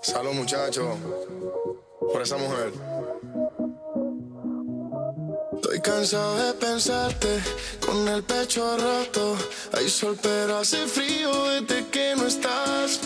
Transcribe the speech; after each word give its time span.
Salud, 0.00 0.32
muchachos. 0.32 0.96
Por 2.12 2.22
esa 2.22 2.36
mujer. 2.36 2.72
Estoy 5.54 5.80
cansado 5.80 6.36
de 6.36 6.52
pensarte 6.54 7.40
con 7.84 8.06
el 8.08 8.22
pecho 8.22 8.76
roto. 8.76 9.36
Hay 9.76 9.88
sol, 9.88 10.18
pero 10.22 10.58
hace 10.58 10.86
frío 10.86 11.30
desde 11.48 11.86
que 11.88 12.14
no 12.16 12.26
estás. 12.26 13.00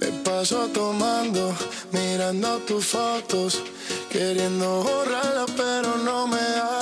Me 0.00 0.08
paso 0.22 0.68
tomando, 0.68 1.54
mirando 1.92 2.58
tus 2.60 2.86
fotos, 2.86 3.62
queriendo 4.10 4.82
borrarla, 4.82 5.46
pero 5.56 5.96
no 5.98 6.26
me 6.26 6.40
da. 6.40 6.73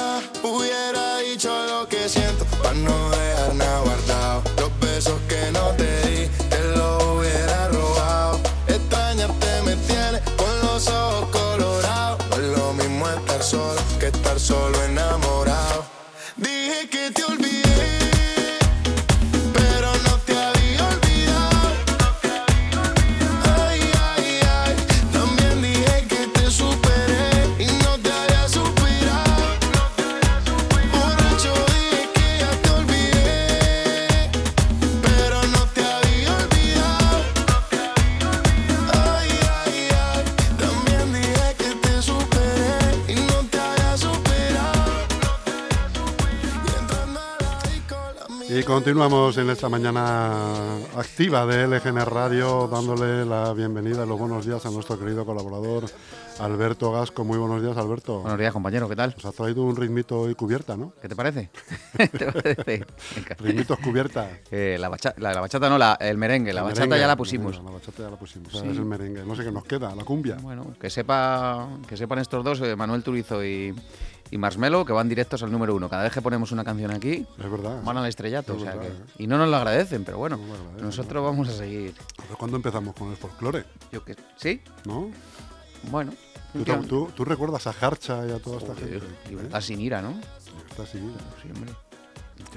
Solo 14.43 14.72
Y 48.55 48.63
continuamos 48.65 49.39
en 49.39 49.49
esta 49.49 49.69
mañana 49.71 50.77
activa 50.97 51.47
de 51.47 51.67
LGN 51.67 52.05
Radio, 52.05 52.69
dándole 52.71 53.25
la 53.25 53.53
bienvenida 53.55 54.05
y 54.05 54.09
los 54.09 54.19
buenos 54.19 54.45
días 54.45 54.67
a 54.67 54.71
nuestro 54.71 54.99
querido 54.99 55.25
colaborador 55.25 55.85
Alberto 56.39 56.93
Gasco. 56.93 57.25
Muy 57.25 57.39
buenos 57.39 57.63
días, 57.63 57.77
Alberto. 57.79 58.21
Buenos 58.21 58.39
días, 58.39 58.53
compañero, 58.53 58.89
¿qué 58.91 58.97
tal? 58.97 59.15
Nos 59.17 59.25
ha 59.25 59.33
traído 59.33 59.63
un 59.63 59.75
ritmito 59.75 60.29
y 60.29 60.35
cubierta, 60.35 60.77
¿no? 60.77 60.93
¿Qué 61.01 61.09
te 61.09 61.17
parece? 61.17 61.49
¿Te 61.97 62.31
parece? 62.33 62.85
Ritmitos 63.39 63.79
cubierta. 63.79 64.29
Eh, 64.51 64.77
la, 64.79 64.91
bacha- 64.91 65.15
la, 65.17 65.33
la 65.33 65.41
bachata 65.41 65.71
no, 65.71 65.79
la, 65.79 65.97
el 66.01 66.19
merengue. 66.19 66.53
La 66.53 66.61
El 66.61 66.65
bachata 66.67 66.81
merengue, 66.83 67.01
ya 67.01 67.07
la 67.07 67.17
pusimos. 67.17 67.57
la 67.63 67.71
bachata 67.71 68.03
ya 68.03 68.11
la 68.11 68.17
pusimos. 68.19 68.53
Sí. 68.53 68.59
Es 68.59 68.77
el 68.77 68.85
merengue. 68.85 69.25
No 69.25 69.35
sé 69.35 69.45
qué 69.45 69.53
nos 69.53 69.65
queda, 69.65 69.95
la 69.95 70.05
cumbia. 70.05 70.37
Bueno, 70.43 70.75
que 70.79 70.91
sepa 70.91 71.69
que 71.89 71.97
sepan 71.97 72.19
estos 72.19 72.45
dos, 72.45 72.61
eh, 72.61 72.77
Manuel 72.77 73.03
Turizo 73.03 73.43
y, 73.43 73.75
y 74.33 74.39
Marshmello, 74.39 74.85
que 74.85 74.93
van 74.93 75.09
directos 75.09 75.43
al 75.45 75.53
número 75.53 75.75
uno. 75.77 75.89
Cada 75.89 76.03
vez 76.03 76.13
que 76.13 76.21
ponemos 76.21 76.51
una 76.51 76.65
canción 76.65 76.91
aquí, 76.91 77.25
Es 77.39 77.51
verdad. 77.51 77.81
van 77.85 77.97
al 77.99 78.07
estrellato. 78.07 78.55
Es 78.55 78.63
o 78.63 78.65
sea 78.65 78.75
verdad, 78.75 78.91
que- 79.17 79.23
y 79.23 79.27
no 79.29 79.39
nos 79.39 79.49
lo 79.49 79.57
agradecen, 79.57 80.03
pero 80.05 80.19
bueno, 80.19 80.37
No 80.39 80.47
lo 80.47 80.55
agradecen, 80.55 80.85
nosotros 80.87 81.23
vamos 81.23 81.49
a 81.49 81.53
seguir. 81.53 81.95
Pero 82.17 82.37
¿Cuándo 82.37 82.57
empezamos 82.57 82.95
con 82.97 83.11
el 83.11 83.17
folclore? 83.17 83.65
Yo 83.93 84.05
que 84.05 84.17
¿Sí? 84.37 84.61
¿No? 84.87 85.11
Bueno. 85.91 86.13
¿Tú, 86.53 86.65
tú- 86.87 87.11
tú 87.15 87.25
recuerdas 87.25 87.67
a 87.67 87.71
Harcha 87.81 88.27
y 88.27 88.31
a 88.33 88.39
toda 88.39 88.59
esta 88.59 88.75
Joder, 88.75 89.01
gente? 89.01 89.31
libertad 89.31 89.59
¿Eh? 89.61 89.63
sin 89.63 89.81
ira, 89.81 90.03
¿no? 90.03 90.11
Libertad 90.11 90.85
sin 90.91 91.05
ira. 91.11 91.21
Sí, 91.43 91.49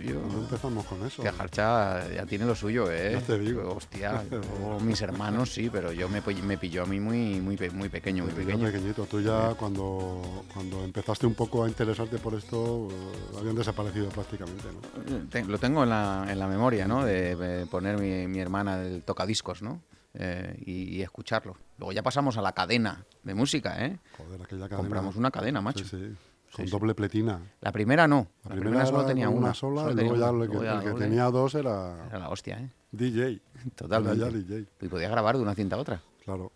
hombre. 0.01 0.13
Yo- 0.13 0.19
¿Cuándo 0.21 0.39
empezamos 0.41 0.85
con 0.85 1.05
eso? 1.05 1.21
Que 1.21 1.29
Harcha 1.29 2.09
ya 2.09 2.25
tiene 2.25 2.45
lo 2.45 2.55
suyo, 2.55 2.91
¿eh? 2.91 3.13
Ya 3.13 3.21
te 3.21 3.39
digo. 3.39 3.75
Hostia, 3.75 4.23
yo, 4.31 4.79
mis 4.79 5.01
hermanos 5.01 5.53
sí, 5.53 5.69
pero 5.71 5.91
yo 5.91 6.09
me, 6.09 6.21
pi- 6.21 6.41
me 6.41 6.57
pilló 6.57 6.83
a 6.83 6.85
mí 6.85 6.99
muy, 6.99 7.39
muy, 7.41 7.57
muy 7.71 7.89
pequeño, 7.89 8.23
muy 8.25 8.33
pequeño. 8.33 8.65
pequeñito. 8.65 9.05
Tú 9.05 9.21
ya 9.21 9.53
cuando, 9.55 10.43
cuando 10.53 10.83
empezaste 10.83 11.25
un 11.25 11.35
poco 11.35 11.63
a 11.63 11.67
interesarte 11.67 12.17
por 12.17 12.33
esto, 12.35 12.87
eh, 12.91 13.37
habían 13.39 13.55
desaparecido 13.55 14.09
prácticamente, 14.09 14.63
¿no? 14.71 15.29
Te- 15.29 15.43
Lo 15.45 15.57
tengo 15.57 15.83
en 15.83 15.89
la, 15.89 16.25
en 16.29 16.39
la 16.39 16.47
memoria, 16.47 16.87
¿no? 16.87 17.03
De, 17.05 17.35
de 17.35 17.65
poner 17.65 17.97
mi, 17.97 18.27
mi 18.27 18.39
hermana 18.39 18.81
el 18.81 19.03
tocadiscos, 19.03 19.61
¿no? 19.61 19.81
Eh, 20.17 20.55
y, 20.65 20.95
y 20.95 21.01
escucharlo. 21.01 21.57
Luego 21.77 21.91
ya 21.91 22.01
pasamos 22.01 22.37
a 22.37 22.41
la 22.41 22.53
cadena 22.53 23.03
de 23.23 23.33
música, 23.35 23.85
¿eh? 23.85 23.99
Joder, 24.17 24.41
aquella 24.41 24.61
cadena. 24.69 24.77
Compramos 24.77 25.15
una 25.17 25.29
cadena, 25.29 25.59
macho. 25.61 25.83
Sí, 25.83 25.89
sí. 25.91 26.15
Con 26.55 26.65
Sí, 26.65 26.71
sí. 26.71 26.77
doble 26.77 26.95
pletina. 26.95 27.41
La 27.61 27.71
primera 27.71 28.07
no. 28.07 28.27
La, 28.47 28.55
La 28.55 28.61
primera, 28.61 28.85
solo 28.85 29.05
tenía 29.05 29.25
con 29.27 29.37
una. 29.37 29.53
sola 29.53 29.81
solo 29.81 29.91
y 29.91 29.95
luego 29.95 30.15
ya 30.15 30.31
una. 30.31 30.43
el 30.45 30.49
que, 30.83 30.89
el 30.89 30.95
tenía 30.95 31.25
dos 31.25 31.53
era 31.55 32.07
Era 32.07 32.19
la 32.19 32.29
hostia, 32.29 32.59
¿eh? 32.59 32.69
DJ. 32.91 33.41
Totalmente. 33.75 34.17
Era 34.21 34.31
ya 34.31 34.37
DJ, 34.37 34.65
Y 34.81 34.87
podía 34.87 35.09
grabar 35.09 35.35
de 35.35 35.43
una 35.43 35.53
cinta 35.55 35.75
a 35.75 35.79
otra. 35.79 36.01
claro. 36.23 36.51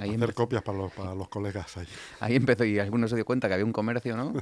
Ahí, 0.00 0.16
Hacer 0.16 0.34
copias 0.34 0.62
para 0.62 0.78
los, 0.78 0.92
para 0.92 1.14
los 1.14 1.28
colegas 1.28 1.76
ahí. 1.76 1.86
ahí 2.20 2.34
empezó 2.34 2.64
y 2.64 2.76
alguno 2.80 3.06
se 3.06 3.14
dio 3.14 3.24
cuenta 3.24 3.46
que 3.46 3.54
había 3.54 3.64
un 3.64 3.72
comercio, 3.72 4.16
¿no? 4.16 4.32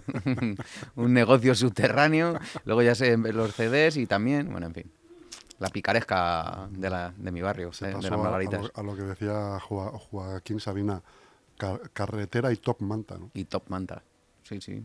un 0.96 1.12
negocio 1.12 1.54
subterráneo. 1.54 2.38
Luego 2.64 2.80
ya 2.80 2.94
se 2.94 3.14
los 3.18 3.52
CDs 3.54 3.98
y 3.98 4.06
también, 4.06 4.50
bueno, 4.50 4.66
en 4.68 4.72
fin. 4.74 4.90
La 5.58 5.68
picaresca 5.68 6.66
de, 6.70 6.88
la, 6.88 7.12
de 7.16 7.30
mi 7.30 7.42
barrio, 7.42 7.74
Se 7.74 7.84
de, 7.84 7.90
de 7.90 7.96
pasó 7.96 8.08
las 8.08 8.12
a, 8.14 8.40
lo, 8.58 8.70
a 8.74 8.82
lo 8.82 8.96
que 8.96 9.02
decía 9.02 9.58
Joa- 9.60 9.98
Joaquín 9.98 10.60
Sabina, 10.60 11.02
ca- 11.58 11.78
carretera 11.92 12.50
y 12.50 12.56
top 12.56 12.80
manta, 12.80 13.18
¿no? 13.18 13.30
Y 13.34 13.44
Top 13.44 13.64
Manta. 13.68 14.02
Sí, 14.44 14.60
sí. 14.60 14.82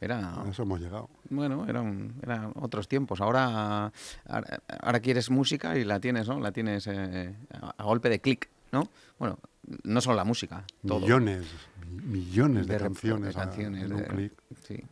Era, 0.00 0.42
A 0.42 0.48
eso 0.50 0.64
hemos 0.64 0.80
llegado. 0.80 1.08
bueno, 1.30 1.66
eran, 1.66 2.14
eran 2.22 2.52
otros 2.56 2.88
tiempos. 2.88 3.20
Ahora, 3.22 3.90
ahora, 4.28 4.60
ahora 4.82 5.00
quieres 5.00 5.30
música 5.30 5.78
y 5.78 5.84
la 5.84 5.98
tienes, 6.00 6.28
¿no? 6.28 6.40
La 6.40 6.52
tienes 6.52 6.86
eh, 6.88 7.34
a, 7.52 7.74
a 7.78 7.84
golpe 7.84 8.10
de 8.10 8.20
clic, 8.20 8.50
¿no? 8.72 8.88
Bueno, 9.18 9.38
no 9.84 10.00
solo 10.02 10.16
la 10.16 10.24
música, 10.24 10.64
todo. 10.86 11.00
Millones, 11.00 11.46
mi- 11.88 12.18
millones 12.18 12.66
de, 12.66 12.76
canciones, 12.76 13.34
de 13.34 13.40
a- 13.40 13.54
en 13.54 13.92
un 13.94 14.02
clic. 14.02 14.32
Sí. 14.66 14.82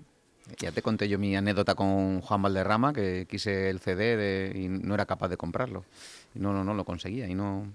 Ya 0.60 0.70
te 0.72 0.80
conté 0.82 1.08
yo 1.08 1.18
mi 1.18 1.34
anécdota 1.36 1.74
con 1.74 2.20
Juan 2.20 2.40
Valderrama, 2.42 2.92
que 2.92 3.26
quise 3.28 3.68
el 3.70 3.80
CD 3.80 4.16
de- 4.16 4.52
y 4.58 4.68
no 4.68 4.94
era 4.94 5.04
capaz 5.04 5.28
de 5.28 5.36
comprarlo. 5.36 5.84
Y 6.34 6.38
no, 6.38 6.52
no, 6.54 6.64
no 6.64 6.72
lo 6.74 6.84
conseguía. 6.84 7.28
Y 7.28 7.34
no. 7.34 7.66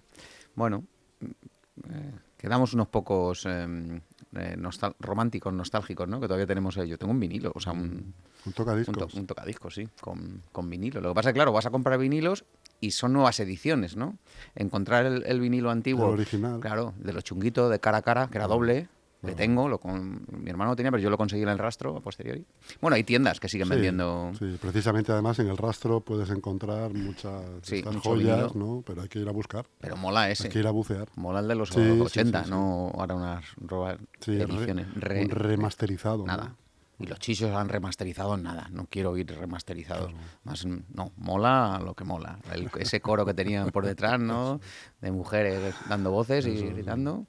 Bueno, 0.56 0.84
eh, 1.22 2.12
quedamos 2.38 2.74
unos 2.74 2.88
pocos 2.88 3.44
eh, 3.48 4.02
eh, 4.38 4.56
nostal- 4.58 4.96
románticos, 5.00 5.54
nostálgicos, 5.54 6.08
¿no? 6.08 6.20
Que 6.20 6.28
todavía 6.28 6.48
tenemos. 6.48 6.78
eh, 6.78 6.88
yo 6.88 6.98
tengo 6.98 7.12
un 7.12 7.20
vinilo, 7.20 7.52
o 7.56 7.60
sea, 7.60 7.74
un, 7.74 7.82
Un 7.82 8.14
un, 8.46 8.54
tocadiscos. 8.54 9.12
to- 9.14 9.20
un 9.20 9.28
tocadiscos, 9.28 9.74
sí, 9.76 9.88
con, 10.02 10.44
con 10.52 10.70
vinilo. 10.70 11.02
Lo 11.02 11.10
que 11.10 11.16
pasa 11.16 11.30
es 11.30 11.34
que, 11.34 11.38
claro, 11.38 11.52
vas 11.52 11.66
a 11.66 11.70
comprar 11.72 11.98
vinilos 12.00 12.46
y 12.80 12.92
son 12.92 13.14
nuevas 13.14 13.40
ediciones, 13.40 13.96
¿no? 13.96 14.18
Encontrar 14.56 15.06
el, 15.06 15.24
el 15.26 15.40
vinilo 15.40 15.72
antiguo. 15.72 16.08
El 16.08 16.14
original. 16.14 16.60
Claro, 16.60 16.94
de 16.98 17.14
los 17.14 17.24
chunguitos 17.24 17.70
de 17.72 17.80
cara 17.80 17.98
a 17.98 18.02
cara, 18.04 18.28
que 18.32 18.38
era 18.38 18.48
doble. 18.48 18.88
Le 19.24 19.34
tengo, 19.34 19.68
lo 19.68 19.80
con, 19.80 20.26
mi 20.32 20.50
hermano 20.50 20.72
lo 20.72 20.76
tenía, 20.76 20.92
pero 20.92 21.02
yo 21.02 21.10
lo 21.10 21.18
conseguí 21.18 21.42
en 21.42 21.50
el 21.50 21.58
rastro 21.58 21.98
a 21.98 22.02
posteriori. 22.02 22.46
Bueno, 22.80 22.96
hay 22.96 23.04
tiendas 23.04 23.40
que 23.40 23.50
siguen 23.50 23.68
Sí, 23.68 23.74
vendiendo. 23.74 24.32
Sí, 24.38 24.58
precisamente 24.62 25.12
además 25.12 25.40
en 25.40 25.48
el 25.48 25.58
rastro 25.58 26.02
puedes 26.02 26.30
encontrar 26.30 26.94
muchas 26.94 27.44
Sí, 27.64 27.78
estas 27.78 27.96
joyas, 27.98 28.54
vinilo. 28.54 28.76
¿no? 28.76 28.84
Pero 28.86 29.02
hay 29.02 29.08
que 29.10 29.20
ir 29.20 29.28
a 29.28 29.32
buscar, 29.32 29.66
Pero 29.82 29.98
mola 29.98 30.30
ese. 30.30 30.44
hay 30.46 30.50
que 30.54 30.60
ir 30.60 30.68
a 30.68 30.72
bucear. 30.72 31.08
Mola 31.16 31.40
el 31.40 31.48
de 31.48 31.56
los 31.56 31.70
Sí, 31.70 31.76
sí, 31.84 32.00
80, 32.00 32.40
sí, 32.40 32.46
sí. 32.46 32.52
no 32.52 32.92
ahora 32.96 33.16
unas 33.16 33.44
roba- 33.58 33.98
Sí, 34.20 34.38
re- 34.38 34.44
ediciones. 34.44 34.94
Re- 34.94 35.24
un 35.24 35.30
remasterizado. 35.32 36.18
¿no? 36.20 36.26
Nada. 36.26 36.56
Y 37.00 37.06
los 37.08 37.20
chichos 37.20 37.52
han 37.56 37.70
remasterizado 37.70 38.38
nada. 38.38 38.70
No 38.72 38.86
quiero 38.90 39.12
oír 39.12 39.28
remasterizados. 39.36 40.12
Más, 40.44 40.66
no, 40.66 41.12
mola 41.18 41.80
lo 41.84 41.94
que 41.96 42.04
mola. 42.04 42.40
El- 42.54 42.70
ese 42.80 43.02
coro 43.02 43.26
que 43.26 43.34
tenían 43.34 43.70
por 43.72 43.84
detrás, 43.86 44.20
¿no? 44.20 44.60
De 45.02 45.12
mujeres 45.12 45.74
dando 45.90 46.12
voces 46.12 46.46
y 46.46 46.56
gritando. 46.68 47.26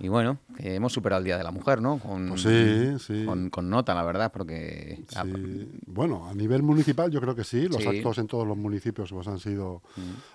Y 0.00 0.06
bueno, 0.08 0.38
que 0.56 0.76
hemos 0.76 0.92
superado 0.92 1.18
el 1.18 1.24
Día 1.24 1.36
de 1.36 1.42
la 1.42 1.50
Mujer, 1.50 1.82
¿no? 1.82 1.98
Con, 1.98 2.28
Pues 2.28 2.42
sí, 2.42 2.98
sí. 3.00 3.24
Con, 3.24 3.50
con 3.50 3.68
nota, 3.68 3.94
la 3.94 4.04
verdad, 4.04 4.30
porque... 4.32 5.04
Sí. 5.08 5.68
Bueno, 5.86 6.28
a 6.28 6.34
nivel 6.34 6.62
municipal 6.62 7.10
yo 7.10 7.20
creo 7.20 7.34
que 7.34 7.42
sí. 7.42 7.66
Los 7.68 7.84
actos 7.84 8.18
en 8.18 8.28
todos 8.28 8.46
los 8.46 8.56
municipios 8.56 9.10
pues, 9.10 9.26
han 9.26 9.40
sido 9.40 9.82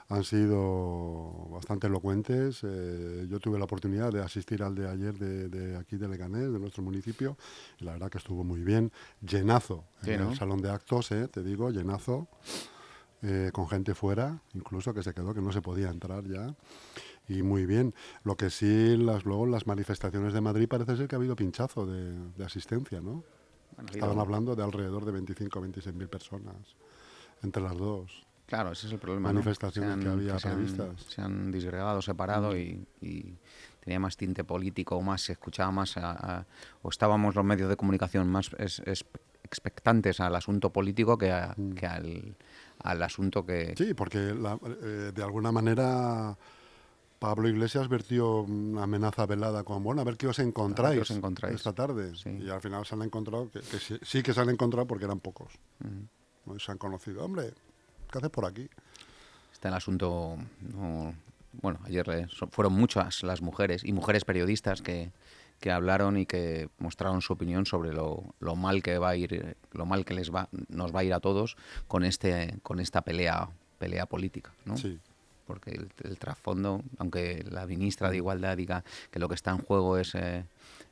han 0.10 0.24
sido 0.25 1.48
bastante 1.50 1.88
elocuentes. 1.88 2.60
Eh, 2.63 3.25
yo 3.30 3.39
tuve 3.39 3.57
la 3.57 3.65
oportunidad 3.65 4.12
de 4.12 4.21
asistir 4.21 4.63
al 4.63 4.75
de 4.75 4.89
ayer 4.89 5.18
de, 5.18 5.48
de 5.48 5.77
aquí 5.77 5.95
de 5.95 6.07
Leganés, 6.09 6.51
de 6.51 6.59
nuestro 6.59 6.83
municipio, 6.83 7.38
y 7.80 7.86
la 7.86 7.94
verdad 7.94 8.09
que 8.09 8.18
estuvo 8.18 8.44
muy 8.44 8.62
bien. 8.63 8.92
Llenazo 9.21 9.86
en 10.04 10.19
¿no? 10.19 10.31
el 10.31 10.38
salón 10.38 10.62
de 10.62 10.71
actos, 10.71 11.12
eh, 11.13 11.30
te 11.30 11.42
digo, 11.42 11.71
llenazo. 11.71 12.27
eh, 13.25 13.51
con 13.54 13.69
gente 13.69 13.95
fuera, 13.95 14.42
incluso 14.54 14.94
que 14.94 15.01
se 15.01 15.13
quedó, 15.13 15.33
que 15.33 15.42
no 15.42 15.54
se 15.54 15.62
podía 15.62 15.89
entrar 15.89 16.25
ya. 16.27 16.54
Y 17.27 17.41
muy 17.41 17.65
bien. 17.65 17.93
Lo 18.23 18.35
que 18.35 18.49
sí, 18.49 18.97
las, 18.97 19.25
luego 19.25 19.45
las 19.45 19.65
manifestaciones 19.67 20.33
de 20.33 20.41
Madrid 20.41 20.67
parece 20.67 20.97
ser 20.97 21.07
que 21.07 21.15
ha 21.15 21.19
habido 21.19 21.35
pinchazo 21.35 21.85
de, 21.85 22.13
de 22.35 22.45
asistencia, 22.45 22.99
¿no? 23.01 23.23
Bueno, 23.75 23.89
Estaban 23.91 24.19
hablando 24.19 24.55
de 24.55 24.63
alrededor 24.63 25.05
de 25.05 25.11
25 25.13 25.57
o 25.59 25.61
26 25.61 25.95
mil 25.95 26.07
personas 26.07 26.55
entre 27.41 27.61
las 27.63 27.75
dos. 27.77 28.23
Claro, 28.45 28.71
ese 28.73 28.87
es 28.87 28.93
el 28.93 28.99
problema. 28.99 29.29
¿no? 29.29 29.35
manifestaciones 29.35 29.97
que 30.03 30.09
había 30.09 30.37
se 30.37 30.47
han-. 30.49 30.97
Se 30.97 31.21
han 31.21 31.51
disgregado, 31.51 32.01
separado 32.01 32.57
y, 32.57 32.85
y 33.01 33.35
tenía 33.79 33.99
más 33.99 34.17
tinte 34.17 34.43
político 34.43 34.97
o 34.97 35.01
más, 35.01 35.21
se 35.21 35.31
escuchaba 35.31 35.71
más, 35.71 35.97
a- 35.97 36.11
a- 36.39 36.45
o 36.81 36.89
estábamos 36.89 37.35
los 37.35 37.45
medios 37.45 37.69
de 37.69 37.77
comunicación 37.77 38.29
más 38.29 38.51
es- 38.59 38.79
es- 38.85 39.05
expectantes 39.43 40.19
al 40.19 40.35
asunto 40.35 40.71
político 40.71 41.17
que, 41.17 41.31
a- 41.31 41.53
Mm. 41.57 41.71
que 41.73 41.85
al, 41.87 42.35
al 42.83 43.01
asunto 43.01 43.45
que... 43.45 43.73
Sí, 43.77 43.93
porque 43.93 44.17
la- 44.35 44.59
eh, 44.81 45.11
de 45.15 45.23
alguna 45.23 45.51
manera 45.51 46.37
Pablo 47.23 47.47
Iglesias 47.47 47.87
vertió 47.87 48.41
una 48.41 48.83
amenaza 48.83 49.25
velada 49.25 49.63
con, 49.63 49.81
bueno, 49.81 50.01
a 50.01 50.03
ver 50.03 50.17
qué 50.17 50.27
os 50.27 50.39
encontráis, 50.39 50.99
os 51.03 51.11
encontráis. 51.11 51.55
esta 51.55 51.71
tarde. 51.71 52.13
Sí. 52.17 52.29
Y 52.41 52.49
al 52.49 52.59
final 52.59 52.85
se 52.85 52.95
han 52.95 53.01
encontrado, 53.01 53.49
que, 53.49 53.61
que 53.61 53.79
sí, 53.79 53.97
sí 54.01 54.21
que 54.21 54.33
se 54.33 54.41
han 54.41 54.49
encontrado 54.49 54.85
porque 54.87 55.05
eran 55.05 55.21
pocos. 55.21 55.53
¿no? 56.45 56.53
Y 56.53 56.59
se 56.59 56.69
han 56.73 56.77
conocido, 56.77 57.23
hombre, 57.23 57.53
¿qué 58.11 58.17
haces 58.17 58.29
por 58.29 58.43
aquí? 58.43 58.67
Está 59.53 59.69
el 59.69 59.73
asunto. 59.75 60.35
no- 60.59 61.15
bueno, 61.61 61.79
ayer 61.85 62.09
eh, 62.09 62.27
fueron 62.51 62.73
muchas 62.73 63.23
las 63.23 63.41
mujeres 63.41 63.85
y 63.85 63.93
mujeres 63.93 64.25
periodistas 64.25 64.81
que, 64.81 65.13
que 65.61 65.71
hablaron 65.71 66.17
y 66.17 66.25
que 66.25 66.67
mostraron 66.77 67.21
su 67.21 67.31
opinión 67.31 67.65
sobre 67.65 67.93
lo, 67.93 68.21
lo 68.41 68.57
mal 68.57 68.83
que 68.83 68.97
va 68.97 69.11
a 69.11 69.15
ir, 69.15 69.55
lo 69.71 69.85
mal 69.85 70.03
que 70.03 70.13
les 70.13 70.29
va, 70.29 70.49
nos 70.67 70.93
va 70.93 70.99
a 70.99 71.03
ir 71.05 71.13
a 71.13 71.21
todos 71.21 71.55
con 71.87 72.03
este, 72.03 72.59
con 72.63 72.81
esta 72.81 73.01
pelea, 73.03 73.47
pelea 73.79 74.07
política, 74.07 74.51
¿no? 74.65 74.75
Sí. 74.75 74.99
Porque 75.45 75.72
el, 75.72 75.90
el 76.04 76.18
trasfondo, 76.18 76.81
aunque 76.98 77.44
la 77.50 77.66
ministra 77.66 78.10
de 78.10 78.18
Igualdad 78.18 78.57
diga 78.57 78.84
que 79.12 79.19
lo 79.19 79.28
que 79.28 79.36
está 79.36 79.51
en 79.51 79.60
juego 79.60 79.98
es, 79.98 80.16
eh, 80.16 80.45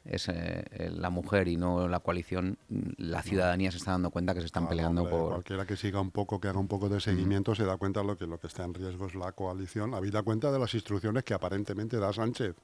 es 0.03 0.29
eh, 0.29 0.89
la 0.95 1.09
mujer 1.09 1.47
y 1.47 1.57
no 1.57 1.87
la 1.87 1.99
coalición, 1.99 2.57
la 2.97 3.21
ciudadanía 3.21 3.71
se 3.71 3.77
está 3.77 3.91
dando 3.91 4.09
cuenta 4.09 4.33
que 4.33 4.39
se 4.39 4.47
están 4.47 4.63
Claro, 4.63 4.69
peleando 4.75 5.01
hombre, 5.03 5.17
por... 5.17 5.29
Cualquiera 5.29 5.65
que 5.65 5.75
siga 5.77 6.01
un 6.01 6.09
poco, 6.11 6.39
que 6.41 6.47
haga 6.47 6.59
un 6.59 6.67
poco 6.67 6.89
de 6.89 6.99
seguimiento, 6.99 7.53
se 7.53 7.65
da 7.65 7.77
cuenta 7.77 8.01
de 8.01 8.07
lo 8.07 8.17
que 8.17 8.25
lo 8.25 8.39
que 8.39 8.47
está 8.47 8.63
en 8.63 8.73
riesgo 8.73 9.05
es 9.05 9.15
la 9.15 9.31
coalición, 9.33 9.93
habida 9.93 10.23
cuenta 10.23 10.51
de 10.51 10.57
las 10.59 10.73
instrucciones 10.73 11.23
que 11.23 11.33
aparentemente 11.35 11.97
da 11.97 12.11
Sánchez 12.11 12.55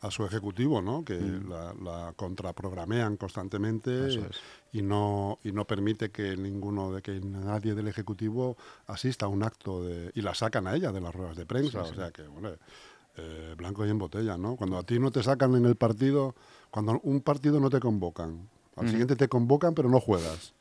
a 0.00 0.10
su 0.10 0.24
ejecutivo, 0.24 0.82
¿no? 0.82 1.04
Que 1.04 1.18
la, 1.20 1.72
la 1.80 2.12
contraprogramean 2.16 3.16
constantemente 3.16 4.08
es. 4.08 4.18
y 4.72 4.82
no 4.82 5.38
y 5.44 5.52
no 5.52 5.64
permite 5.66 6.10
que 6.10 6.36
ninguno 6.36 6.92
de 6.92 7.02
que 7.02 7.20
nadie 7.20 7.74
del 7.74 7.88
ejecutivo 7.88 8.56
asista 8.86 9.26
a 9.26 9.28
un 9.28 9.42
acto 9.44 9.84
de 9.84 10.10
y 10.14 10.22
la 10.22 10.34
sacan 10.34 10.66
a 10.66 10.74
ella 10.74 10.90
de 10.92 11.00
las 11.00 11.14
ruedas 11.14 11.36
de 11.36 11.46
prensa, 11.46 11.82
o 11.82 11.94
sea 11.94 12.10
que 12.10 12.22
bueno, 12.26 12.50
eh, 13.16 13.54
blanco 13.56 13.84
y 13.86 13.90
en 13.90 13.98
botella, 13.98 14.36
¿no? 14.38 14.56
Cuando 14.56 14.78
a 14.78 14.82
ti 14.82 14.98
no 14.98 15.10
te 15.10 15.22
sacan 15.22 15.54
en 15.54 15.66
el 15.66 15.76
partido, 15.76 16.34
cuando 16.72 16.98
un 17.04 17.20
partido 17.20 17.60
no 17.60 17.70
te 17.70 17.78
convocan, 17.78 18.48
al 18.74 18.88
siguiente 18.88 19.14
te 19.14 19.28
convocan 19.28 19.74
pero 19.74 19.88
no 19.88 20.00
juegas. 20.00 20.54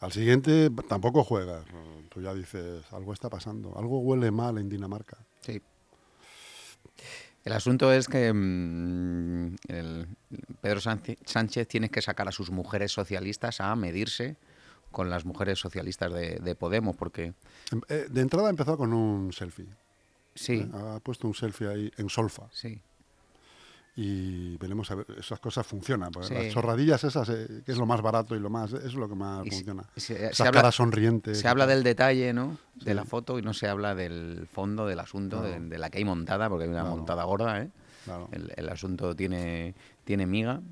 Al 0.00 0.12
siguiente 0.12 0.70
tampoco 0.88 1.22
juegas. 1.24 1.66
Tú 2.08 2.22
ya 2.22 2.32
dices, 2.32 2.82
algo 2.92 3.12
está 3.12 3.28
pasando, 3.28 3.76
algo 3.76 3.98
huele 3.98 4.30
mal 4.30 4.56
en 4.56 4.70
Dinamarca. 4.70 5.18
Sí. 5.42 5.60
El 7.44 7.52
asunto 7.52 7.92
es 7.92 8.06
que 8.08 8.32
mm, 8.32 9.56
el- 9.68 10.06
Pedro 10.60 10.80
Sánchez, 10.80 11.68
tiene 11.68 11.88
que 11.90 12.00
sacar 12.02 12.28
a 12.28 12.32
sus 12.32 12.50
mujeres 12.50 12.92
socialistas 12.92 13.60
a 13.60 13.74
medirse 13.76 14.36
con 14.90 15.08
las 15.10 15.24
mujeres 15.24 15.58
socialistas 15.58 16.12
de, 16.12 16.38
de 16.38 16.54
Podemos, 16.54 16.96
porque 16.96 17.34
Em- 17.72 17.80
eh, 17.88 18.06
De 18.10 18.20
entrada 18.20 18.50
empezó 18.50 18.76
con 18.76 18.92
un 18.92 19.32
selfie. 19.32 19.66
sí, 20.34 20.54
¿eh? 20.60 20.70
Ha 20.72 21.00
puesto 21.00 21.26
un 21.28 21.34
selfie 21.34 21.68
ahí 21.68 21.92
en 21.96 22.08
solfa. 22.08 22.48
sí, 22.52 22.80
Y 24.02 24.56
veremos 24.56 24.90
a 24.90 24.94
ver, 24.94 25.06
esas 25.18 25.38
cosas 25.40 25.66
funcionan. 25.66 26.10
Sí. 26.22 26.32
Las 26.32 26.48
chorradillas 26.54 27.04
esas, 27.04 27.28
eh, 27.28 27.62
que 27.66 27.72
es 27.72 27.76
lo 27.76 27.84
más 27.84 28.00
barato 28.00 28.34
y 28.34 28.40
lo 28.40 28.48
más, 28.48 28.72
es 28.72 28.94
lo 28.94 29.06
que 29.10 29.14
más 29.14 29.44
Y 29.46 29.50
funciona. 29.50 29.82
se- 29.94 30.30
habla- 30.38 30.52
caras 30.52 30.74
sonrientes. 30.74 31.38
se 31.38 31.46
habla 31.48 31.66
del 31.66 31.82
detalle, 31.82 32.32
¿no? 32.32 32.56
De 32.76 32.94
la 32.94 33.04
foto 33.04 33.38
y 33.38 33.42
no 33.42 33.52
se 33.52 33.68
habla 33.68 33.94
del 33.94 34.48
fondo 34.50 34.86
del 34.86 35.00
asunto, 35.00 35.42
de, 35.42 35.76
la 35.78 35.90
que 35.90 35.98
hay 35.98 36.06
montada, 36.06 36.48
porque 36.48 36.64
hay 36.64 36.70
una 36.70 36.80
Claro. 36.80 36.96
montada 36.96 37.24
gorda, 37.24 37.60
¿eh? 37.60 37.68
Claro. 38.06 38.28
El, 38.32 38.50
el 38.56 38.68
asunto 38.70 39.14
tiene, 39.14 39.74
tiene 40.04 40.26
miga. 40.26 40.62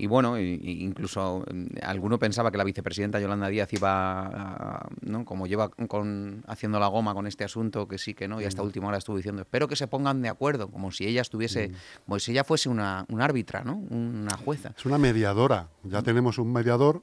Y 0.00 0.06
bueno, 0.06 0.38
incluso 0.40 1.44
mm, 1.52 1.66
alguno 1.82 2.18
pensaba 2.18 2.50
que 2.50 2.56
la 2.56 2.64
vicepresidenta 2.64 3.20
Yolanda 3.20 3.48
Díaz 3.48 3.70
iba, 3.74 4.26
a- 4.26 4.88
¿no? 5.02 5.24
como 5.26 5.46
lleva 5.46 5.68
con, 5.68 6.42
haciendo 6.46 6.78
la 6.80 6.86
goma 6.86 7.12
con 7.12 7.26
este 7.26 7.44
asunto, 7.44 7.86
que 7.86 7.98
sí, 7.98 8.14
que 8.14 8.26
no, 8.26 8.40
y 8.40 8.44
Mm. 8.44 8.48
hasta 8.48 8.62
última 8.62 8.88
hora 8.88 8.96
estuvo 8.96 9.16
diciendo, 9.18 9.42
espero 9.42 9.68
que 9.68 9.76
se 9.76 9.86
pongan 9.88 10.22
de 10.22 10.30
acuerdo, 10.30 10.70
como 10.70 10.90
si 10.90 11.06
ella 11.06 11.20
estuviese, 11.20 11.70
como 12.06 12.18
si 12.18 12.32
ella 12.32 12.44
fuese 12.44 12.70
una, 12.70 13.04
una 13.10 13.26
árbitra, 13.26 13.62
¿no? 13.62 13.74
Una 13.76 14.36
jueza. 14.38 14.72
Es 14.76 14.86
una 14.86 14.96
mediadora. 14.96 15.68
Mm. 15.82 15.90
Ya 15.90 16.02
tenemos 16.02 16.38
un 16.38 16.50
mediador 16.50 17.02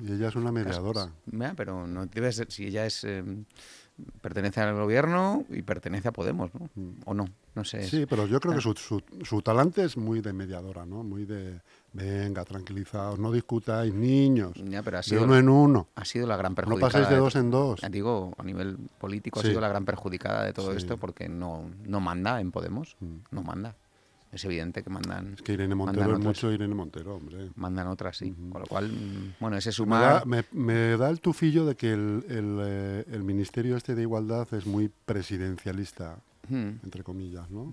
y 0.00 0.12
ella 0.12 0.28
es 0.28 0.36
una 0.36 0.52
mediadora. 0.52 1.10
Ya, 1.26 1.54
pero 1.56 1.86
no 1.88 2.06
debe 2.06 2.30
ser, 2.32 2.52
si 2.52 2.66
ella 2.66 2.86
es 2.86 3.02
eh, 3.04 3.24
pertenece 4.20 4.60
al 4.60 4.74
gobierno 4.74 5.44
y 5.50 5.62
pertenece 5.62 6.08
a 6.08 6.12
Podemos, 6.12 6.50
¿no? 6.54 6.68
O 7.06 7.14
no, 7.14 7.24
no 7.54 7.64
sé. 7.64 7.78
Mm. 7.78 7.84
Sí, 7.84 8.06
pero 8.06 8.26
yo 8.26 8.38
creo 8.40 8.52
Ah. 8.52 8.56
que 8.56 8.62
su, 8.62 8.74
su, 8.74 9.02
su 9.24 9.42
talante 9.42 9.84
es 9.84 9.96
muy 9.96 10.20
de 10.20 10.32
mediadora, 10.32 10.84
¿no? 10.86 11.02
Muy 11.02 11.24
de, 11.24 11.60
venga, 11.96 12.44
tranquilizaos, 12.44 13.18
no 13.18 13.32
discutáis, 13.32 13.92
niños, 13.94 14.52
Ya, 14.68 14.82
pero 14.82 14.98
ha 14.98 15.00
de 15.02 15.18
uno 15.18 15.36
en 15.36 15.48
uno. 15.48 15.88
ha 15.94 16.04
sido 16.04 16.26
la 16.26 16.36
gran 16.36 16.52
No 16.52 16.56
perjudicada. 16.56 16.92
paséis 16.92 17.08
de 17.08 17.14
de 17.14 17.20
dos 17.20 17.36
en 17.36 17.50
dos. 17.50 17.80
Digo, 17.90 18.32
a 18.38 18.42
nivel 18.42 18.76
político 18.98 19.40
Sí. 19.40 19.46
ha 19.46 19.50
sido 19.50 19.60
la 19.60 19.68
gran 19.68 19.84
perjudicada 19.84 20.44
de 20.44 20.52
todo 20.52 20.70
Sí. 20.72 20.76
esto 20.78 20.96
porque 20.96 21.28
no, 21.28 21.70
no 21.84 22.00
manda 22.00 22.40
en 22.40 22.50
Podemos. 22.52 22.96
No 23.30 23.42
manda. 23.42 23.74
Es 24.32 24.44
evidente 24.44 24.82
que 24.82 24.90
mandan. 24.90 25.34
Es 25.34 25.40
que 25.42 25.52
Irene 25.54 25.74
Montero 25.74 26.02
es 26.02 26.08
otras. 26.08 26.24
mucho 26.24 26.52
Irene 26.52 26.74
Montero, 26.74 27.14
hombre. 27.14 27.48
Mandan 27.54 27.86
otras, 27.86 28.18
sí. 28.18 28.34
Con 28.50 28.60
lo 28.60 28.66
cual, 28.66 28.88
mm, 28.90 29.34
bueno, 29.40 29.56
ese 29.56 29.70
Me 29.70 29.96
da, 29.96 30.20
sumar. 30.20 30.26
me, 30.26 30.44
me 30.52 30.96
da 30.98 31.08
el 31.08 31.20
tufillo 31.20 31.64
de 31.64 31.76
que 31.76 31.92
el, 31.92 32.24
el, 32.28 32.58
eh, 32.60 33.04
el 33.12 33.22
Ministerio 33.22 33.76
este 33.76 33.94
de 33.94 34.02
Igualdad 34.02 34.52
es 34.52 34.66
muy 34.66 34.90
presidencialista, 35.06 36.18
Hmm. 36.48 36.78
entre 36.84 37.02
comillas, 37.02 37.50
¿no? 37.50 37.72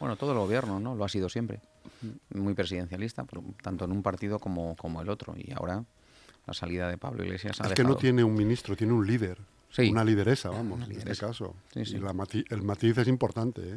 Bueno, 0.00 0.16
todo 0.16 0.32
el 0.32 0.38
gobierno, 0.38 0.80
¿no? 0.80 0.94
Lo 0.94 1.04
ha 1.04 1.08
sido 1.08 1.28
siempre. 1.28 1.60
Muy 2.30 2.54
presidencialista, 2.54 3.24
tanto 3.62 3.84
en 3.84 3.92
un 3.92 4.02
partido 4.02 4.38
como, 4.38 4.76
como 4.76 5.02
el 5.02 5.08
otro. 5.08 5.34
Y 5.36 5.52
ahora 5.52 5.84
la 6.46 6.54
salida 6.54 6.88
de 6.88 6.98
Pablo 6.98 7.24
Iglesias 7.24 7.60
ha 7.60 7.66
Es 7.68 7.74
que 7.74 7.84
no 7.84 7.96
tiene 7.96 8.24
un 8.24 8.34
ministro, 8.34 8.76
tiene 8.76 8.92
un 8.92 9.06
líder. 9.06 9.38
Sí. 9.70 9.88
Una 9.90 10.04
lideresa, 10.04 10.50
vamos, 10.50 10.76
Una 10.78 10.86
en 10.86 10.92
este 10.92 11.16
caso. 11.16 11.54
Sí, 11.72 11.84
sí. 11.86 11.96
Y 11.96 11.98
la 12.00 12.12
mati- 12.12 12.44
el 12.50 12.62
matiz 12.62 12.98
es 12.98 13.08
importante, 13.08 13.74
¿eh? 13.74 13.76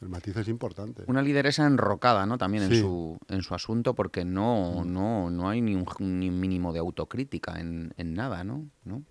El 0.00 0.08
matiz 0.08 0.36
es 0.36 0.48
importante. 0.48 1.04
Una 1.06 1.22
lideresa 1.22 1.66
enrocada, 1.66 2.26
¿no? 2.26 2.36
También 2.38 2.64
en, 2.64 2.74
su, 2.80 3.18
en 3.28 3.42
su 3.42 3.54
asunto, 3.54 3.94
porque 3.94 4.24
no, 4.24 4.84
no, 4.84 5.30
no 5.30 5.48
hay 5.48 5.60
ni 5.60 5.74
un, 5.74 5.86
ni 6.00 6.28
un 6.28 6.38
mínimo 6.40 6.72
de 6.72 6.80
autocrítica 6.80 7.58
en, 7.60 7.94
en 7.96 8.14
nada, 8.14 8.44
¿no? 8.44 8.64
¿no? 8.84 9.02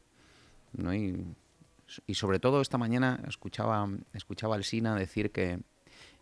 No 0.74 0.90
hay... 0.92 1.26
Y 2.08 2.14
sobre 2.14 2.40
todo 2.40 2.62
esta 2.62 2.78
mañana 2.78 3.22
escuchaba, 3.28 3.90
escuchaba 4.14 4.56
al 4.56 4.64
Sina 4.64 4.96
decir 4.96 5.32
que, 5.32 5.60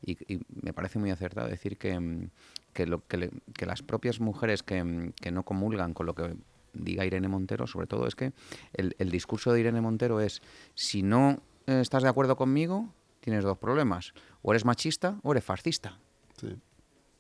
y, 0.01 0.11
y 0.33 0.39
me 0.61 0.73
parece 0.73 0.99
muy 0.99 1.11
acertado 1.11 1.47
decir 1.47 1.77
que, 1.77 1.99
mm, 1.99 2.29
que, 2.73 2.85
lo, 2.85 3.05
que, 3.07 3.17
le- 3.17 3.31
que 3.53 3.65
las 3.65 3.81
propias 3.83 4.19
mujeres 4.19 4.63
que, 4.63 4.83
mm, 4.83 5.11
que 5.13 5.31
no 5.31 5.43
comulgan 5.43 5.93
con 5.93 6.05
lo 6.05 6.15
que 6.15 6.35
diga 6.73 7.05
Irene 7.05 7.27
Montero, 7.27 7.65
sobre 7.67 7.87
todo 7.87 8.07
es 8.07 8.15
que 8.15 8.31
el, 8.73 8.95
el 8.99 9.09
discurso 9.11 9.51
de 9.51 9.59
Irene 9.59 9.81
Montero 9.81 10.19
es, 10.21 10.41
si 10.75 11.01
no 11.03 11.41
eh, 11.67 11.79
estás 11.81 12.03
de 12.03 12.09
acuerdo 12.09 12.35
conmigo, 12.35 12.93
tienes 13.19 13.43
dos 13.43 13.57
problemas, 13.57 14.13
o 14.41 14.51
eres 14.51 14.65
machista 14.65 15.19
o 15.23 15.31
eres 15.31 15.43
fascista. 15.43 15.97
Sí, 16.39 16.55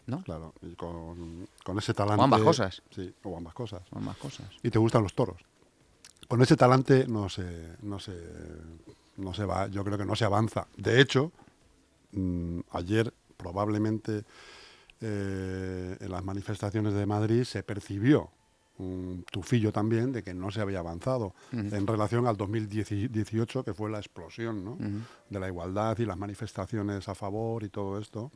¿no? 0.05 0.23
claro. 0.23 0.53
Y 0.61 0.75
con, 0.75 1.47
con 1.63 1.77
ese 1.77 1.93
talante... 1.93 2.21
O 2.21 2.23
ambas 2.23 2.41
cosas. 2.41 2.81
Sí, 2.91 3.13
o 3.23 3.35
ambas 3.35 3.53
cosas. 3.53 3.81
Más 3.91 4.17
cosas. 4.17 4.47
Y 4.63 4.69
te 4.69 4.79
gustan 4.79 5.03
los 5.03 5.13
toros. 5.13 5.41
Con 6.27 6.41
ese 6.41 6.55
talante 6.55 7.05
no 7.07 7.27
se, 7.27 7.75
no 7.81 7.99
se, 7.99 8.15
no 9.17 9.33
se 9.33 9.45
va, 9.45 9.67
yo 9.67 9.83
creo 9.83 9.97
que 9.97 10.05
no 10.05 10.15
se 10.15 10.25
avanza. 10.25 10.67
De 10.77 11.01
hecho, 11.01 11.31
mm, 12.11 12.59
ayer 12.71 13.13
probablemente 13.37 14.23
eh, 15.01 15.97
en 15.99 16.11
las 16.11 16.23
manifestaciones 16.23 16.93
de 16.93 17.05
Madrid 17.05 17.43
se 17.43 17.63
percibió 17.63 18.29
un 18.77 19.25
tufillo 19.29 19.73
también 19.73 20.11
de 20.13 20.23
que 20.23 20.33
no 20.33 20.51
se 20.51 20.61
había 20.61 20.79
avanzado 20.79 21.33
en 21.51 21.85
relación 21.85 22.27
al 22.27 22.37
2018, 22.37 23.63
que 23.65 23.73
fue 23.73 23.89
la 23.89 23.97
explosión 23.99 24.63
¿no? 24.63 24.77
de 25.29 25.39
la 25.39 25.47
igualdad 25.47 25.97
y 25.99 26.05
las 26.05 26.17
manifestaciones 26.17 27.09
a 27.09 27.15
favor 27.15 27.63
y 27.63 27.69
todo 27.69 27.99
esto, 27.99 28.31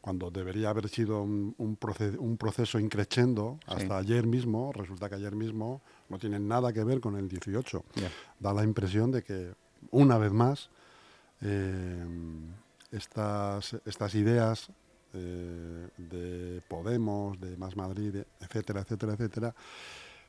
cuando 0.00 0.30
debería 0.30 0.70
haber 0.70 0.88
sido 0.88 1.22
un, 1.22 1.54
un, 1.58 1.78
proce- 1.78 2.16
un 2.18 2.36
proceso 2.38 2.78
increchendo 2.78 3.58
hasta 3.66 3.98
ayer 3.98 4.26
mismo, 4.26 4.72
resulta 4.72 5.08
que 5.10 5.16
ayer 5.16 5.34
mismo 5.36 5.82
no 6.08 6.18
tiene 6.18 6.38
nada 6.38 6.72
que 6.72 6.82
ver 6.82 7.00
con 7.00 7.16
el 7.16 7.28
18. 7.28 7.84
Ya. 7.96 8.10
Da 8.40 8.54
la 8.54 8.64
impresión 8.64 9.10
de 9.10 9.22
que, 9.22 9.52
una 9.90 10.16
vez 10.16 10.32
más, 10.32 10.70
eh, 11.42 12.06
estas, 12.94 13.76
estas 13.84 14.14
ideas 14.14 14.68
eh, 15.12 15.88
de 15.96 16.60
Podemos, 16.68 17.40
de 17.40 17.56
Más 17.56 17.76
Madrid, 17.76 18.16
etcétera, 18.40 18.80
etcétera, 18.80 19.12
etcétera, 19.14 19.54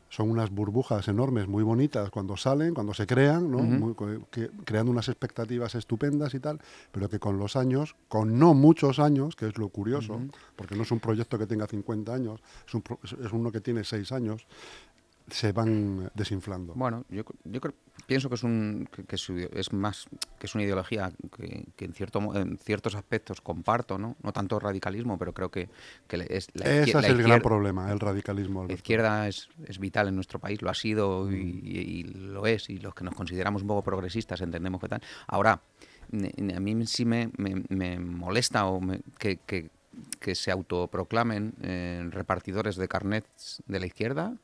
son 0.09 0.29
unas 0.29 0.51
burbujas 0.51 1.07
enormes, 1.07 1.47
muy 1.47 1.63
bonitas 1.63 2.09
cuando 2.11 2.37
salen, 2.37 2.73
cuando 2.75 2.93
se 2.93 3.07
crean, 3.07 3.49
¿no? 3.51 3.57
Muy- 3.79 3.95
co- 3.95 4.27
que- 4.29 4.51
creando 4.63 4.91
unas 4.91 5.09
expectativas 5.09 5.73
estupendas 5.75 6.33
y 6.35 6.39
tal, 6.39 6.61
pero 6.91 7.09
que 7.09 7.19
con 7.19 7.37
los 7.39 7.55
años, 7.55 7.95
con 8.07 8.37
no 8.37 8.53
muchos 8.53 8.99
años, 8.99 9.35
que 9.35 9.47
es 9.47 9.57
lo 9.57 9.69
curioso, 9.69 10.21
porque 10.55 10.75
no 10.75 10.83
es 10.83 10.91
un 10.91 10.99
proyecto 10.99 11.37
que 11.39 11.47
tenga 11.47 11.65
50 11.67 12.13
años, 12.13 12.39
es, 12.67 12.73
un 12.75 12.81
pro- 12.83 12.99
es- 13.03 13.13
es 13.13 13.31
uno 13.33 13.51
que 13.51 13.61
tiene 13.61 13.83
6 13.83 14.11
años, 14.11 14.45
se 15.27 15.51
van 15.51 16.11
desinflando. 16.13 16.73
Bueno, 16.75 17.05
yo, 17.09 17.23
yo 17.45 17.61
creo, 17.61 17.73
pienso 18.05 18.29
que 18.29 18.35
es 18.35 18.43
un 18.43 18.87
que, 19.07 19.15
es, 19.15 19.73
más 19.73 20.07
que 20.37 20.45
es 20.45 20.55
una 20.55 20.63
ideología 20.63 21.11
que, 21.35 21.85
en 21.85 21.93
cierto 21.93 22.19
en 22.35 22.57
ciertos 22.57 22.95
aspectos 22.95 23.41
comparto, 23.41 23.97
¿no? 23.97 24.15
No 24.21 24.33
tanto 24.33 24.59
radicalismo, 24.59 25.17
pero 25.17 25.33
creo 25.33 25.49
que, 25.49 25.69
es 26.09 26.47
la 26.53 26.65
Ese 26.65 26.97
es 26.97 27.05
el 27.05 27.23
gran 27.23 27.41
problema, 27.41 27.91
el 27.91 27.99
radicalismo. 27.99 28.65
La 28.65 28.73
izquierda 28.73 29.27
es, 29.27 29.49
es, 29.65 29.79
vital 29.79 30.07
en 30.07 30.15
nuestro 30.15 30.39
país, 30.39 30.61
lo 30.61 30.69
ha 30.69 30.75
sido 30.75 31.31
y, 31.31 32.03
lo 32.03 32.45
es, 32.45 32.69
y 32.69 32.77
los 32.77 32.93
que 32.93 33.03
nos 33.03 33.15
consideramos 33.15 33.63
un 33.63 33.67
poco 33.67 33.83
progresistas 33.83 34.41
entendemos 34.41 34.79
que 34.79 34.89
tal. 34.89 35.01
Ahora, 35.27 35.61
a 36.11 36.59
mí 36.59 36.85
sí 36.85 37.05
me, 37.05 37.31
me, 37.37 37.99
molesta 37.99 38.67
o 38.67 38.79
que, 39.17 39.37
que, 39.37 40.35
se 40.35 40.51
autoproclamen 40.51 41.53
eh, 41.61 42.03
repartidores 42.11 42.75
de 42.75 42.87
carnets 42.87 43.63
de 43.67 43.79
la 43.79 43.85
izquierda, 43.85 44.35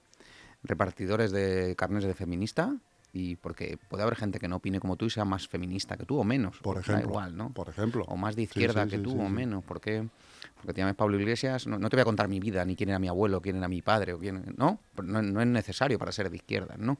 repartidores 0.63 1.31
de 1.31 1.75
carnets 1.77 2.05
de 2.05 2.13
feminista, 2.13 2.75
y 3.13 3.35
porque 3.35 3.77
puede 3.89 4.03
haber 4.03 4.15
gente 4.15 4.39
que 4.39 4.47
no 4.47 4.57
opine 4.57 4.79
como 4.79 4.95
tú 4.95 5.05
y 5.05 5.09
sea 5.09 5.25
más 5.25 5.47
feminista 5.47 5.97
que 5.97 6.05
tú 6.05 6.17
o 6.17 6.23
menos. 6.23 6.57
Por 6.59 6.77
ejemplo. 6.77 7.09
igual, 7.09 7.35
¿no? 7.35 7.51
Por 7.51 7.69
ejemplo. 7.69 8.05
O 8.07 8.15
más 8.15 8.35
de 8.35 8.43
izquierda 8.43 8.87
que 8.87 8.97
tú 8.99 9.19
o 9.19 9.29
menos. 9.29 9.63
porque 9.65 10.07
Porque 10.55 10.73
te 10.73 10.81
llamas 10.81 10.95
Pablo 10.95 11.19
Iglesias, 11.19 11.67
no, 11.67 11.77
te 11.89 11.95
voy 11.95 12.01
a 12.01 12.05
contar 12.05 12.29
mi 12.29 12.39
vida, 12.39 12.63
ni 12.63 12.75
quién 12.75 12.89
era 12.89 12.99
mi 12.99 13.09
abuelo, 13.09 13.41
quién 13.41 13.57
era 13.57 13.67
mi 13.67 13.81
padre, 13.81 14.13
o 14.13 14.19
quién, 14.19 14.53
¿no? 14.57 14.79
No, 15.03 15.21
no 15.21 15.41
es 15.41 15.47
necesario 15.47 15.99
para 15.99 16.11
ser 16.11 16.29
de 16.29 16.37
izquierda, 16.37 16.75
¿no? 16.77 16.97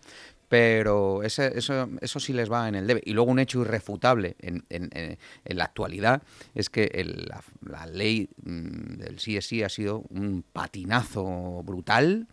Pero 0.49 1.23
ese, 1.23 1.57
eso, 1.57 1.87
eso 2.01 2.19
sí 2.19 2.33
les 2.33 2.51
va 2.51 2.67
en 2.67 2.75
el 2.75 2.87
debe. 2.87 3.01
Y 3.05 3.13
luego 3.13 3.31
un 3.31 3.39
hecho 3.39 3.61
irrefutable 3.61 4.35
en, 4.39 4.65
en, 4.69 4.89
en, 4.91 5.57
la 5.57 5.63
actualidad 5.63 6.23
es 6.55 6.69
que 6.69 6.91
el, 6.93 7.31
la, 7.61 7.85
ley 7.85 8.29
mm, 8.43 8.95
del 8.97 9.19
sí 9.19 9.37
es 9.37 9.45
sí 9.45 9.63
ha 9.63 9.69
sido 9.69 10.03
un 10.09 10.43
patinazo 10.51 11.63
brutal 11.63 12.27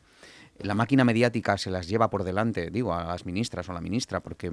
la 0.61 0.75
máquina 0.75 1.05
mediática 1.05 1.57
se 1.59 1.71
las 1.71 1.89
lleva 1.89 2.11
por 2.11 2.25
delante, 2.25 2.71
digo, 2.71 2.95
a 2.95 3.05
las 3.05 3.27
ministras 3.27 3.69
o 3.69 3.73
a 3.73 3.75
la 3.75 3.81
ministra, 3.81 4.21
porque 4.21 4.51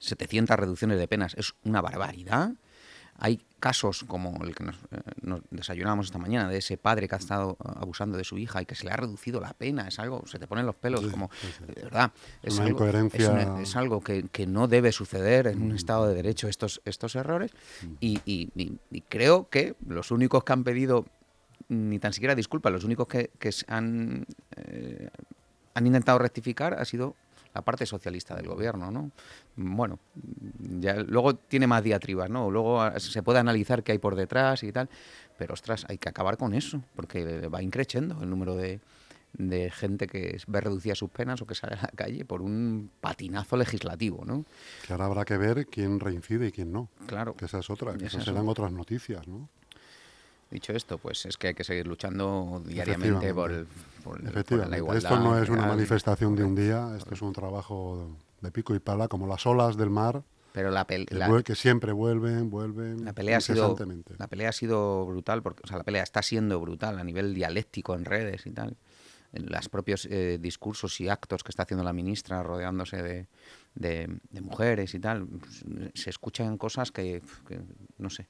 700 0.00 0.50
em, 0.50 0.54
em, 0.54 0.56
reducciones 0.60 0.98
de 0.98 1.08
penas 1.08 1.34
es 1.34 1.54
una 1.64 1.80
barbaridad. 1.80 2.52
Hay 3.16 3.40
casos 3.60 4.04
como 4.08 4.44
el 4.44 4.54
que 4.56 4.64
nos, 4.64 4.76
eh, 4.90 5.40
desayunamos 5.50 6.06
esta 6.06 6.18
mañana, 6.18 6.48
de 6.48 6.58
ese 6.58 6.76
padre 6.76 7.08
que 7.08 7.14
ha 7.14 7.18
estado 7.18 7.56
abusando 7.60 8.18
de 8.18 8.24
su 8.24 8.36
hija 8.36 8.60
y 8.60 8.66
que 8.66 8.74
se 8.74 8.84
le 8.84 8.90
ha 8.90 8.96
reducido 8.96 9.40
la 9.40 9.54
pena. 9.54 9.86
Es 9.86 9.98
algo, 10.00 10.26
se 10.26 10.38
te 10.38 10.46
ponen 10.46 10.66
los 10.66 10.74
pelos, 10.74 11.06
como, 11.06 11.30
de 11.66 11.82
verdad, 11.82 12.12
es 12.42 12.58
algo, 12.58 12.84
es, 13.60 13.76
algo 13.76 14.00
que, 14.02 14.46
no 14.46 14.66
debe 14.66 14.90
suceder 14.90 15.46
en 15.46 15.62
un 15.62 15.72
mm. 15.72 15.76
Estado 15.76 16.08
de 16.08 16.14
Derecho 16.14 16.48
estos, 16.48 16.82
estos 16.84 17.14
errores. 17.14 17.52
Mm. 17.82 17.94
y 18.00 19.00
creo 19.08 19.48
que 19.48 19.76
los 19.86 20.10
únicos 20.10 20.42
que 20.44 20.52
han 20.52 20.64
pedido 20.64 21.06
ni 21.68 21.98
tan 21.98 22.12
siquiera 22.12 22.34
disculpa, 22.34 22.70
los 22.70 22.84
únicos 22.84 23.06
que, 23.08 23.30
han, 23.68 24.26
eh, 24.56 25.08
han 25.74 25.86
intentado 25.86 26.18
rectificar 26.18 26.74
ha 26.74 26.84
sido 26.84 27.16
la 27.54 27.62
parte 27.62 27.86
socialista 27.86 28.34
del 28.34 28.48
gobierno, 28.48 28.90
¿no? 28.90 29.12
Bueno, 29.54 30.00
ya 30.58 30.94
luego 30.94 31.36
tiene 31.36 31.68
más 31.68 31.84
diatribas, 31.84 32.28
¿no? 32.28 32.50
Luego 32.50 32.98
se 32.98 33.22
puede 33.22 33.38
analizar 33.38 33.84
qué 33.84 33.92
hay 33.92 33.98
por 33.98 34.16
detrás 34.16 34.64
y 34.64 34.72
tal, 34.72 34.88
pero 35.38 35.54
ostras, 35.54 35.86
hay 35.88 35.98
que 35.98 36.08
acabar 36.08 36.36
con 36.36 36.52
eso, 36.52 36.82
porque 36.96 37.46
va 37.46 37.62
increciendo 37.62 38.20
el 38.22 38.28
número 38.28 38.56
de, 38.56 38.80
de 39.34 39.70
gente 39.70 40.06
que 40.06 40.38
ve 40.46 40.60
reducida 40.60 40.94
sus 40.94 41.10
penas 41.10 41.42
o 41.42 41.46
que 41.46 41.54
sale 41.54 41.76
a 41.76 41.82
la 41.82 41.88
calle 41.94 42.24
por 42.24 42.42
un 42.42 42.90
patinazo 43.00 43.56
legislativo, 43.56 44.24
¿no? 44.24 44.44
Que 44.86 44.92
ahora 44.92 45.06
habrá 45.06 45.24
que 45.24 45.36
ver 45.36 45.66
quién 45.66 46.00
reincide 46.00 46.48
y 46.48 46.52
quién 46.52 46.72
no. 46.72 46.88
Claro. 47.06 47.36
Que 47.36 47.44
esa 47.44 47.58
es 47.58 47.70
otra, 47.70 47.94
que 47.96 48.06
esas 48.06 48.24
serán 48.24 48.48
otras 48.48 48.72
noticias, 48.72 49.26
¿no? 49.26 49.48
Dicho 50.54 50.72
esto, 50.72 50.98
pues 50.98 51.26
es 51.26 51.36
que 51.36 51.48
hay 51.48 51.54
que 51.54 51.64
seguir 51.64 51.84
luchando 51.88 52.62
diariamente 52.64 53.34
por, 53.34 53.50
la 53.50 54.76
igualdad. 54.76 55.12
Esto 55.12 55.18
no 55.18 55.36
es 55.36 55.48
una 55.48 55.66
manifestación 55.66 56.36
de 56.36 56.44
un 56.44 56.54
día, 56.54 56.94
esto 56.96 57.12
es 57.12 57.22
un 57.22 57.32
trabajo 57.32 58.16
de 58.40 58.52
pico 58.52 58.72
y 58.72 58.78
pala, 58.78 59.08
como 59.08 59.26
las 59.26 59.44
olas 59.46 59.76
del 59.76 59.90
mar. 59.90 60.22
Pero 60.52 60.70
la, 60.70 60.86
que, 60.86 61.54
siempre 61.56 61.90
vuelven, 61.90 62.50
vuelven. 62.50 63.04
La 63.04 63.12
pelea, 63.12 63.38
ha 63.38 63.40
sido, 63.40 63.76
la 64.16 64.28
pelea 64.28 64.50
ha 64.50 64.52
sido 64.52 65.04
brutal, 65.06 65.42
porque, 65.42 65.62
o 65.64 65.66
sea, 65.66 65.76
la 65.76 65.82
pelea 65.82 66.04
está 66.04 66.22
siendo 66.22 66.60
brutal 66.60 67.00
a 67.00 67.02
nivel 67.02 67.34
dialéctico 67.34 67.96
en 67.96 68.04
redes 68.04 68.46
y 68.46 68.52
tal. 68.52 68.76
En 69.32 69.46
los 69.46 69.68
propios 69.68 70.06
eh, 70.08 70.38
discursos 70.40 71.00
y 71.00 71.08
actos 71.08 71.42
que 71.42 71.50
está 71.50 71.64
haciendo 71.64 71.82
la 71.82 71.92
ministra 71.92 72.44
rodeándose 72.44 73.02
de, 73.02 73.26
de, 73.74 74.40
mujeres 74.40 74.94
y 74.94 75.00
tal, 75.00 75.26
se 75.94 76.10
escuchan 76.10 76.58
cosas 76.58 76.92
que 76.92 77.22
no 77.98 78.08
sé, 78.08 78.28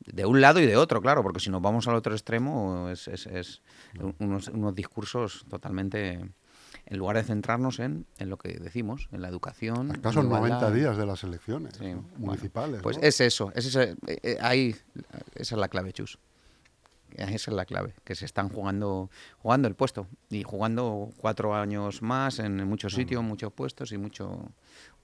de 0.00 0.26
un 0.26 0.40
lado 0.40 0.60
y 0.60 0.66
de 0.66 0.76
otro, 0.76 1.00
claro, 1.00 1.22
porque 1.22 1.40
si 1.40 1.50
nos 1.50 1.62
vamos 1.62 1.88
al 1.88 1.94
otro 1.94 2.14
extremo 2.14 2.90
es, 2.90 3.08
es, 3.08 3.62
unos, 4.18 4.48
unos, 4.48 4.74
discursos 4.74 5.46
totalmente, 5.48 6.20
en 6.86 6.98
lugar 6.98 7.16
de 7.16 7.24
centrarnos 7.24 7.78
en, 7.78 8.06
en 8.18 8.28
lo 8.28 8.36
que 8.36 8.58
decimos, 8.58 9.08
en 9.12 9.22
la 9.22 9.28
educación. 9.28 9.92
Acá 9.92 10.12
son 10.12 10.28
90 10.28 10.70
días 10.72 10.96
de 10.96 11.06
las 11.06 11.24
elecciones 11.24 11.80
municipales. 12.16 12.82
pues 12.82 12.98
es 13.00 13.20
eso, 13.20 13.52
es 13.54 13.66
ese, 13.66 13.96
eh, 14.06 14.18
eh, 14.22 14.38
ahí, 14.40 14.76
esa 15.34 15.54
es 15.54 15.58
la 15.58 15.68
clave, 15.68 15.92
Chus. 15.92 16.18
Esa 17.16 17.34
es 17.34 17.48
la 17.48 17.64
clave, 17.64 17.94
que 18.02 18.16
se 18.16 18.24
están 18.24 18.48
jugando, 18.48 19.08
jugando 19.38 19.68
el 19.68 19.76
puesto 19.76 20.08
y 20.30 20.42
jugando 20.42 21.10
cuatro 21.16 21.54
años 21.54 22.02
más 22.02 22.40
en 22.40 22.66
muchos 22.66 22.92
sitios, 22.92 23.22
muchos 23.22 23.52
puestos 23.52 23.92
y 23.92 23.98
mucho, 23.98 24.50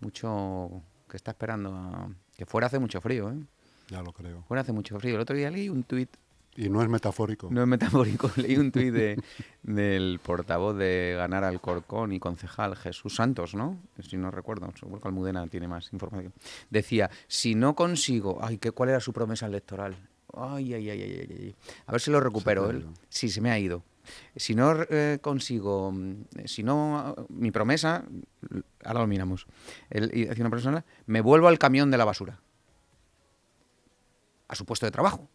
mucho 0.01 0.83
que 1.09 1.17
está 1.17 1.31
esperando 1.31 1.73
a, 1.73 2.11
que 2.37 2.47
fuera 2.47 2.67
hace 2.67 2.81
mucho 2.81 3.01
frío, 3.01 3.31
¿eh? 3.31 3.37
Ya 3.91 4.03
lo 4.03 4.13
creo. 4.13 4.45
Bueno, 4.49 4.61
hace 4.63 4.73
mucho 4.73 4.99
frío. 5.01 5.17
El 5.17 5.21
otro 5.21 5.37
día 5.37 5.51
leí 5.51 5.69
un 5.69 5.83
tuit. 5.83 6.09
Y 6.57 6.69
no 6.69 6.83
es 6.83 6.89
metafórico. 6.89 7.49
No 7.51 7.61
es 7.61 7.67
metafórico. 7.67 8.31
leí 8.37 8.57
un 8.57 8.71
tuit 8.71 8.93
de, 8.93 9.21
del 9.63 10.21
portavoz 10.23 10.77
de 10.77 11.15
Ganar 11.17 11.43
al 11.43 11.61
Corcón 11.61 12.13
y 12.13 12.21
concejal 12.21 12.77
Jesús 12.77 13.17
Santos, 13.17 13.55
¿no? 13.55 13.79
Si 14.01 14.17
no 14.17 14.31
recuerdo, 14.31 14.73
seguro 14.79 15.01
que 15.01 15.09
Almudena 15.09 15.47
tiene 15.49 15.67
más 15.67 15.93
información. 15.93 16.33
Decía, 16.71 17.11
si 17.27 17.57
no 17.57 17.75
consigo... 17.75 18.39
Ay, 18.41 18.59
¿qué, 18.59 18.71
¿cuál 18.71 18.91
era 18.91 19.01
su 19.01 19.13
promesa 19.13 19.47
electoral? 19.47 19.97
Ay, 20.33 20.75
ay, 20.75 20.91
ay, 20.91 21.03
ay, 21.03 21.29
ay. 21.31 21.55
A 21.87 21.93
ver 21.93 22.01
si 22.01 22.13
lo 22.13 22.21
recupero 22.21 22.71
él. 22.71 22.87
Sí, 23.09 23.29
se 23.29 23.41
me 23.41 23.51
ha 23.51 23.59
ido. 23.59 23.83
Si 24.37 24.55
no 24.55 24.75
eh, 24.89 25.19
consigo, 25.21 25.93
si 26.45 26.63
no, 26.63 27.15
mi 27.29 27.51
promesa, 27.51 28.05
ahora 28.85 29.01
lo 29.01 29.07
miramos, 29.07 29.47
él 29.89 30.35
una 30.41 30.51
persona, 30.51 30.85
me 31.07 31.21
vuelvo 31.21 31.47
al 31.47 31.59
camión 31.59 31.91
de 31.91 31.99
la 31.99 32.05
basura 32.05 32.41
a 34.51 34.55
su 34.57 34.65
puesto 34.65 34.85
de 34.85 34.93
trabajo. 34.93 35.29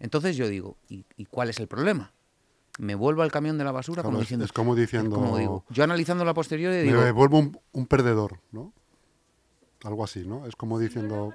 Entonces 0.00 0.36
yo 0.36 0.48
digo, 0.48 0.76
¿y, 0.88 1.04
cuál 1.26 1.48
es 1.48 1.58
el 1.60 1.68
problema? 1.68 2.12
Me 2.78 2.94
vuelvo 2.94 3.22
al 3.22 3.30
camión 3.30 3.56
de 3.56 3.64
la 3.64 3.72
basura 3.72 4.02
como 4.02 4.18
diciendo... 4.18 4.44
Es 4.44 4.52
como 4.52 4.74
diciendo... 4.74 5.38
digo, 5.38 5.64
yo 5.70 5.84
analizando 5.84 6.24
la 6.24 6.34
posterior 6.34 6.72
digo... 6.74 7.00
Me 7.00 7.12
vuelvo 7.12 7.52
un, 7.72 7.86
perdedor, 7.86 8.40
¿no? 8.50 8.72
Algo 9.84 10.04
así, 10.04 10.26
¿no? 10.26 10.44
Es 10.46 10.56
como 10.56 10.78
diciendo... 10.78 11.32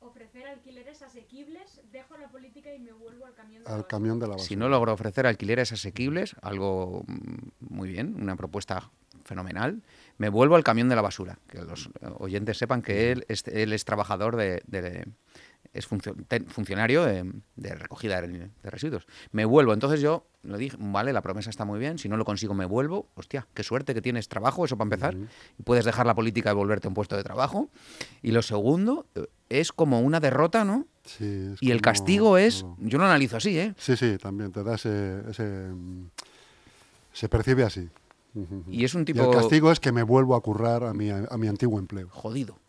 ofrecer 0.00 0.46
alquileres 0.46 1.02
asequibles, 1.02 1.80
dejo 1.90 2.16
la 2.16 2.30
política 2.30 2.72
y 2.72 2.78
me 2.78 2.92
vuelvo 2.92 3.26
al 3.26 3.34
camión 3.34 3.64
de, 3.64 3.70
la, 3.70 3.82
camión 3.82 4.18
de 4.20 4.26
la 4.28 4.32
basura. 4.34 4.48
Si 4.48 4.56
no 4.56 4.68
logro 4.68 4.92
ofrecer 4.92 5.26
alquileres 5.26 5.72
asequibles, 5.72 6.36
algo 6.40 7.04
mm, 7.06 7.74
muy 7.74 7.88
bien, 7.88 8.14
una 8.18 8.36
propuesta 8.36 8.90
fenomenal, 9.24 9.82
me 10.18 10.28
vuelvo 10.28 10.56
al 10.56 10.64
camión 10.64 10.88
de 10.88 10.96
la 10.96 11.02
basura. 11.02 11.38
Que 11.48 11.62
los 11.62 11.90
oyentes 12.18 12.56
sepan 12.56 12.82
que 12.82 13.12
él 13.12 13.24
es, 13.28 13.46
él 13.48 13.72
es 13.72 13.84
trabajador 13.84 14.36
de, 14.36 14.62
es 15.72 15.86
funcionario 15.86 17.04
de, 17.04 17.74
recogida 17.74 18.20
de, 18.20 18.50
residuos. 18.62 19.06
Me 19.30 19.44
vuelvo, 19.44 19.72
entonces 19.72 20.00
yo 20.00 20.26
lo 20.42 20.58
dije, 20.58 20.76
vale, 20.78 21.12
la 21.12 21.22
promesa 21.22 21.50
está 21.50 21.64
muy 21.64 21.78
bien, 21.78 21.98
si 21.98 22.08
no 22.08 22.16
lo 22.16 22.24
consigo 22.24 22.52
me 22.52 22.66
vuelvo, 22.66 23.08
hostia, 23.14 23.46
qué 23.54 23.62
suerte 23.62 23.94
que 23.94 24.02
tienes 24.02 24.28
trabajo, 24.28 24.64
eso 24.64 24.76
para 24.76 24.86
empezar, 24.86 25.16
y 25.58 25.62
puedes 25.62 25.84
dejar 25.84 26.06
la 26.06 26.14
política 26.14 26.50
y 26.50 26.54
volverte 26.54 26.88
a 26.88 26.90
un 26.90 26.94
puesto 26.94 27.16
de 27.16 27.22
trabajo. 27.22 27.70
Y 28.20 28.32
lo 28.32 28.42
segundo 28.42 29.06
eh, 29.14 29.26
es 29.48 29.72
como 29.72 30.00
una 30.00 30.20
derrota, 30.20 30.64
¿no? 30.64 30.86
Sí, 31.04 31.54
y 31.60 31.70
el 31.70 31.80
castigo 31.80 32.36
es, 32.36 32.66
yo 32.78 32.98
lo 32.98 33.04
analizo 33.04 33.38
así, 33.38 33.58
¿eh? 33.58 33.74
Sí, 33.78 33.96
sí, 33.96 34.18
también 34.18 34.52
te 34.52 34.62
da 34.62 34.74
ese, 34.74 35.32
se 37.12 37.28
percibe 37.28 37.64
así. 37.64 37.88
Y 38.68 38.84
es 38.84 38.94
un 38.94 39.04
tipo... 39.04 39.22
el 39.24 39.30
castigo 39.30 39.70
es 39.72 39.80
que 39.80 39.92
me 39.92 40.02
vuelvo 40.02 40.34
a 40.34 40.40
currar 40.40 40.84
a 40.84 40.94
mi, 40.94 41.10
a 41.10 41.36
mi 41.36 41.48
antiguo 41.48 41.78
empleo. 41.78 42.08
Jodido 42.10 42.61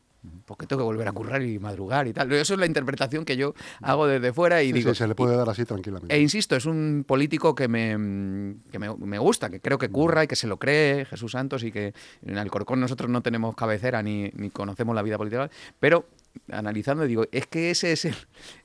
porque 0.46 0.68
tengo 0.68 0.82
que 0.82 0.86
volver 0.86 1.08
a 1.08 1.12
currar 1.12 1.42
y 1.42 1.60
madrugar 1.60 2.08
y 2.08 2.14
tal. 2.14 2.32
Eso 2.32 2.54
es 2.54 2.60
la 2.60 2.66
interpretación 2.66 3.26
que 3.26 3.38
yo 3.38 3.54
hago 3.82 4.08
desde 4.08 4.34
fuera 4.34 4.64
y 4.64 4.72
digo... 4.72 4.94
se 4.94 5.08
le 5.08 5.16
puede 5.16 5.36
dar 5.36 5.50
así 5.50 5.66
tranquilamente. 5.66 6.14
E 6.14 6.20
insisto, 6.20 6.56
es 6.56 6.66
un 6.66 7.04
político 7.08 7.56
que 7.56 7.68
me, 7.68 8.56
que 8.72 8.80
me, 8.80 9.18
gusta, 9.20 9.50
que 9.50 9.60
creo 9.60 9.78
que 9.78 9.90
curra 9.90 10.24
y 10.24 10.28
que 10.28 10.36
se 10.36 10.48
lo 10.48 10.58
cree, 10.58 11.06
Jesús 11.06 11.32
Santos, 11.32 11.64
y 11.64 11.72
que 11.72 11.94
en 12.26 12.38
Alcorcón 12.38 12.80
nosotros 12.80 13.10
no 13.10 13.22
tenemos 13.22 13.56
cabecera 13.56 14.02
ni, 14.02 14.30
ni 14.36 14.50
conocemos 14.50 14.96
la 14.96 15.02
vida 15.02 15.18
política, 15.18 15.50
pero 15.80 16.06
analizando 16.52 17.06
digo, 17.06 17.26
es 17.32 17.48
que 17.48 17.72
ese 17.72 17.92
es, 17.92 18.06
el, 18.06 18.16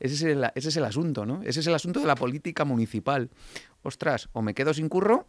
ese, 0.00 0.14
es 0.14 0.22
el, 0.22 0.44
ese 0.54 0.68
es 0.68 0.76
el 0.76 0.84
asunto, 0.84 1.26
¿no? 1.26 1.42
Ese 1.42 1.60
es 1.60 1.66
el 1.66 1.74
asunto 1.74 2.00
de 2.00 2.06
la 2.06 2.14
política 2.14 2.64
municipal. 2.64 3.30
Ostras, 3.82 4.28
o 4.32 4.42
me 4.42 4.54
quedo 4.54 4.74
sin 4.74 4.88
curro, 4.88 5.26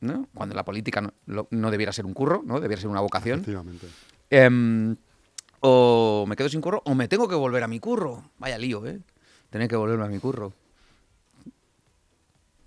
¿no? 0.00 0.28
Cuando 0.34 0.54
la 0.54 0.64
política 0.64 1.00
no, 1.26 1.48
no 1.50 1.70
debiera 1.70 1.92
ser 1.92 2.06
un 2.06 2.14
curro, 2.14 2.42
¿no? 2.44 2.60
Debiera 2.60 2.80
ser 2.80 2.90
una 2.90 3.00
vocación. 3.00 3.40
Efectivamente. 3.40 3.86
Em, 4.30 4.96
o 5.60 6.24
me 6.26 6.36
quedo 6.36 6.48
sin 6.48 6.60
curro 6.60 6.82
o 6.84 6.94
me 6.94 7.08
tengo 7.08 7.28
que 7.28 7.34
volver 7.34 7.62
a 7.62 7.68
mi 7.68 7.80
curro. 7.80 8.30
Vaya 8.38 8.58
lío, 8.58 8.86
¿eh? 8.86 9.00
Tener 9.50 9.68
que 9.68 9.76
volverme 9.76 10.04
a 10.04 10.08
mi 10.08 10.18
curro. 10.18 10.52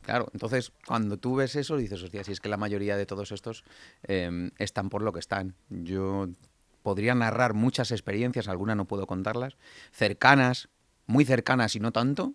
Claro, 0.01 0.29
entonces 0.33 0.73
cuando 0.85 1.17
tú 1.17 1.35
ves 1.35 1.55
eso 1.55 1.77
dices, 1.77 2.03
hostia, 2.03 2.23
si 2.23 2.33
es 2.33 2.41
que 2.41 2.49
la 2.49 2.57
mayoría 2.57 2.97
de 2.97 3.05
todos 3.05 3.31
estos 3.31 3.63
eh, 4.03 4.51
están 4.57 4.89
por 4.89 5.01
lo 5.01 5.13
que 5.13 5.19
están. 5.19 5.55
Yo 5.69 6.27
podría 6.83 7.15
narrar 7.15 7.53
muchas 7.53 7.91
experiencias, 7.91 8.47
algunas 8.47 8.75
no 8.75 8.85
puedo 8.85 9.07
contarlas, 9.07 9.55
cercanas, 9.91 10.69
muy 11.07 11.25
cercanas 11.25 11.75
y 11.75 11.79
no 11.79 11.93
tanto, 11.93 12.33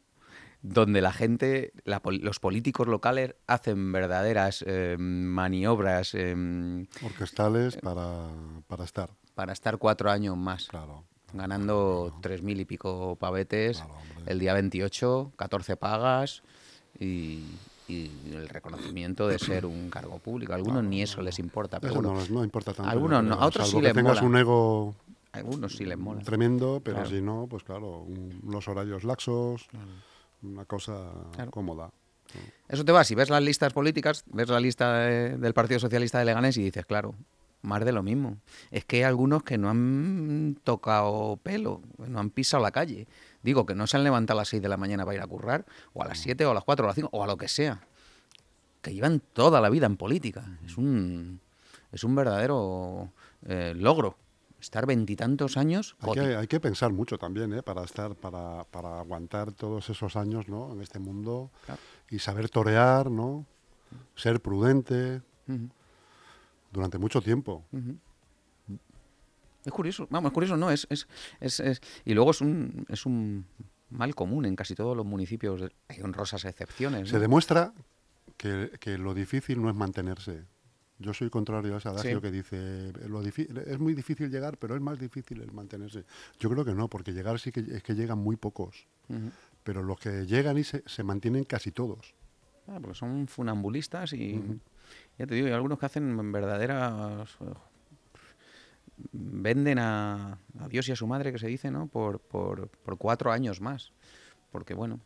donde 0.63 1.01
la 1.01 1.13
gente, 1.13 1.73
la 1.85 2.01
los 2.05 2.41
políticos 2.41 2.89
locales 2.89 3.35
hacen 3.47 3.93
verdaderas 3.93 4.65
eh, 4.67 4.97
maniobras 4.99 6.15
eh, 6.15 6.87
Orquestales 7.05 7.77
para, 7.77 8.31
para 8.67 8.85
estar, 8.85 9.11
para 9.39 9.53
estar 9.53 9.79
cuatro 9.79 10.11
años 10.11 10.37
más, 10.37 10.67
claro. 10.67 11.05
ganando 11.33 12.13
tres 12.21 12.43
mil 12.43 12.59
y 12.61 12.65
pico 12.65 13.15
pavetes 13.21 13.85
el 14.27 14.41
día 14.41 14.53
28, 14.53 15.31
14 15.37 15.77
pagas 15.77 16.43
y, 16.99 17.45
y 17.87 18.11
el 18.33 18.49
reconocimiento 18.49 19.29
de 19.29 19.39
ser 19.39 19.65
un 19.65 19.91
cargo 19.91 20.19
público. 20.19 20.55
A 20.55 20.57
algunos 20.57 20.83
ni 20.83 21.03
eso 21.03 21.23
les 21.23 21.39
importa, 21.39 21.79
pero 21.79 21.95
bueno, 21.95 22.15
no, 22.15 22.27
no 22.29 22.43
importa 22.43 22.73
tanto. 22.73 22.83
yo 22.83 22.91
algunos 22.91 23.23
no, 23.23 23.35
a 23.37 23.47
otros 23.47 23.71
sí 23.71 23.81
les 23.81 23.95
tengas 23.95 24.17
mola. 24.17 24.27
un 24.29 24.37
ego 24.39 24.95
a 25.31 25.37
algunos 25.37 25.77
sí 25.77 25.85
les 25.85 25.97
mola. 25.97 26.21
tremendo, 26.23 26.81
pero 26.85 26.97
Claro. 26.97 27.11
si 27.11 27.21
no, 27.23 27.47
pues 27.49 27.63
claro, 27.63 28.01
un- 28.01 28.41
los 28.45 28.67
horarios 28.67 29.05
laxos, 29.05 29.69
una 30.43 30.65
cosa 30.65 31.13
cómoda. 31.53 31.93
Eso 32.69 32.85
te 32.85 32.91
va, 32.91 33.05
si 33.05 33.15
ves 33.15 33.31
las 33.31 33.41
listas 33.45 33.73
políticas, 33.73 34.25
ves 34.27 34.49
la 34.49 34.59
lista 34.59 34.99
de- 34.99 35.39
del 35.39 35.55
Partido 35.55 35.79
Socialista 35.79 36.19
de 36.19 36.25
Leganés 36.25 36.57
y 36.57 36.65
dices, 36.65 36.85
claro, 36.87 37.15
más 37.63 37.85
de 37.85 37.93
lo 37.93 38.03
mismo. 38.03 38.39
Es 38.71 38.85
que 38.85 38.99
hay 38.99 39.03
algunos 39.03 39.43
que 39.43 39.59
no 39.59 39.69
han 39.71 40.59
tocado 40.65 41.39
pelo, 41.43 41.83
no 41.99 42.21
han 42.21 42.31
pisado 42.31 42.63
la 42.63 42.71
calle. 42.71 43.07
Digo, 43.43 43.67
que 43.67 43.75
no 43.75 43.87
se 43.87 43.97
han 43.97 44.05
levantado 44.05 44.39
a 44.39 44.43
las 44.43 44.49
6 44.49 44.63
de 44.63 44.69
la 44.69 44.77
mañana 44.77 45.05
para 45.05 45.17
ir 45.17 45.23
a 45.23 45.27
currar, 45.27 45.65
o 45.93 46.03
a 46.03 46.07
las 46.09 46.19
7, 46.19 46.45
o 46.47 46.51
a 46.51 46.55
las 46.55 46.65
4, 46.65 46.85
o 46.85 46.87
a 46.87 46.89
las 46.89 46.95
5, 46.97 47.09
o 47.13 47.25
a 47.25 47.27
lo 47.27 47.37
que 47.37 47.49
sea. 47.49 47.81
Que 48.83 48.95
llevan 48.95 49.21
toda 49.33 49.61
la 49.61 49.71
vida 49.71 49.87
en 49.87 49.97
política. 49.97 50.59
Es 50.65 50.77
un, 50.77 51.41
es 51.93 52.05
un 52.05 52.15
verdadero 52.15 53.11
eh, 53.47 53.75
logro. 53.77 54.17
Estar 54.61 54.87
veintitantos 54.87 55.57
años. 55.57 55.95
Hay 56.01 56.13
que, 56.15 56.37
hay 56.37 56.47
que 56.49 56.59
pensar 56.59 56.93
mucho 56.93 57.17
también, 57.17 57.53
¿eh? 57.53 57.63
Para 57.63 57.85
estar, 57.85 58.17
para, 58.17 58.65
para 58.65 58.99
aguantar 58.99 59.53
todos 59.53 59.89
esos 59.89 60.17
años, 60.17 60.49
¿no? 60.49 60.73
En 60.73 60.81
este 60.81 60.99
mundo 60.99 61.53
Claro. 61.65 61.81
y 62.11 62.19
saber 62.19 62.49
torear, 62.51 63.09
¿no? 63.09 63.47
Ser 64.17 64.41
prudente. 64.43 65.23
Durante 66.79 66.97
mucho 66.99 67.21
tiempo. 67.21 67.65
Es 69.65 69.73
curioso, 69.73 70.07
vamos, 70.11 70.31
es 70.31 70.35
curioso, 70.35 70.57
no, 70.57 70.71
es, 70.71 70.87
es, 70.89 71.07
es, 71.41 71.61
es- 71.61 71.81
y 72.05 72.15
luego 72.15 72.31
es 72.31 72.41
un, 72.41 72.87
es 72.89 73.05
un 73.05 73.45
mal 73.91 74.15
común 74.15 74.47
en 74.47 74.55
casi 74.57 74.75
todos 74.75 74.97
los 74.97 75.05
municipios, 75.05 75.63
hay 75.89 76.01
honrosas 76.01 76.45
excepciones. 76.45 77.09
Se 77.09 77.17
¿no? 77.17 77.21
demuestra 77.21 77.73
que, 78.37 78.71
que 78.81 78.97
lo 78.97 79.13
difícil 79.15 79.61
no 79.61 79.69
es 79.69 79.75
mantenerse. 79.75 80.45
Yo 81.01 81.13
soy 81.15 81.29
contrario 81.31 81.75
a 81.75 81.79
ese 81.79 81.89
adagio 81.89 82.17
Sí. 82.17 82.23
que 82.23 82.31
dice, 82.31 82.93
lo 83.09 83.21
es 83.23 83.79
muy 83.79 83.95
difícil 83.95 84.31
llegar, 84.31 84.57
pero 84.59 84.75
es 84.75 84.81
más 84.81 84.99
difícil 84.99 85.41
el 85.43 85.53
mantenerse. 85.53 86.05
Yo 86.41 86.49
creo 86.51 86.65
que 86.65 86.75
no, 86.75 86.89
porque 86.89 87.13
llegar 87.13 87.39
sí 87.39 87.53
que 87.53 87.61
es 87.61 87.83
que 87.83 87.95
llegan 87.95 88.19
muy 88.19 88.37
pocos, 88.37 88.87
pero 89.65 89.83
los 89.83 89.99
que 89.99 90.25
llegan 90.27 90.57
y 90.59 90.65
se, 90.65 90.83
se 90.87 91.03
mantienen 91.05 91.45
casi 91.45 91.73
todos. 91.73 92.15
Ah, 92.69 92.79
porque 92.81 92.97
son 92.99 93.27
funambulistas 93.29 94.13
y 94.13 94.41
ya 95.19 95.27
te 95.27 95.35
digo, 95.35 95.47
hay 95.49 95.53
algunos 95.53 95.79
que 95.79 95.87
hacen 95.87 96.33
verdaderas 96.33 97.37
venden 99.13 99.79
a, 99.79 100.39
a 100.59 100.69
Dios 100.69 100.89
y 100.89 100.93
a 100.93 100.97
su 100.97 101.07
madre 101.07 101.33
que 101.33 101.39
se 101.39 101.47
dice, 101.47 101.71
¿no? 101.71 101.87
Por, 101.87 102.19
por, 102.21 102.69
por 102.69 102.99
cuatro 102.99 103.31
años 103.31 103.61
más. 103.61 103.93
Porque 104.51 104.75
bueno. 104.75 105.01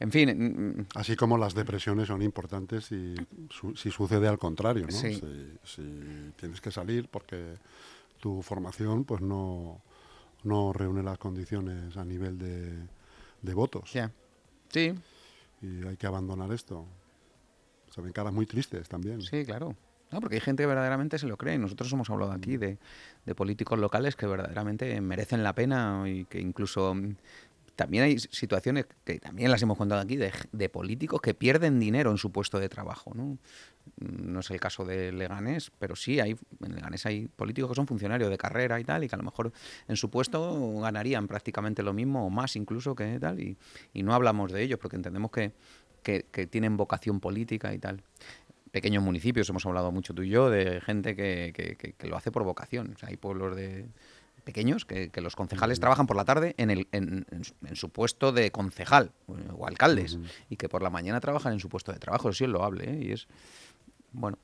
En 0.00 0.10
fin, 0.10 0.76
mm, 0.78 0.86
Así 0.96 1.16
como 1.16 1.38
las 1.38 1.54
depresiones 1.54 2.08
son 2.08 2.20
importantes 2.22 2.86
si, 2.86 3.14
su- 3.50 3.76
si 3.76 3.90
sucede 3.90 4.28
al 4.28 4.38
contrario, 4.38 4.86
¿no? 4.86 4.92
Sí. 4.92 5.14
Si, 5.14 5.58
si 5.64 6.32
tienes 6.36 6.60
que 6.60 6.70
salir 6.70 7.08
porque 7.08 7.54
tu 8.20 8.42
formación 8.42 9.04
pues 9.04 9.20
no, 9.22 9.80
no 10.42 10.72
reúne 10.72 11.02
las 11.02 11.18
condiciones 11.18 11.96
a 11.96 12.04
nivel 12.04 12.38
de, 12.38 12.86
de 13.42 13.54
votos. 13.54 13.90
Sí, 14.68 14.92
Y 15.62 15.86
hay 15.86 15.96
que 15.96 16.06
abandonar 16.06 16.52
esto. 16.52 16.86
Se 17.94 18.00
ven 18.00 18.12
caras 18.12 18.32
muy 18.32 18.44
tristes 18.44 18.88
también. 18.88 19.22
Sí, 19.22 19.44
claro. 19.44 19.76
No, 20.10 20.20
porque 20.20 20.36
hay 20.36 20.40
gente 20.40 20.64
que 20.64 20.66
verdaderamente 20.66 21.18
se 21.18 21.26
lo 21.26 21.36
cree. 21.36 21.58
Nosotros 21.58 21.92
hemos 21.92 22.10
hablado 22.10 22.32
aquí 22.32 22.56
de, 22.56 22.78
de 23.24 23.34
políticos 23.34 23.78
locales 23.78 24.16
que 24.16 24.26
verdaderamente 24.26 25.00
merecen 25.00 25.44
la 25.44 25.54
pena 25.54 26.02
y 26.06 26.24
que 26.24 26.40
incluso 26.40 26.94
mm, 26.94 27.14
también 27.76 28.04
hay 28.04 28.18
situaciones 28.18 28.86
que 29.04 29.18
también 29.18 29.50
las 29.50 29.62
hemos 29.62 29.78
contado 29.78 30.00
aquí 30.00 30.16
de, 30.16 30.32
de 30.52 30.68
políticos 30.68 31.20
que 31.20 31.34
pierden 31.34 31.80
dinero 31.80 32.10
en 32.10 32.18
su 32.18 32.32
puesto 32.32 32.58
de 32.58 32.68
trabajo. 32.68 33.12
¿no? 33.14 33.38
Mm, 34.00 34.32
no 34.32 34.40
es 34.40 34.50
el 34.50 34.58
caso 34.60 34.84
de 34.84 35.12
Leganés, 35.12 35.70
pero 35.78 35.94
sí 35.94 36.18
hay 36.18 36.36
en 36.64 36.74
Leganés 36.74 37.06
hay 37.06 37.28
políticos 37.28 37.70
que 37.70 37.76
son 37.76 37.86
funcionarios 37.86 38.28
de 38.30 38.38
carrera 38.38 38.78
y 38.80 38.84
tal 38.84 39.04
y 39.04 39.08
que 39.08 39.14
a 39.14 39.18
lo 39.18 39.24
mejor 39.24 39.52
en 39.88 39.96
su 39.96 40.10
puesto 40.10 40.80
ganarían 40.80 41.28
prácticamente 41.28 41.82
lo 41.82 41.92
mismo 41.92 42.26
o 42.26 42.30
más 42.30 42.56
incluso 42.56 42.94
que 42.94 43.20
tal 43.20 43.40
y, 43.40 43.56
y 43.92 44.02
no 44.02 44.14
hablamos 44.14 44.52
de 44.52 44.62
ellos 44.62 44.78
porque 44.78 44.96
entendemos 44.96 45.30
que, 45.30 45.52
que, 46.04 46.26
que 46.30 46.46
tienen 46.46 46.76
vocación 46.76 47.18
política 47.18 47.74
y 47.74 47.78
tal 47.78 48.04
pequeños 48.70 49.04
municipios, 49.04 49.48
hemos 49.50 49.64
hablado 49.66 49.92
mucho 49.92 50.14
tú 50.14 50.22
y 50.22 50.28
yo, 50.30 50.50
de 50.50 50.80
gente 50.80 51.14
que, 51.14 51.52
que- 51.54 51.76
que- 51.76 51.92
que 51.92 52.06
lo 52.08 52.16
hace 52.16 52.32
por 52.32 52.42
vocación. 52.42 52.92
O 52.96 52.98
sea, 52.98 53.08
hay 53.08 53.16
pueblos 53.16 53.54
de 53.54 53.86
pequeños 54.42 54.84
que, 54.84 55.10
los 55.22 55.36
concejales 55.36 55.78
trabajan 55.78 56.06
por 56.08 56.16
la 56.16 56.24
tarde 56.24 56.54
en, 56.58 56.70
el, 56.70 56.88
en, 56.90 57.24
en 57.30 57.44
su- 57.44 57.54
en 57.64 57.76
su 57.76 57.90
puesto 57.90 58.32
de 58.32 58.50
concejal 58.50 59.12
eh, 59.28 59.32
o 59.56 59.66
alcaldes 59.68 60.18
y 60.50 60.56
que 60.56 60.68
por 60.68 60.82
la 60.82 60.90
mañana 60.90 61.20
trabajan 61.20 61.52
en 61.52 61.60
su 61.60 61.68
puesto 61.68 61.92
de 61.92 62.00
trabajo. 62.00 62.28
Eso 62.30 62.38
sí 62.38 62.44
es 62.44 62.50
loable 62.50 62.90
¿eh? 62.90 62.98
y 63.04 63.12
es, 63.12 63.28
bueno, 64.10 64.38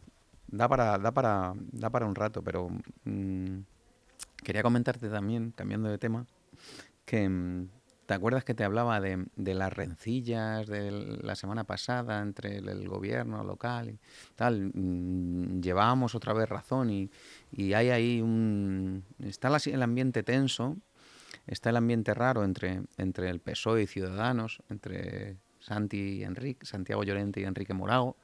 da 0.46 0.68
para, 0.68 0.96
da 0.96 1.10
para, 1.12 1.52
da 1.72 1.90
para 1.90 2.06
un 2.06 2.14
rato, 2.14 2.40
pero 2.42 2.68
mm, 3.04 3.58
quería 4.44 4.62
comentarte 4.62 5.08
también, 5.08 5.50
cambiando 5.56 5.88
de 5.88 5.98
tema, 5.98 6.24
que 7.04 7.28
mm, 7.28 7.68
¿te 8.10 8.14
acuerdas 8.14 8.42
que 8.42 8.54
te 8.54 8.64
hablaba 8.64 9.00
de, 9.00 9.24
de 9.36 9.54
las 9.54 9.72
rencillas 9.72 10.66
de 10.66 10.90
la 11.22 11.36
semana 11.36 11.62
pasada 11.62 12.20
entre 12.22 12.56
el, 12.56 12.88
gobierno 12.88 13.44
local 13.44 13.90
y 13.90 14.00
tal? 14.34 14.72
Mm, 14.74 15.60
Llevábamos 15.60 16.16
otra 16.16 16.32
vez 16.32 16.48
razón 16.48 16.90
y, 16.90 17.08
y 17.52 17.72
hay 17.74 17.90
ahí 17.90 18.20
un... 18.20 19.04
Está 19.20 19.56
el 19.64 19.80
ambiente 19.80 20.24
tenso, 20.24 20.76
está 21.46 21.70
el 21.70 21.76
ambiente 21.76 22.12
raro 22.12 22.42
entre, 22.42 22.82
entre 22.96 23.30
el 23.30 23.38
PSOE 23.38 23.82
y 23.82 23.86
Ciudadanos, 23.86 24.60
entre 24.68 25.36
Santi 25.60 26.18
y 26.18 26.24
Enrique, 26.24 26.66
Santiago 26.66 27.04
Llorente 27.04 27.40
y 27.40 27.44
Enrique 27.44 27.74
Morago. 27.74 28.16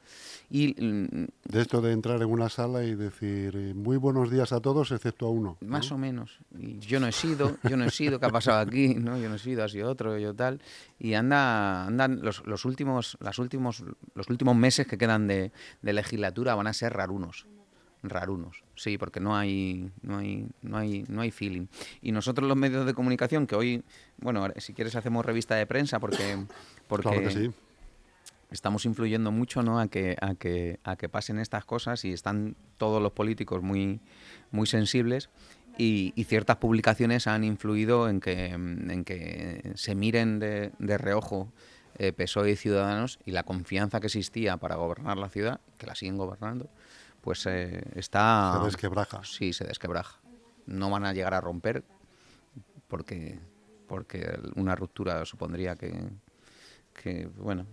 Y 0.51 0.75
mm, 0.81 1.27
De 1.44 1.61
esto 1.61 1.81
de 1.81 1.92
entrar 1.92 2.20
en 2.22 2.31
una 2.31 2.49
sala 2.49 2.83
y 2.83 2.94
decir 2.94 3.55
eh, 3.57 3.75
muy 3.75 3.96
buenos 3.99 4.31
días 4.31 4.53
a 4.53 4.61
todos 4.61 4.90
excepto 4.90 5.27
a 5.27 5.31
uno. 5.31 5.57
¿no? 5.61 5.68
Más 5.68 5.92
o 5.92 5.99
menos. 5.99 6.38
Y 6.59 6.79
yo 6.79 6.99
no 6.99 7.07
he 7.07 7.12
sido, 7.12 7.59
yo 7.68 7.77
no 7.77 7.85
he 7.85 7.90
sido, 7.90 8.18
¿qué 8.18 8.27
ha 8.27 8.31
pasado 8.31 8.59
aquí? 8.61 8.94
¿No? 8.96 9.18
Yo 9.18 9.29
no 9.29 9.37
he 9.37 9.38
sido, 9.38 9.64
ha 9.64 9.68
sido 9.68 9.90
otro, 9.90 10.18
yo 10.18 10.35
tal. 10.35 10.61
Y 10.99 11.14
anda, 11.14 11.87
andan 11.87 12.20
los, 12.22 12.44
los 12.46 12.64
últimos, 12.64 13.18
las 13.20 13.38
últimos, 13.38 13.85
los 14.14 14.29
últimos 14.31 14.57
meses 14.57 14.87
que 14.87 14.99
quedan 14.99 15.27
de, 15.27 15.53
de 15.83 15.92
legislatura 15.92 16.55
van 16.55 16.66
a 16.66 16.72
ser 16.72 16.94
rarunos. 16.94 17.46
Rarunos, 18.03 18.62
sí, 18.75 18.99
porque 18.99 19.20
no 19.20 19.37
hay, 19.37 19.90
no 20.03 20.18
hay, 20.18 20.46
no 20.62 20.77
hay, 20.77 21.05
no 21.09 21.22
hay 21.22 21.31
feeling. 21.31 21.66
Y 22.03 22.12
nosotros 22.12 22.46
los 22.46 22.57
medios 22.57 22.87
de 22.87 22.94
comunicación, 22.94 23.46
que 23.46 23.57
hoy, 23.57 23.83
bueno, 24.18 24.46
si 24.59 24.75
quieres 24.75 24.94
hacemos 24.96 25.25
revista 25.25 25.55
de 25.55 25.66
prensa 25.66 25.99
porque, 25.99 26.37
porque 26.88 27.09
Claro 27.09 27.22
que 27.22 27.31
sí. 27.31 27.51
estamos 28.51 28.85
influyendo 28.85 29.33
mucho 29.33 29.62
¿no? 29.62 29.81
a, 29.81 29.88
que, 29.88 30.16
a, 30.20 30.35
que, 30.35 30.79
a 30.85 30.96
que 30.96 31.09
pasen 31.09 31.38
estas 31.38 31.64
cosas 31.64 32.05
y 32.05 32.12
están 32.12 32.57
todos 32.79 33.03
los 33.03 33.12
políticos 33.12 33.62
muy, 33.62 34.01
muy 34.51 34.66
sensibles 34.66 35.31
y, 35.79 36.12
y 36.16 36.25
ciertas 36.25 36.57
publicaciones 36.57 37.27
han 37.27 37.44
influido 37.44 38.09
en 38.09 38.20
que, 38.20 38.46
en 38.46 39.05
que 39.05 39.72
se 39.75 39.94
miren 39.94 40.38
de, 40.38 40.72
de 40.79 40.99
reojo 40.99 41.53
eh, 41.99 42.12
PSOE 42.12 42.53
y 42.53 42.57
Ciudadanos 42.57 43.18
y 43.25 43.31
la 43.31 43.42
confianza 43.42 44.01
que 44.01 44.07
existía 44.07 44.57
para 44.59 44.77
gobernar 44.77 45.16
la 45.16 45.29
ciudad, 45.29 45.61
que 45.79 45.87
la 45.87 45.94
siguen 45.94 46.16
gobernando, 46.16 46.68
pues 47.20 47.46
eh, 47.46 47.83
está... 47.94 48.57
Se 48.59 48.64
desquebraja. 48.66 49.20
Sí, 49.25 49.53
se 49.53 49.64
desquebraja. 49.64 50.20
No 50.66 50.90
van 50.90 51.05
a 51.05 51.12
llegar 51.12 51.35
a 51.35 51.40
romper 51.40 51.85
porque, 52.88 53.38
porque 53.87 54.38
una 54.57 54.75
ruptura 54.75 55.25
supondría 55.25 55.77
que, 55.77 55.92
que 57.03 57.29
bueno, 57.39 57.67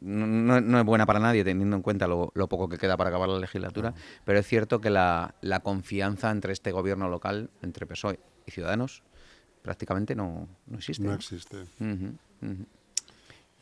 no, 0.00 0.78
es 0.78 0.84
buena 0.84 1.04
para 1.06 1.18
nadie 1.20 1.44
teniendo 1.44 1.76
en 1.76 1.82
cuenta 1.82 2.06
lo, 2.06 2.32
lo 2.34 2.48
poco 2.48 2.68
que 2.68 2.78
queda 2.78 2.96
para 2.96 3.10
acabar 3.10 3.28
la 3.28 3.38
legislatura, 3.38 3.92
pero 4.24 4.38
es 4.38 4.46
cierto 4.46 4.80
que 4.80 4.88
la, 4.90 5.34
la 5.42 5.60
confianza 5.60 6.30
entre 6.30 6.52
este 6.52 6.72
gobierno 6.72 7.08
local, 7.08 7.50
entre 7.62 7.86
PSOE 7.86 8.18
y 8.46 8.50
Ciudadanos, 8.50 9.02
prácticamente 9.62 10.14
no, 10.14 10.48
no 10.66 10.78
existe. 10.78 11.04
No 11.04 11.12
existe. 11.12 11.66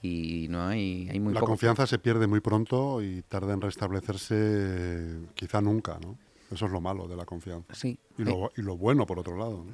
Y 0.00 0.46
no 0.48 0.64
hay, 0.64 1.08
hay 1.10 1.18
muy 1.18 1.34
La 1.34 1.40
poco. 1.40 1.50
confianza 1.52 1.86
se 1.86 1.98
pierde 1.98 2.28
muy 2.28 2.38
pronto 2.40 3.02
y 3.02 3.22
tarda 3.22 3.52
en 3.54 3.60
restablecerse 3.60 5.18
quizá 5.34 5.60
nunca, 5.60 5.98
¿no? 6.00 6.16
Eso 6.52 6.66
es 6.66 6.70
lo 6.72 6.80
malo 6.80 7.08
de 7.08 7.16
la 7.16 7.24
confianza. 7.26 7.74
Sí, 7.74 7.98
Y 8.16 8.22
lo, 8.22 8.52
y 8.56 8.62
lo 8.62 8.76
bueno, 8.76 9.06
por 9.06 9.18
otro 9.18 9.36
lado, 9.36 9.64
¿no? 9.64 9.72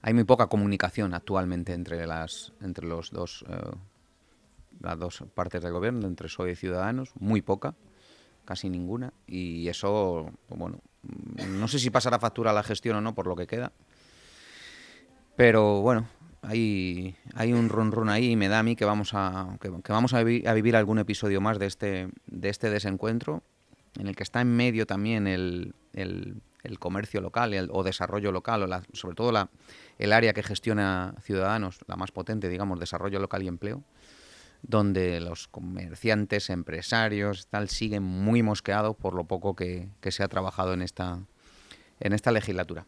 hay 0.00 0.12
muy 0.14 0.24
poca 0.24 0.48
comunicación 0.48 1.14
actualmente 1.14 1.72
entre 1.72 2.06
las 2.06 2.52
entre 2.60 2.86
los 2.86 3.10
dos 3.10 3.44
eh, 3.48 3.54
las 4.80 4.98
dos 4.98 5.24
partes 5.34 5.62
del 5.62 5.72
gobierno, 5.72 6.06
entre 6.06 6.26
PSOE 6.28 6.52
y 6.52 6.56
Ciudadanos, 6.56 7.10
muy 7.18 7.42
poca, 7.42 7.74
casi 8.44 8.68
ninguna, 8.68 9.12
y 9.26 9.68
eso, 9.68 10.30
pues 10.48 10.58
bueno, 10.58 10.80
mm, 11.02 11.58
no 11.60 11.68
sé 11.68 11.78
si 11.78 11.90
pasará 11.90 12.18
factura 12.18 12.50
a 12.50 12.54
la 12.54 12.62
gestión 12.62 12.96
o 12.96 13.00
no 13.00 13.14
por 13.14 13.26
lo 13.26 13.36
que 13.36 13.46
queda, 13.46 13.72
pero 15.36 15.80
bueno, 15.80 16.06
hay, 16.42 17.16
hay 17.34 17.52
un 17.52 17.68
run 17.68 17.90
run 17.92 18.08
ahí 18.08 18.32
y 18.32 18.36
me 18.36 18.48
da 18.48 18.60
a 18.60 18.62
mí 18.62 18.76
que 18.76 18.84
vamos 18.84 19.10
a, 19.14 19.56
que, 19.60 19.68
vamos 19.88 20.12
a 20.14 20.22
vivir 20.22 20.76
algún 20.76 20.98
episodio 20.98 21.40
más 21.40 21.58
de 21.58 21.66
este, 21.66 22.08
de 22.26 22.48
este 22.48 22.70
desencuentro, 22.70 23.42
en 23.98 24.06
el 24.08 24.16
que 24.16 24.22
está 24.22 24.40
en 24.40 24.54
medio 24.54 24.86
también 24.86 25.26
el, 25.26 25.74
el- 25.92 26.40
el 26.64 26.78
comercio 26.78 27.20
local 27.20 27.52
el- 27.52 27.68
o 27.72 27.82
desarrollo 27.82 28.32
local, 28.32 28.62
o 28.62 28.66
la- 28.66 28.82
sobre 28.94 29.14
todo 29.14 29.32
la, 29.32 29.50
el 29.98 30.12
área 30.14 30.32
que 30.32 30.42
gestiona 30.42 31.14
Ciudadanos, 31.20 31.78
la 31.86 31.96
más 31.96 32.10
potente, 32.10 32.48
digamos, 32.48 32.80
desarrollo 32.80 33.20
local 33.20 33.42
y 33.42 33.48
empleo, 33.48 33.82
donde 34.66 35.20
los 35.20 35.46
comerciantes, 35.46 36.48
empresarios, 36.48 37.46
tal, 37.48 37.68
siguen 37.68 38.02
muy 38.02 38.42
mosqueados 38.42 38.96
por 38.96 39.14
lo 39.14 39.24
poco 39.24 39.54
que, 39.54 39.88
que 40.00 40.10
se 40.10 40.22
ha 40.22 40.28
trabajado 40.28 40.72
en 40.72 40.80
esta, 40.80 41.20
en 42.00 42.12
esta 42.14 42.32
legislatura. 42.32 42.86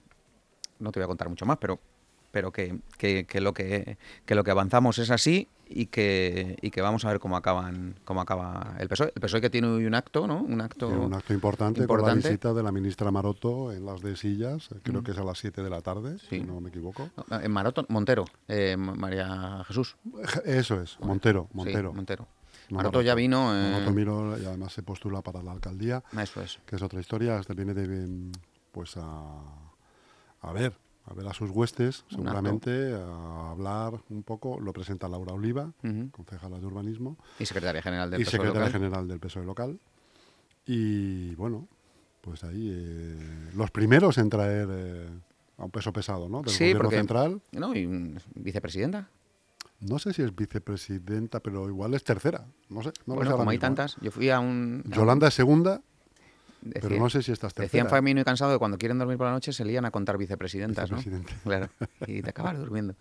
No 0.78 0.90
te 0.90 1.00
voy 1.00 1.04
a 1.04 1.08
contar 1.08 1.28
mucho 1.28 1.44
más, 1.44 1.58
pero 1.58 1.78
pero 2.36 2.52
que, 2.52 2.78
que- 2.98 3.24
que 3.24 3.40
lo 3.40 3.54
que 3.54 3.96
que 4.26 4.34
lo 4.34 4.44
que 4.44 4.50
avanzamos 4.50 4.98
es 4.98 5.10
así 5.10 5.48
y 5.70 5.86
que, 5.86 6.58
y 6.60 6.70
que 6.70 6.82
vamos 6.82 7.06
a 7.06 7.08
ver 7.08 7.18
cómo 7.18 7.34
acaban 7.34 7.98
cómo 8.04 8.20
acaba 8.20 8.74
el 8.78 8.88
PSOE. 8.90 9.10
El 9.14 9.22
PSOE 9.22 9.40
que 9.40 9.48
tiene 9.48 9.68
hoy 9.68 9.86
un 9.86 9.94
acto, 9.94 10.26
¿no? 10.26 10.42
Un 10.42 10.60
acto, 10.60 10.86
un 10.86 11.14
acto 11.14 11.32
importante, 11.32 11.78
con 11.78 11.84
importante. 11.84 12.24
la 12.24 12.28
visita 12.28 12.52
de 12.52 12.62
la 12.62 12.70
ministra 12.72 13.10
Maroto 13.10 13.72
en 13.72 13.86
las 13.86 14.02
de 14.02 14.16
Sillas, 14.16 14.68
eh, 14.70 14.80
creo 14.82 15.02
que 15.02 15.12
es 15.12 15.18
a 15.18 15.24
las 15.24 15.38
7 15.38 15.62
de 15.62 15.70
la 15.70 15.80
tarde, 15.80 16.18
Sí. 16.18 16.26
si 16.28 16.40
no 16.42 16.60
me 16.60 16.68
equivoco. 16.68 17.08
No, 17.30 17.40
En 17.40 17.50
Maroto, 17.50 17.86
Montero, 17.88 18.26
eh, 18.48 18.76
Ma- 18.76 18.94
María 18.94 19.64
Jesús. 19.66 19.96
Eso 20.44 20.78
es, 20.82 21.00
Montero, 21.00 21.46
Sí, 21.50 21.56
Montero. 21.56 21.92
Montero. 21.94 22.28
No 22.68 22.76
Maroto 22.76 23.00
ya 23.00 23.14
vino. 23.14 23.54
eh, 23.56 23.70
Maroto 23.72 23.92
Miro 23.92 24.38
y 24.38 24.44
además 24.44 24.74
se 24.74 24.82
postula 24.82 25.22
para 25.22 25.42
la 25.42 25.52
alcaldía, 25.52 26.04
Eso 26.20 26.42
es. 26.42 26.58
que 26.66 26.76
es 26.76 26.82
otra 26.82 27.00
historia. 27.00 27.38
Este 27.38 27.54
viene 27.54 27.72
de, 27.72 27.88
mm, 27.88 28.32
pues 28.72 28.94
a, 28.98 29.40
a 30.42 30.52
ver, 30.52 30.74
a 31.08 31.14
ver 31.14 31.26
a 31.28 31.32
sus 31.34 31.50
huestes, 31.50 32.04
seguramente, 32.10 32.92
a 32.94 33.50
hablar 33.52 34.00
un 34.10 34.22
poco. 34.22 34.58
Lo 34.60 34.72
presenta 34.72 35.08
Laura 35.08 35.32
Oliva, 35.32 35.72
concejala 36.10 36.58
de 36.58 36.66
urbanismo, 36.66 37.16
Y 37.38 37.46
secretaria 37.46 37.80
general 37.82 38.10
del 38.10 38.20
y 38.20 38.24
PSOE 38.24 38.32
secretaria 38.32 38.66
local. 38.66 38.72
general 38.80 39.08
del 39.08 39.20
PSOE 39.20 39.44
local. 39.44 39.78
Y 40.66 41.34
bueno, 41.36 41.68
pues 42.22 42.42
ahí 42.44 42.70
eh, 42.74 43.50
los 43.54 43.70
primeros 43.70 44.18
en 44.18 44.28
traer 44.30 44.68
eh, 44.70 45.08
a 45.58 45.64
un 45.64 45.70
peso 45.70 45.92
pesado, 45.92 46.28
¿no? 46.28 46.42
Del 46.42 46.50
Sí, 46.52 46.64
gobierno 46.64 46.82
porque- 46.84 46.96
central. 46.96 47.40
No, 47.52 47.74
y 47.74 48.16
vicepresidenta. 48.34 49.08
No 49.78 49.98
sé 49.98 50.12
si 50.12 50.22
es 50.22 50.34
vicepresidenta, 50.34 51.38
pero 51.40 51.68
igual 51.68 51.94
es 51.94 52.02
tercera. 52.02 52.46
No 52.68 52.82
sé. 52.82 52.92
No 53.06 53.14
bueno, 53.14 53.30
como 53.36 53.42
hay 53.50 53.56
mismo, 53.56 53.64
¿eh? 53.64 53.68
tantas, 53.68 53.96
yo 54.00 54.10
fui 54.10 54.30
a 54.30 54.40
un- 54.40 54.82
Yolanda 54.88 55.28
es 55.28 55.34
segunda, 55.34 55.82
decía- 56.66 56.88
pero 56.88 57.00
no 57.00 57.10
sé 57.10 57.22
si 57.22 57.32
esta 57.32 57.46
es 57.48 57.54
tercera. 57.54 57.66
Decían 57.84 57.88
Famino 57.88 58.20
y 58.20 58.24
Cansado 58.24 58.52
que 58.52 58.58
cuando 58.58 58.78
quieren 58.78 58.98
dormir 58.98 59.16
por 59.16 59.26
la 59.26 59.32
noche 59.32 59.52
se 59.52 59.64
lían 59.64 59.84
a 59.84 59.90
contar 59.90 60.18
vicepresidentas, 60.18 60.90
¿no? 60.90 60.98
Claro, 61.44 61.68
y 62.06 62.22
te 62.22 62.30
acabas 62.30 62.58
durmiendo. 62.58 62.94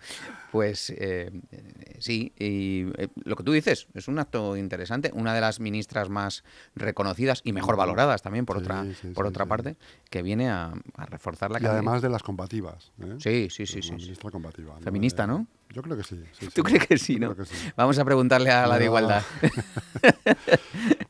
Pues 0.51 0.89
eh, 0.91 1.31
eh, 1.51 1.95
sí, 1.99 2.31
y 2.37 2.85
eh, 3.01 3.09
lo 3.23 3.35
que 3.35 3.43
tú 3.43 3.51
dices 3.51 3.87
es 3.93 4.07
un 4.07 4.19
acto 4.19 4.55
interesante. 4.57 5.11
Una 5.13 5.33
de 5.33 5.41
las 5.41 5.59
ministras 5.59 6.09
más 6.09 6.43
reconocidas 6.75 7.41
y 7.43 7.51
mejor 7.53 7.75
valoradas 7.75 8.21
también, 8.21 8.45
por 8.45 8.57
Sí, 8.57 8.63
otra, 8.63 8.83
sí, 8.83 9.07
por 9.13 9.25
sí, 9.25 9.29
otra 9.29 9.45
parte, 9.45 9.75
que 10.09 10.21
viene 10.21 10.49
a, 10.49 10.73
a 10.95 11.05
reforzar 11.05 11.51
la 11.51 11.61
Y 11.61 11.65
además 11.65 12.01
de 12.01 12.09
las 12.09 12.23
combativas. 12.23 12.91
¿eh? 13.01 13.15
Sí, 13.19 13.47
sí, 13.49 13.65
sí, 13.65 13.77
una 13.79 13.97
sí. 13.99 14.05
ministra 14.05 14.31
combativa. 14.31 14.77
Feminista, 14.81 15.25
¿no? 15.27 15.47
Yo 15.75 15.81
creo 15.81 15.97
que 15.97 16.03
sí. 16.03 16.17
sí, 16.31 16.45
¿Tú 16.47 16.51
sí. 16.55 16.61
crees 16.63 16.87
que 16.87 16.97
sí, 16.97 17.19
no? 17.19 17.33
creo 17.35 17.45
que 17.45 17.53
sí. 17.53 17.71
Vamos 17.75 17.99
a 17.99 18.05
preguntarle 18.05 18.49
a 18.49 18.65
la 18.65 18.77
de 18.79 18.85
igualdad. 18.85 19.21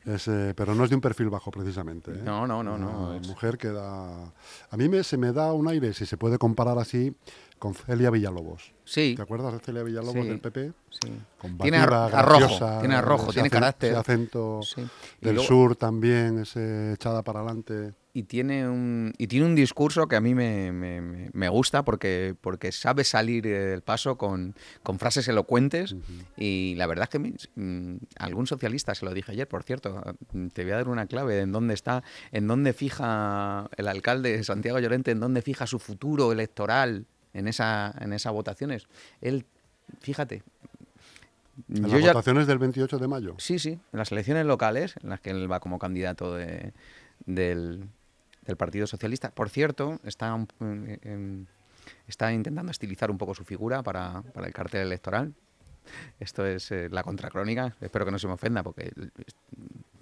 Es, 0.05 0.27
eh, 0.27 0.53
pero 0.55 0.75
no 0.75 0.83
es 0.83 0.89
de 0.91 0.95
un 0.95 1.01
perfil 1.01 1.29
bajo, 1.29 1.49
precisamente. 1.51 2.11
¿eh? 2.11 2.21
No, 2.23 2.45
no, 2.45 2.61
no, 2.63 2.75
Una 2.75 2.85
no, 2.85 3.15
es- 3.15 3.27
mujer 3.27 3.57
que 3.57 3.69
da... 3.69 4.25
A 4.69 4.77
mí 4.77 4.87
me, 4.87 5.03
se 5.03 5.17
me 5.17 5.31
da 5.33 5.51
un 5.53 5.67
aire, 5.67 5.93
si 5.93 6.05
se 6.05 6.15
puede 6.15 6.37
comparar 6.37 6.77
así, 6.77 7.15
con 7.59 7.73
Celia 7.73 8.09
Villalobos. 8.09 8.73
Sí, 8.83 9.13
¿Te 9.15 9.21
acuerdas 9.23 9.53
de 9.53 9.59
Celia 9.59 9.81
Villalobos 9.83 10.13
Sí. 10.23 10.27
del 10.29 10.39
PP? 10.39 10.71
sí. 10.89 11.11
Combativa, 11.39 11.63
Tiene 11.63 11.77
ar- 11.77 11.93
arrojo, 12.15 12.39
graciosa, 12.39 12.79
tiene 12.79 12.95
arrojo, 12.95 13.33
tiene 13.33 13.49
carácter. 13.49 13.91
Ese 13.91 13.99
acento 13.99 14.61
Sí. 14.63 14.81
Del 15.21 15.35
luego- 15.35 15.47
sur 15.47 15.75
también, 15.75 16.39
ese 16.39 16.93
echada 16.93 17.21
para 17.23 17.39
adelante. 17.39 17.93
y 18.17 18.23
tiene 18.23 18.65
un 18.69 19.13
y 19.17 19.27
tiene 19.27 19.45
un 19.45 19.55
discurso 19.55 20.07
que 20.07 20.15
a 20.15 20.21
mí 20.21 20.33
me, 20.33 20.71
me- 20.71 21.49
gusta 21.49 21.83
porque 21.83 22.33
porque 22.39 22.71
sabe 22.71 23.03
salir 23.03 23.43
del 23.43 23.81
paso 23.81 24.17
con, 24.17 24.55
con 24.83 24.99
frases 24.99 25.27
elocuentes 25.27 25.97
y 26.37 26.75
la 26.77 26.87
verdad 26.87 27.09
es 27.11 27.19
que 27.19 27.33
mm, 27.59 27.97
algún 28.17 28.47
socialista 28.47 28.95
se 28.95 29.03
lo 29.03 29.13
dije 29.13 29.33
ayer 29.33 29.49
por 29.49 29.63
cierto 29.63 30.01
te 30.53 30.63
voy 30.63 30.71
a 30.71 30.75
dar 30.77 30.87
una 30.87 31.07
clave 31.07 31.35
de 31.35 31.41
en 31.41 31.51
dónde 31.51 31.73
está 31.73 32.03
en 32.31 32.47
dónde 32.47 32.71
fija 32.71 33.69
el 33.75 33.87
alcalde 33.89 34.41
Santiago 34.45 34.79
Llorente 34.79 35.11
en 35.11 35.19
dónde 35.19 35.41
fija 35.41 35.67
su 35.67 35.77
futuro 35.79 36.31
electoral 36.31 37.07
en 37.37 37.47
esa 37.47 37.93
en 37.99 38.13
esas 38.13 38.33
votaciones 38.33 38.87
él 39.21 39.45
fíjate 40.01 40.41
En 41.69 41.83
las 41.83 41.91
ya- 42.01 42.07
votaciones 42.13 42.47
del 42.47 42.57
28 42.57 42.97
de 42.99 43.07
mayo. 43.07 43.35
Sí, 43.37 43.59
sí, 43.59 43.69
en 43.93 43.97
las 43.99 44.11
elecciones 44.11 44.45
locales, 44.45 44.95
en 45.01 45.09
las 45.09 45.21
que 45.21 45.29
él 45.29 45.49
va 45.49 45.59
como 45.61 45.79
candidato 45.79 46.33
de- 46.35 46.73
del, 47.25 47.87
del 48.45 48.57
Partido 48.57 48.87
Socialista. 48.87 49.31
Por 49.31 49.49
cierto, 49.49 49.99
está, 50.03 50.37
está 52.07 52.33
intentando 52.33 52.71
estilizar 52.71 53.09
un 53.09 53.17
poco 53.17 53.33
su 53.33 53.45
figura 53.45 53.83
para, 53.83 54.21
para 54.33 54.47
el 54.47 54.53
cartel 54.53 54.81
electoral. 54.81 55.33
Esto 56.19 56.45
es 56.45 56.71
eh, 56.71 56.89
la 56.91 57.03
contracrónica. 57.03 57.75
Espero 57.79 58.03
que 58.05 58.11
no 58.11 58.19
se 58.19 58.27
me 58.27 58.33
ofenda 58.33 58.61
porque 58.61 58.91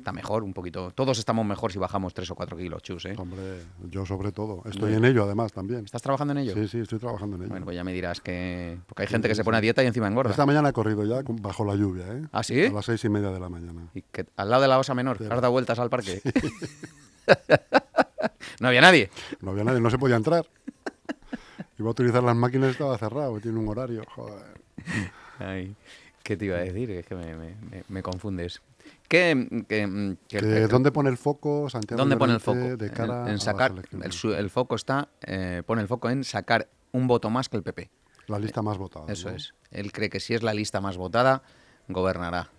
está 0.04 0.12
mejor 0.12 0.44
un 0.44 0.54
poquito. 0.54 0.92
Todos 0.92 1.18
estamos 1.18 1.46
mejor 1.46 1.72
si 1.72 1.80
bajamos 1.80 2.14
3 2.14 2.30
o 2.32 2.36
4 2.36 2.58
kilos, 2.58 2.84
chus, 2.84 3.06
¿eh? 3.06 3.16
Hombre, 3.18 3.62
yo 3.90 4.06
sobre 4.06 4.32
todo. 4.34 4.62
Estoy 4.66 4.92
Bueno. 4.92 4.98
en 4.98 5.06
ello 5.06 5.24
además 5.24 5.54
también. 5.54 5.86
¿Estás 5.86 6.02
trabajando 6.02 6.34
en 6.34 6.40
ello? 6.40 6.54
Sí, 6.54 6.68
sí, 6.68 6.80
estoy 6.80 7.00
trabajando 7.00 7.38
en 7.38 7.44
ello. 7.44 7.50
Bueno, 7.52 7.66
pues 7.66 7.76
ya 7.76 7.84
me 7.86 7.94
dirás 7.94 8.20
que... 8.20 8.78
Porque 8.86 9.04
hay 9.04 9.08
gente 9.08 9.30
que 9.30 9.36
se 9.36 9.44
pone 9.46 9.58
a 9.58 9.62
dieta 9.62 9.82
y 9.82 9.88
encima 9.88 10.08
engorda. 10.08 10.32
Esta 10.32 10.46
mañana 10.46 10.70
he 10.70 10.74
corrido 10.74 11.06
ya 11.06 11.22
bajo 11.42 11.64
la 11.64 11.76
lluvia, 11.76 12.06
¿eh? 12.12 12.28
¿Ah, 12.34 12.44
sí? 12.44 12.66
A 12.66 12.72
las 12.72 12.86
seis 12.86 13.04
y 13.06 13.10
media 13.10 13.30
de 13.32 13.40
la 13.40 13.48
mañana. 13.50 13.88
Y 13.94 14.02
que 14.02 14.26
al 14.36 14.50
lado 14.50 14.62
de 14.62 14.68
la 14.68 14.78
osa 14.78 14.94
menor, 14.94 15.18
has 15.24 15.30
dado 15.30 15.52
vueltas 15.52 15.80
al 15.80 15.90
parque. 15.90 16.22
no 18.60 18.68
había 18.68 18.82
nadie. 18.82 19.10
No 19.42 19.52
había 19.52 19.64
nadie, 19.64 19.80
no 19.80 19.90
se 19.90 19.98
podía 19.98 20.18
entrar. 20.18 20.46
Iba 21.80 21.88
a 21.88 21.92
utilizar 21.92 22.24
las 22.24 22.36
máquinas 22.36 22.70
y 22.70 22.72
estaba 22.72 22.98
cerrado, 22.98 23.40
tiene 23.40 23.58
un 23.60 23.68
horario. 23.70 24.04
Joder. 24.16 24.44
Ay, 25.40 25.76
¿Qué 26.24 26.38
te 26.38 26.46
iba 26.46 26.58
a 26.58 26.62
decir? 26.62 26.90
Es 26.92 27.06
que 27.06 27.16
me, 27.16 27.36
me- 27.36 27.56
me- 27.70 27.84
me 27.90 28.02
confundes. 28.04 28.62
¿Qué, 29.14 29.66
que, 29.70 29.86
mm, 29.86 30.16
que- 30.28 30.40
Que, 30.40 30.40
que- 30.40 30.68
¿Dónde 30.68 30.92
pone 30.92 31.08
el 31.12 31.18
foco 31.18 31.70
Santiago 31.70 32.00
¿dónde 32.00 32.18
pone 32.18 32.34
el 32.34 32.40
foco? 32.40 32.78
De 32.78 32.90
cara 32.90 33.26
en, 33.26 33.34
en 33.34 33.40
sacar. 33.40 33.72
El, 33.92 34.34
el 34.34 34.50
foco 34.50 34.74
está. 34.76 35.10
eh, 35.22 35.62
pone 35.68 35.84
el 35.84 35.88
foco 35.88 36.10
en 36.10 36.24
sacar 36.24 36.68
un 36.92 37.06
voto 37.06 37.30
más 37.30 37.48
que 37.48 37.58
el 37.58 37.62
PP. 37.64 37.92
La 38.26 38.40
lista 38.40 38.64
más 38.64 38.80
votada. 38.80 39.06
Eso 39.14 39.30
¿no? 39.30 39.36
es. 39.36 39.54
Él 39.70 39.92
cree 39.92 40.10
que 40.10 40.20
si 40.20 40.34
es 40.34 40.42
la 40.42 40.56
lista 40.56 40.82
más 40.82 40.98
votada, 40.98 41.44
gobernará. 41.90 42.50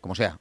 Como 0.00 0.14
sea. 0.14 0.38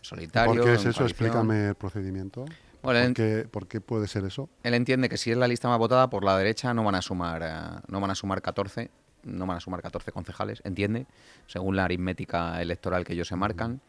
Solitario. 0.00 0.54
¿Por 0.54 0.64
qué 0.64 0.72
es 0.72 0.80
eso? 0.86 1.00
coalición. 1.00 1.06
Explícame 1.08 1.68
el 1.68 1.74
procedimiento. 1.74 2.46
Bueno, 2.82 3.04
¿Por 3.04 3.14
qué, 3.14 3.46
por 3.50 3.66
qué 3.68 3.80
puede 3.82 4.08
ser 4.08 4.24
eso? 4.24 4.48
él 4.62 4.72
entiende 4.72 5.10
que 5.10 5.18
si 5.18 5.30
es 5.30 5.36
la 5.36 5.48
lista 5.48 5.68
más 5.68 5.78
votada 5.78 6.08
por 6.08 6.24
la 6.24 6.36
derecha 6.38 6.72
no 6.72 6.82
van 6.82 6.94
a 6.94 7.02
sumar 7.02 7.42
eh, 7.42 7.80
no 7.88 8.00
van 8.00 8.10
a 8.10 8.14
sumar 8.14 8.40
14 8.40 8.90
no 9.22 9.46
van 9.46 9.56
a 9.56 9.60
sumar 9.60 9.80
14 9.80 10.12
concejales 10.12 10.60
entiende 10.64 11.06
según 11.46 11.76
la 11.76 11.84
aritmética 11.84 12.60
electoral 12.60 13.04
que 13.06 13.14
ellos 13.14 13.28
se 13.28 13.36
marcan 13.36 13.80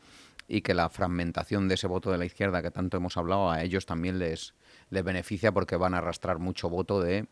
y 0.48 0.62
que 0.62 0.74
la 0.74 0.90
fragmentación 0.90 1.68
de 1.68 1.76
ese 1.76 1.88
voto 1.88 2.12
de 2.12 2.18
la 2.18 2.26
izquierda 2.26 2.62
que 2.62 2.72
tanto 2.72 2.98
hemos 2.98 3.18
hablado 3.18 3.50
a 3.50 3.62
ellos 3.64 3.86
también 3.86 4.20
les 4.20 4.54
les 4.90 5.04
beneficia 5.04 5.52
porque 5.52 5.76
van 5.78 5.94
a 5.94 5.98
arrastrar 5.98 6.38
mucho 6.40 6.70
voto 6.70 7.02
de 7.02 7.28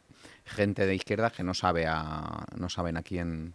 gente 0.45 0.85
de 0.87 0.95
izquierda 0.95 1.29
que 1.29 1.43
no 1.43 1.53
sabe 1.53 1.85
a 1.87 2.45
no 2.57 2.69
saben 2.69 2.97
a 2.97 3.03
quién 3.03 3.53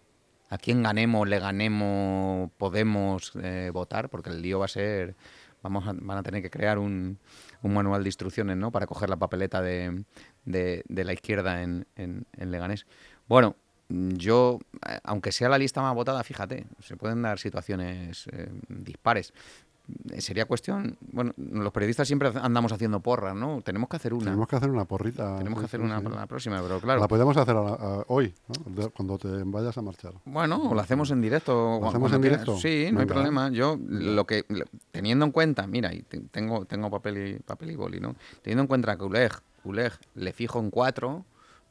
a 0.51 0.59
quién 0.59 0.83
ganemos 0.83 1.29
le 1.29 1.39
ganemos 1.41 2.51
podemos 2.57 3.33
eh, 3.43 3.71
votar 3.73 4.09
porque 4.09 4.31
el 4.31 4.41
lío 4.43 4.61
va 4.61 4.67
a 4.67 4.69
ser 4.69 5.17
vamos 5.63 5.89
a, 5.89 5.93
van 5.93 6.19
a 6.19 6.23
tener 6.23 6.41
que 6.41 6.51
crear 6.51 6.79
un, 6.79 7.19
un 7.63 7.75
manual 7.75 8.05
de 8.05 8.09
instrucciones 8.11 8.57
¿no? 8.57 8.71
para 8.71 8.87
coger 8.87 9.11
la 9.11 9.17
papeleta 9.17 9.61
de, 9.61 10.05
de- 10.45 10.85
la 11.05 11.13
izquierda 11.13 11.63
en, 11.63 11.85
en- 11.97 12.25
Leganés. 12.53 12.87
Bueno, 13.27 13.57
yo, 13.89 14.59
eh, 14.89 14.99
aunque 15.05 15.33
sea 15.33 15.49
la 15.49 15.59
lista 15.59 15.81
más 15.83 15.95
votada, 15.95 16.23
fíjate, 16.25 16.67
se 16.81 16.97
pueden 16.97 17.23
dar 17.23 17.39
situaciones 17.39 18.27
eh, 18.33 18.49
dispares. 18.69 19.33
Eh, 20.11 20.21
Sería 20.21 20.45
cuestión, 20.45 20.99
bueno, 21.13 21.33
los 21.39 21.73
periodistas 21.73 22.07
siempre 22.07 22.31
andamos 22.43 22.73
haciendo 22.73 23.01
porras, 23.01 23.35
¿no? 23.35 23.63
Tenemos 23.63 23.89
que 23.89 23.97
hacer 23.97 24.13
una. 24.13 24.25
Tenemos 24.27 24.47
que 24.47 24.57
hacer 24.57 24.69
una 24.69 24.85
porrita. 24.85 25.39
Tenemos 25.39 25.61
que 25.61 25.65
hacer 25.65 25.81
una 25.81 26.03
para 26.03 26.17
la 26.17 26.27
próxima, 26.27 26.61
pero 26.61 26.79
claro. 26.79 27.01
La 27.01 27.09
podemos 27.09 27.35
hacer 27.39 27.57
a 27.57 27.63
la- 27.63 27.71
a- 27.73 28.05
hoy, 28.09 28.35
¿no? 28.49 28.91
Cuando 28.91 29.17
te 29.17 29.29
vayas 29.47 29.79
a 29.79 29.81
marchar. 29.81 30.13
Bueno, 30.27 30.63
o 30.69 30.75
lo 30.75 30.81
hacemos 30.83 31.11
en 31.11 31.23
directo. 31.23 31.53
¿Lo 31.77 31.81
cu- 31.81 31.87
hacemos 31.89 32.13
en 32.13 32.21
quieras. 32.21 32.41
directo? 32.45 32.61
Sí, 32.61 32.91
no 32.93 33.01
hay 33.01 33.07
problema. 33.07 33.49
Yo, 33.49 33.79
lo 33.89 34.27
que, 34.27 34.45
teniendo 34.91 35.25
en 35.25 35.33
cuenta, 35.33 35.67
mira, 35.67 35.95
y 35.95 36.03
te- 36.03 36.21
tengo, 36.21 36.67
tengo 36.67 36.91
papel 36.91 37.37
y, 37.37 37.39
papel 37.39 37.71
y 37.71 37.77
boli, 37.77 37.99
¿no? 37.99 38.15
Teniendo 38.43 38.65
en 38.65 38.67
cuenta 38.69 38.95
que 38.99 39.05
Uleg, 39.05 39.33
Uleg 39.65 39.93
le 40.17 40.35
fijo 40.35 40.61
en 40.61 40.69
cuatro, 40.69 41.25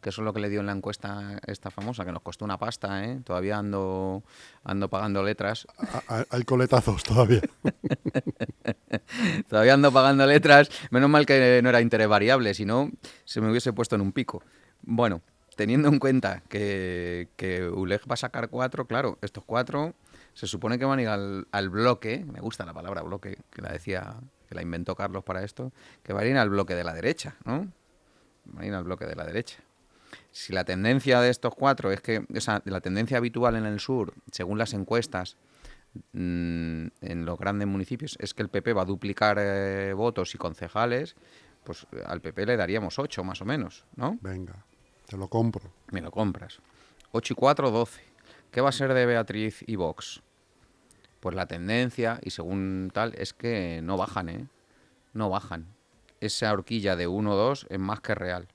que 0.08 0.12
eso 0.12 0.22
es 0.22 0.26
lo 0.26 0.32
que 0.32 0.40
le 0.40 0.48
dio 0.48 0.62
en 0.62 0.68
la 0.68 0.72
encuesta 0.72 1.38
esta 1.48 1.70
famosa, 1.70 2.06
que 2.06 2.14
nos 2.14 2.22
costó 2.22 2.46
una 2.46 2.58
pasta, 2.58 3.04
¿eh? 3.04 3.20
Todavía 3.26 3.58
ando, 3.58 4.24
ando 4.64 4.90
pagando 4.90 5.22
letras. 5.22 5.68
A- 5.78 6.20
a- 6.20 6.26
Hay 6.30 6.44
coletazos 6.44 7.04
todavía. 7.04 7.42
Todavía 9.50 9.74
ando 9.74 9.92
pagando 9.92 10.26
letras. 10.26 10.70
Menos 10.92 11.10
mal 11.10 11.26
que 11.26 11.60
no 11.62 11.68
era 11.70 11.82
interés 11.82 12.08
variable, 12.08 12.54
si 12.54 12.66
no, 12.66 12.90
se 13.26 13.42
me 13.42 13.50
hubiese 13.50 13.74
puesto 13.74 13.96
en 13.96 14.02
un 14.02 14.12
pico. 14.14 14.42
Bueno, 14.82 15.22
teniendo 15.58 15.90
en 15.90 16.00
cuenta 16.00 16.42
que, 16.48 17.28
que 17.36 17.68
ULEG 17.68 18.02
va 18.10 18.14
a 18.14 18.18
sacar 18.18 18.50
cuatro, 18.50 18.86
claro, 18.88 19.18
estos 19.22 19.44
cuatro 19.44 19.94
se 20.34 20.48
supone 20.48 20.80
que 20.80 20.86
van 20.86 21.00
a 21.00 21.02
ir 21.02 21.08
al, 21.10 21.48
al 21.52 21.70
bloque, 21.70 22.24
me 22.32 22.40
gusta 22.40 22.66
la 22.66 22.74
palabra 22.74 23.02
bloque, 23.02 23.40
que 23.52 23.62
la 23.62 23.74
decía, 23.74 24.16
que 24.48 24.56
la 24.56 24.62
inventó 24.62 24.96
Carlos 24.96 25.24
para 25.24 25.44
esto, 25.44 25.74
que 26.04 26.14
van 26.14 26.24
a 26.24 26.28
ir 26.28 26.38
al 26.38 26.50
bloque 26.50 26.76
de 26.76 26.84
la 26.84 26.94
derecha, 26.94 27.36
¿no? 27.44 27.68
Van 28.46 28.64
a 28.64 28.68
ir 28.68 28.74
al 28.74 28.86
bloque 28.86 29.06
de 29.06 29.16
la 29.16 29.26
derecha. 29.26 29.58
Si 30.32 30.54
la 30.54 30.64
tendencia 30.64 31.22
de 31.22 31.30
estos 31.30 31.56
cuatro 31.56 31.92
es 31.92 32.02
que, 32.02 32.26
o 32.34 32.42
sea, 32.42 32.62
la 32.66 32.82
tendencia 32.82 33.18
habitual 33.18 33.56
en 33.56 33.66
el 33.66 33.80
sur, 33.80 34.14
según 34.32 34.58
las 34.58 34.74
encuestas, 34.74 35.38
mm, 36.14 36.88
en 37.02 37.26
los 37.26 37.38
grandes 37.40 37.68
municipios, 37.68 38.18
es 38.20 38.34
que 38.34 38.44
el 38.44 38.50
PP 38.50 38.74
va 38.74 38.84
a 38.84 38.86
duplicar 38.86 39.38
eh, 39.40 39.94
votos 39.94 40.36
y 40.36 40.38
concejales, 40.38 41.16
pues 41.64 41.86
al 42.06 42.22
PP 42.22 42.46
le 42.46 42.58
daríamos 42.58 43.00
8 43.00 43.24
más 43.24 43.42
o 43.42 43.46
menos, 43.46 43.84
¿no? 43.96 44.18
Venga, 44.22 44.66
te 45.08 45.18
lo 45.18 45.28
compro. 45.28 45.72
Me 45.92 46.02
lo 46.02 46.12
compras. 46.12 46.60
8 47.12 47.34
y 47.34 47.36
4, 47.36 47.72
12. 47.72 48.02
¿Qué 48.52 48.62
va 48.62 48.70
a 48.70 48.74
ser 48.74 48.94
de 48.94 49.06
Beatriz 49.06 49.64
y 49.68 49.76
Vox? 49.76 50.22
Pues 51.20 51.36
la 51.36 51.48
tendencia, 51.48 52.20
y 52.24 52.30
según 52.30 52.92
tal, 52.94 53.14
es 53.16 53.34
que 53.34 53.82
no 53.84 53.98
bajan, 53.98 54.30
¿eh? 54.30 54.48
No 55.14 55.30
bajan. 55.30 55.68
Esa 56.22 56.54
horquilla 56.54 56.96
de 56.96 57.08
1, 57.08 57.36
2 57.36 57.68
es 57.70 57.80
más 57.80 58.02
que 58.02 58.16
real, 58.16 58.48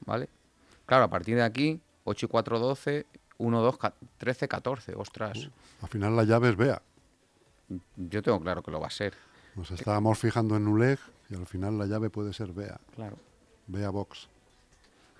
¿vale? 0.00 0.28
Claro, 0.86 1.04
a 1.04 1.10
partir 1.10 1.36
de 1.36 1.42
aquí, 1.42 1.80
8 2.04 2.26
y 2.26 2.28
4, 2.28 2.58
12, 2.58 3.06
1, 3.38 3.60
2, 3.62 3.78
13, 4.18 4.48
14. 4.48 4.94
Ostras, 4.96 5.50
Al 5.82 5.88
final 5.88 6.16
la 6.16 6.24
llave 6.24 6.50
es 6.50 6.56
Bea. 6.56 6.80
yo 7.96 8.22
tengo 8.22 8.40
claro 8.40 8.62
que 8.62 8.70
lo 8.70 8.80
va 8.80 8.86
a 8.86 8.90
ser. 8.90 9.14
Nos 9.56 9.70
estábamos 9.70 10.18
fijando 10.18 10.56
en 10.56 10.68
ULEG 10.68 10.98
y 11.30 11.34
al 11.34 11.46
final 11.46 11.78
la 11.78 11.86
llave 11.86 12.10
puede 12.10 12.32
ser 12.32 12.52
Bea. 12.52 12.78
Claro. 12.94 13.16
Bea 13.66 13.90
Vox. 13.90 14.28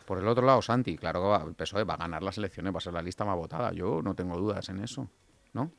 Por 0.06 0.18
el 0.18 0.28
otro 0.28 0.46
lado, 0.46 0.62
Santi, 0.62 0.96
claro 0.96 1.20
que 1.20 1.26
va- 1.26 1.42
el 1.42 1.54
PSOE 1.54 1.82
va 1.82 1.94
a 1.94 1.96
ganar 1.96 2.22
las 2.22 2.38
elecciones, 2.38 2.72
va 2.72 2.78
a 2.78 2.80
ser 2.80 2.92
la 2.92 3.02
lista 3.02 3.24
más 3.24 3.34
votada. 3.36 3.72
Yo 3.72 4.02
no 4.02 4.14
tengo 4.14 4.36
dudas 4.38 4.68
en 4.68 4.78
eso, 4.84 5.08
¿no? 5.52 5.72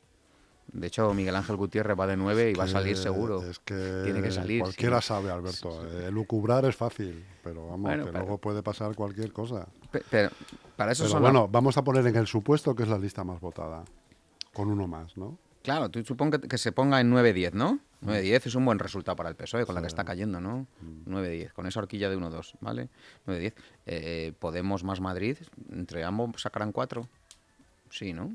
De 0.70 0.86
hecho, 0.88 1.14
Miguel 1.14 1.34
Ángel 1.34 1.56
Gutiérrez 1.56 1.98
va 1.98 2.06
de 2.06 2.18
9 2.18 2.50
y 2.50 2.54
va 2.54 2.64
a 2.64 2.68
salir 2.68 2.94
seguro. 2.98 3.42
Es 3.42 3.58
que 3.58 4.02
Tiene 4.04 4.20
que 4.20 4.30
salir. 4.30 4.60
Cualquiera 4.60 5.00
sí. 5.00 5.08
sabe, 5.08 5.30
Alberto. 5.30 5.82
Eh, 5.88 6.10
lucubrar 6.10 6.66
es 6.66 6.76
fácil, 6.76 7.24
pero 7.42 7.62
vamos, 7.68 7.80
Bueno, 7.80 8.04
que 8.04 8.12
pero- 8.12 8.24
luego 8.24 8.36
puede 8.38 8.62
pasar 8.62 8.94
cualquier 8.94 9.32
cosa. 9.32 9.66
Pe- 9.90 10.02
Pero, 10.10 10.30
para 10.76 10.92
eso 10.92 11.04
Pero 11.04 11.12
son 11.12 11.22
la- 11.22 11.30
bueno, 11.30 11.48
vamos 11.48 11.76
a 11.76 11.82
poner 11.84 12.06
en 12.06 12.16
el 12.16 12.26
supuesto 12.26 12.74
que 12.74 12.82
es 12.84 12.88
la 12.88 12.98
lista 12.98 13.24
más 13.24 13.40
votada. 13.40 13.84
Con 14.52 14.70
uno 14.70 14.86
más, 14.86 15.16
¿no? 15.16 15.38
Claro, 15.62 15.88
tú 15.90 16.02
supongo 16.04 16.38
que, 16.40 16.48
que 16.48 16.58
se 16.58 16.72
ponga 16.72 17.00
en 17.00 17.10
9-10, 17.12 17.52
¿no? 17.52 17.78
9-10 18.02 18.46
es 18.46 18.54
un 18.54 18.64
buen 18.64 18.78
resultado 18.78 19.16
para 19.16 19.28
el 19.28 19.34
PSOE, 19.34 19.66
con 19.66 19.74
la 19.74 19.80
que 19.80 19.86
está 19.88 20.04
cayendo, 20.04 20.40
¿no? 20.40 20.66
9-10, 21.06 21.52
con 21.52 21.66
esa 21.66 21.80
horquilla 21.80 22.08
de 22.08 22.16
1-2, 22.16 22.54
¿vale? 22.60 22.88
9-10. 23.26 23.54
Eh, 23.86 24.32
Podemos 24.38 24.84
más 24.84 25.00
Madrid, 25.00 25.36
entre 25.72 26.04
ambos 26.04 26.40
sacarán 26.40 26.72
4. 26.72 27.06
Sí, 27.90 28.12
¿no? 28.12 28.32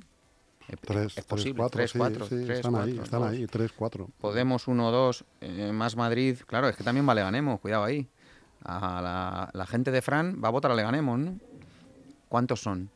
Eh, 0.70 0.76
Tres, 0.80 1.06
es 1.08 1.13
tres, 1.16 1.26
posible. 1.26 1.58
cuatro, 1.58 1.78
3, 1.78 1.92
sí, 1.92 1.98
4, 1.98 2.26
sí, 2.28 2.36
3, 2.46 2.50
están 2.58 2.76
ahí, 2.76 2.82
4, 2.96 3.04
están 3.04 3.20
2. 3.22 3.30
ahí, 3.30 3.48
tres, 3.48 3.72
cuatro. 3.74 4.10
Podemos 4.20 4.68
1-2, 4.68 5.24
eh, 5.42 5.72
más 5.74 5.96
Madrid. 5.96 6.38
Claro, 6.46 6.70
es 6.70 6.76
que 6.76 6.84
también 6.84 7.06
vale 7.06 7.22
ganemos, 7.22 7.60
cuidado 7.60 7.84
ahí. 7.84 8.08
A 8.65 9.02
la, 9.02 9.49
la 9.54 9.65
gente 9.65 9.91
de 9.91 10.02
Fran 10.02 10.39
va 10.43 10.47
a 10.47 10.52
votar 10.52 10.71
a 10.71 10.76
le 10.76 10.84
ganemos, 10.84 11.19
¿no? 11.19 11.38
¿Cuántos 12.30 12.62
son? 12.62 12.89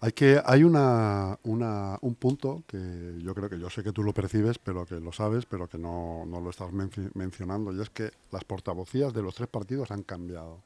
Hay 0.00 0.12
que 0.12 0.40
hay 0.44 0.64
una, 0.64 1.38
una- 1.44 1.96
un 2.02 2.14
punto 2.16 2.62
que 2.66 3.18
yo 3.22 3.34
creo 3.34 3.48
que 3.48 3.58
yo 3.58 3.70
sé 3.70 3.82
que 3.82 3.92
tú 3.92 4.02
lo 4.02 4.12
percibes, 4.12 4.58
pero 4.58 4.84
que 4.84 5.00
lo 5.00 5.12
sabes, 5.12 5.46
pero 5.46 5.66
que 5.68 5.78
no, 5.78 6.24
no 6.26 6.40
lo 6.40 6.50
estás 6.50 6.70
menci- 6.72 7.10
mencionando, 7.14 7.72
y 7.72 7.80
es 7.80 7.88
que 7.90 8.10
las 8.30 8.44
portavocías 8.44 9.12
de 9.14 9.22
los 9.22 9.34
tres 9.34 9.48
partidos 9.48 9.90
han 9.90 10.02
cambiado. 10.02 10.60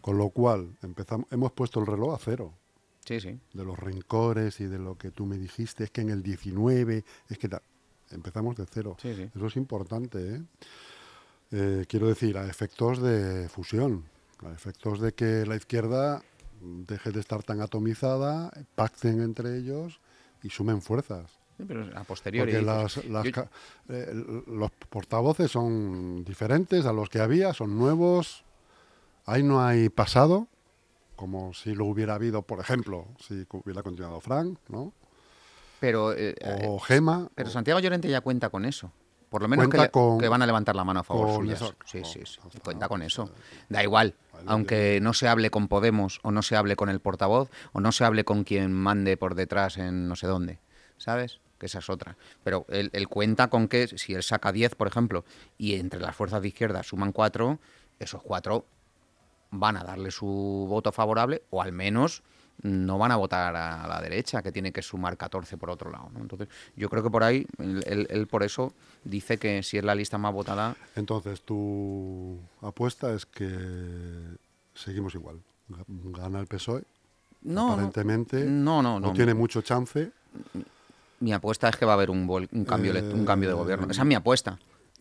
Con 0.00 0.16
lo 0.18 0.30
cual, 0.30 0.74
empezamos, 0.82 1.26
hemos 1.30 1.52
puesto 1.52 1.78
el 1.80 1.86
reloj 1.86 2.14
a 2.14 2.18
cero. 2.18 2.52
Sí, 3.04 3.20
sí. 3.20 3.38
De 3.52 3.64
los 3.64 3.78
rencores 3.78 4.58
y 4.60 4.64
de 4.64 4.78
lo 4.78 4.96
que 4.96 5.10
tú 5.10 5.24
me 5.26 5.36
dijiste, 5.38 5.84
es 5.84 5.90
que 5.90 6.00
en 6.00 6.10
el 6.10 6.22
19, 6.22 7.04
es 7.28 7.38
que 7.38 7.48
empezamos 8.10 8.56
de 8.56 8.64
cero. 8.68 8.96
Sí, 9.00 9.14
sí. 9.14 9.28
Eso 9.34 9.46
es 9.46 9.56
importante, 9.56 10.36
¿eh? 10.36 10.42
Eh, 11.52 11.84
quiero 11.88 12.08
decir, 12.08 12.38
a 12.38 12.46
efectos 12.46 13.00
de 13.02 13.48
fusión, 13.48 14.04
a 14.44 14.50
efectos 14.52 15.00
de 15.00 15.12
que 15.12 15.44
la 15.46 15.56
izquierda 15.56 16.22
deje 16.60 17.10
de 17.10 17.20
estar 17.20 17.42
tan 17.42 17.60
atomizada, 17.60 18.50
pacten 18.74 19.20
entre 19.20 19.56
ellos 19.58 20.00
y 20.42 20.50
sumen 20.50 20.80
fuerzas. 20.80 21.30
Sí, 21.58 21.64
pero 21.68 21.84
a 21.94 22.04
posteriori. 22.04 22.52
Porque 22.52 22.64
dices. 22.64 22.96
las- 22.96 23.04
las 23.06 23.24
Yo- 23.26 23.32
ca- 23.32 23.50
eh, 23.88 24.42
los 24.46 24.70
portavoces 24.88 25.50
son 25.50 26.24
diferentes 26.24 26.86
a 26.86 26.92
los 26.92 27.08
que 27.10 27.20
había, 27.20 27.52
son 27.52 27.76
nuevos. 27.78 28.44
Ahí 29.26 29.42
no 29.42 29.62
hay 29.64 29.88
pasado, 29.90 30.48
como 31.16 31.52
si 31.52 31.74
lo 31.74 31.84
hubiera 31.84 32.14
habido, 32.14 32.42
por 32.42 32.58
ejemplo, 32.60 33.06
si 33.20 33.46
hubiera 33.52 33.82
continuado 33.82 34.20
Frank, 34.20 34.58
¿no? 34.68 34.92
pero, 35.78 36.12
eh, 36.12 36.34
eh, 36.40 36.66
O 36.68 36.78
Gema. 36.78 37.28
pero 37.34 37.50
Santiago 37.50 37.80
Llorente 37.80 38.08
ya 38.08 38.20
cuenta 38.20 38.50
con 38.50 38.64
eso. 38.64 38.92
Por 39.32 39.42
lo 39.42 39.48
menos 39.48 39.64
que, 39.68 39.78
le- 39.78 39.90
con- 39.90 40.18
que 40.20 40.28
van 40.28 40.42
a 40.42 40.46
levantar 40.46 40.76
la 40.76 40.84
mano 40.84 41.00
a 41.00 41.02
favor 41.04 41.28
eso- 41.54 41.74
Sí, 41.86 42.02
sí, 42.04 42.20
sí. 42.24 42.38
Cuenta 42.62 42.86
con 42.86 43.00
eso. 43.02 43.30
Da 43.70 43.82
igual. 43.82 44.14
Aunque 44.46 44.98
no 45.02 45.14
se 45.14 45.26
hable 45.26 45.50
con 45.50 45.68
Podemos, 45.68 46.20
o 46.22 46.30
no 46.30 46.42
se 46.42 46.54
hable 46.54 46.76
con 46.76 46.88
el 46.90 47.00
portavoz, 47.00 47.48
o 47.72 47.80
no 47.80 47.92
se 47.92 48.04
hable 48.04 48.24
con 48.24 48.44
quien 48.44 48.72
mande 48.72 49.16
por 49.16 49.34
detrás 49.34 49.78
en 49.78 50.06
no 50.06 50.16
sé 50.16 50.26
dónde. 50.26 50.58
¿Sabes? 50.98 51.40
Que 51.58 51.66
esa 51.66 51.78
es 51.78 51.88
otra. 51.88 52.16
Pero 52.44 52.66
él, 52.68 52.90
él 52.92 53.08
cuenta 53.08 53.48
con 53.48 53.68
que 53.68 53.88
si 53.88 54.14
él 54.14 54.22
saca 54.22 54.52
10, 54.52 54.74
por 54.74 54.86
ejemplo, 54.86 55.24
y 55.56 55.76
entre 55.76 55.98
las 55.98 56.14
fuerzas 56.14 56.42
de 56.42 56.48
izquierda 56.48 56.82
suman 56.82 57.12
4, 57.12 57.58
esos 58.00 58.22
4 58.22 58.66
van 59.50 59.76
a 59.76 59.84
darle 59.84 60.10
su 60.10 60.26
voto 60.68 60.92
favorable 60.92 61.42
o 61.50 61.62
al 61.62 61.72
menos 61.72 62.22
no 62.62 62.98
van 62.98 63.10
a 63.12 63.16
votar 63.16 63.56
a 63.56 63.86
la 63.88 64.00
derecha, 64.00 64.42
que 64.42 64.52
tiene 64.52 64.72
que 64.72 64.82
sumar 64.82 65.16
14 65.16 65.56
por 65.56 65.70
otro 65.70 65.90
lado. 65.90 66.10
¿no? 66.12 66.20
Entonces, 66.20 66.48
yo 66.76 66.88
creo 66.88 67.02
que 67.02 67.10
por 67.10 67.24
ahí, 67.24 67.46
él, 67.58 67.82
él- 67.86 68.06
él 68.10 68.26
por 68.26 68.42
eso 68.42 68.72
dice 69.04 69.38
que 69.38 69.62
si 69.62 69.78
es 69.78 69.84
la 69.84 69.94
lista 69.94 70.18
más 70.18 70.32
votada, 70.32 70.76
Entonces, 70.94 71.40
tu 71.42 72.38
apuesta 72.60 73.12
es 73.14 73.26
que 73.26 73.48
seguimos 74.74 75.14
igual. 75.14 75.40
Ga- 75.68 75.84
Gana 75.88 76.40
el 76.40 76.46
PSOE. 76.46 76.84
no, 77.42 77.72
aparentemente 77.72 78.44
no, 78.44 78.82
no, 78.82 79.00
no. 79.00 79.12
tiene 79.12 79.34
mucho 79.34 79.62
chance. 79.62 80.10
Mi 81.20 81.32
apuesta 81.32 81.68
es 81.68 81.76
que 81.76 81.84
va 81.84 81.92
a 81.92 81.94
haber 81.94 82.10
un, 82.10 82.28
un 82.52 82.64
cambio, 82.64 82.92
un 82.92 83.24
cambio 83.24 83.48
de 83.48 83.54
gobierno. 83.54 83.86
Esa 83.90 84.02
es 84.02 84.08
mi 84.08 84.14
apuesta. 84.14 84.58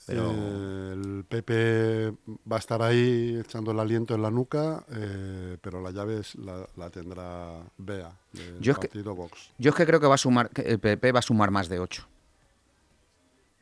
Pero 0.07 0.31
Eh, 0.33 0.93
el 0.93 1.25
PP 1.27 2.11
va 2.51 2.55
a 2.55 2.59
estar 2.59 2.81
ahí 2.81 3.37
echando 3.39 3.71
el 3.71 3.79
aliento 3.79 4.15
en 4.15 4.21
la 4.23 4.31
nuca, 4.31 4.83
eh, 4.89 5.57
pero 5.61 5.79
la 5.81 5.91
llave 5.91 6.19
es 6.19 6.35
la, 6.35 6.67
la 6.75 6.89
tendrá 6.89 7.61
Bea, 7.77 8.11
del 8.33 8.59
Yo 8.59 8.71
es 8.73 8.79
que- 8.79 8.87
partido 8.87 9.15
Vox. 9.15 9.51
yo 9.57 9.69
es 9.69 9.75
que 9.75 9.85
creo 9.85 9.99
que 9.99 10.07
va 10.07 10.15
a 10.15 10.17
sumar, 10.17 10.49
que 10.49 10.61
el 10.63 10.79
PP 10.79 11.11
va 11.11 11.19
a 11.19 11.21
sumar 11.21 11.51
más 11.51 11.69
de 11.69 11.79
8. 11.79 12.07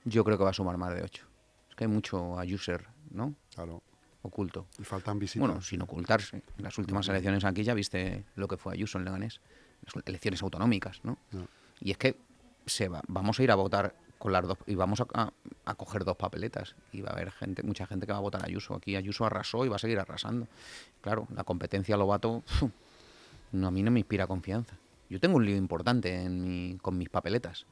Yo 0.06 0.23
creo 0.23 0.38
que 0.38 0.43
va 0.43 0.49
a 0.52 0.54
sumar 0.54 0.78
más 0.78 0.93
de 0.95 1.04
8. 1.04 1.25
Es 1.69 1.75
que 1.75 1.84
hay 1.84 1.89
mucho 1.89 2.39
ayuser, 2.39 2.88
¿no? 3.12 3.36
Claro. 3.54 3.82
Oculto. 4.21 4.65
Y 4.80 4.84
faltan 4.84 5.17
visitas. 5.19 5.47
Bueno, 5.47 5.62
sin 5.62 5.82
ocultarse. 5.82 6.38
En 6.58 6.63
las 6.63 6.78
últimas 6.78 7.08
elecciones 7.08 7.43
aquí 7.45 7.63
ya 7.63 7.73
viste 7.73 8.25
lo 8.36 8.47
que 8.47 8.58
fue 8.58 8.73
Ayuso 8.73 8.97
en 8.97 9.06
Leganés. 9.06 9.39
Las 9.86 10.04
elecciones 10.06 10.41
autonómicas, 10.43 10.99
¿no? 11.04 11.17
No. 11.32 11.47
Y 11.80 11.91
es 11.91 11.97
que 11.97 12.17
se 12.65 12.89
va, 12.89 13.02
vamos 13.08 13.39
a 13.39 13.43
ir 13.43 13.52
a 13.52 13.56
votar 13.56 13.95
con 14.19 14.32
las 14.34 14.45
dos 14.45 14.58
y 14.67 14.75
vamos 14.75 14.99
a, 15.01 15.08
a- 15.13 15.34
a 15.65 15.75
coger 15.75 16.03
dos 16.05 16.17
papeletas 16.17 16.75
y 16.91 17.01
va 17.01 17.10
a 17.10 17.13
haber 17.13 17.32
gente, 17.32 17.63
mucha 17.63 17.88
gente 17.88 18.05
que 18.05 18.12
va 18.12 18.17
a 18.19 18.21
votar 18.21 18.41
a 18.43 18.45
Ayuso. 18.45 18.75
Aquí 18.75 18.95
Ayuso 18.95 19.25
arrasó 19.25 19.65
y 19.65 19.69
va 19.69 19.77
a 19.77 19.79
seguir 19.79 19.97
arrasando. 19.99 20.47
Claro, 21.01 21.27
la 21.36 21.43
competencia 21.43 21.95
Lobato 21.97 22.43
no, 23.53 23.67
a 23.67 23.71
mí 23.71 23.82
no 23.82 23.89
me 23.91 23.99
inspira 24.01 24.27
confianza. 24.27 24.75
Yo 25.10 25.19
tengo 25.19 25.38
un 25.38 25.45
lío 25.45 25.55
importante 25.55 26.13
en 26.23 26.43
mi- 26.43 26.77
con 26.82 26.97
mis 26.97 27.10
papeletas. 27.10 27.65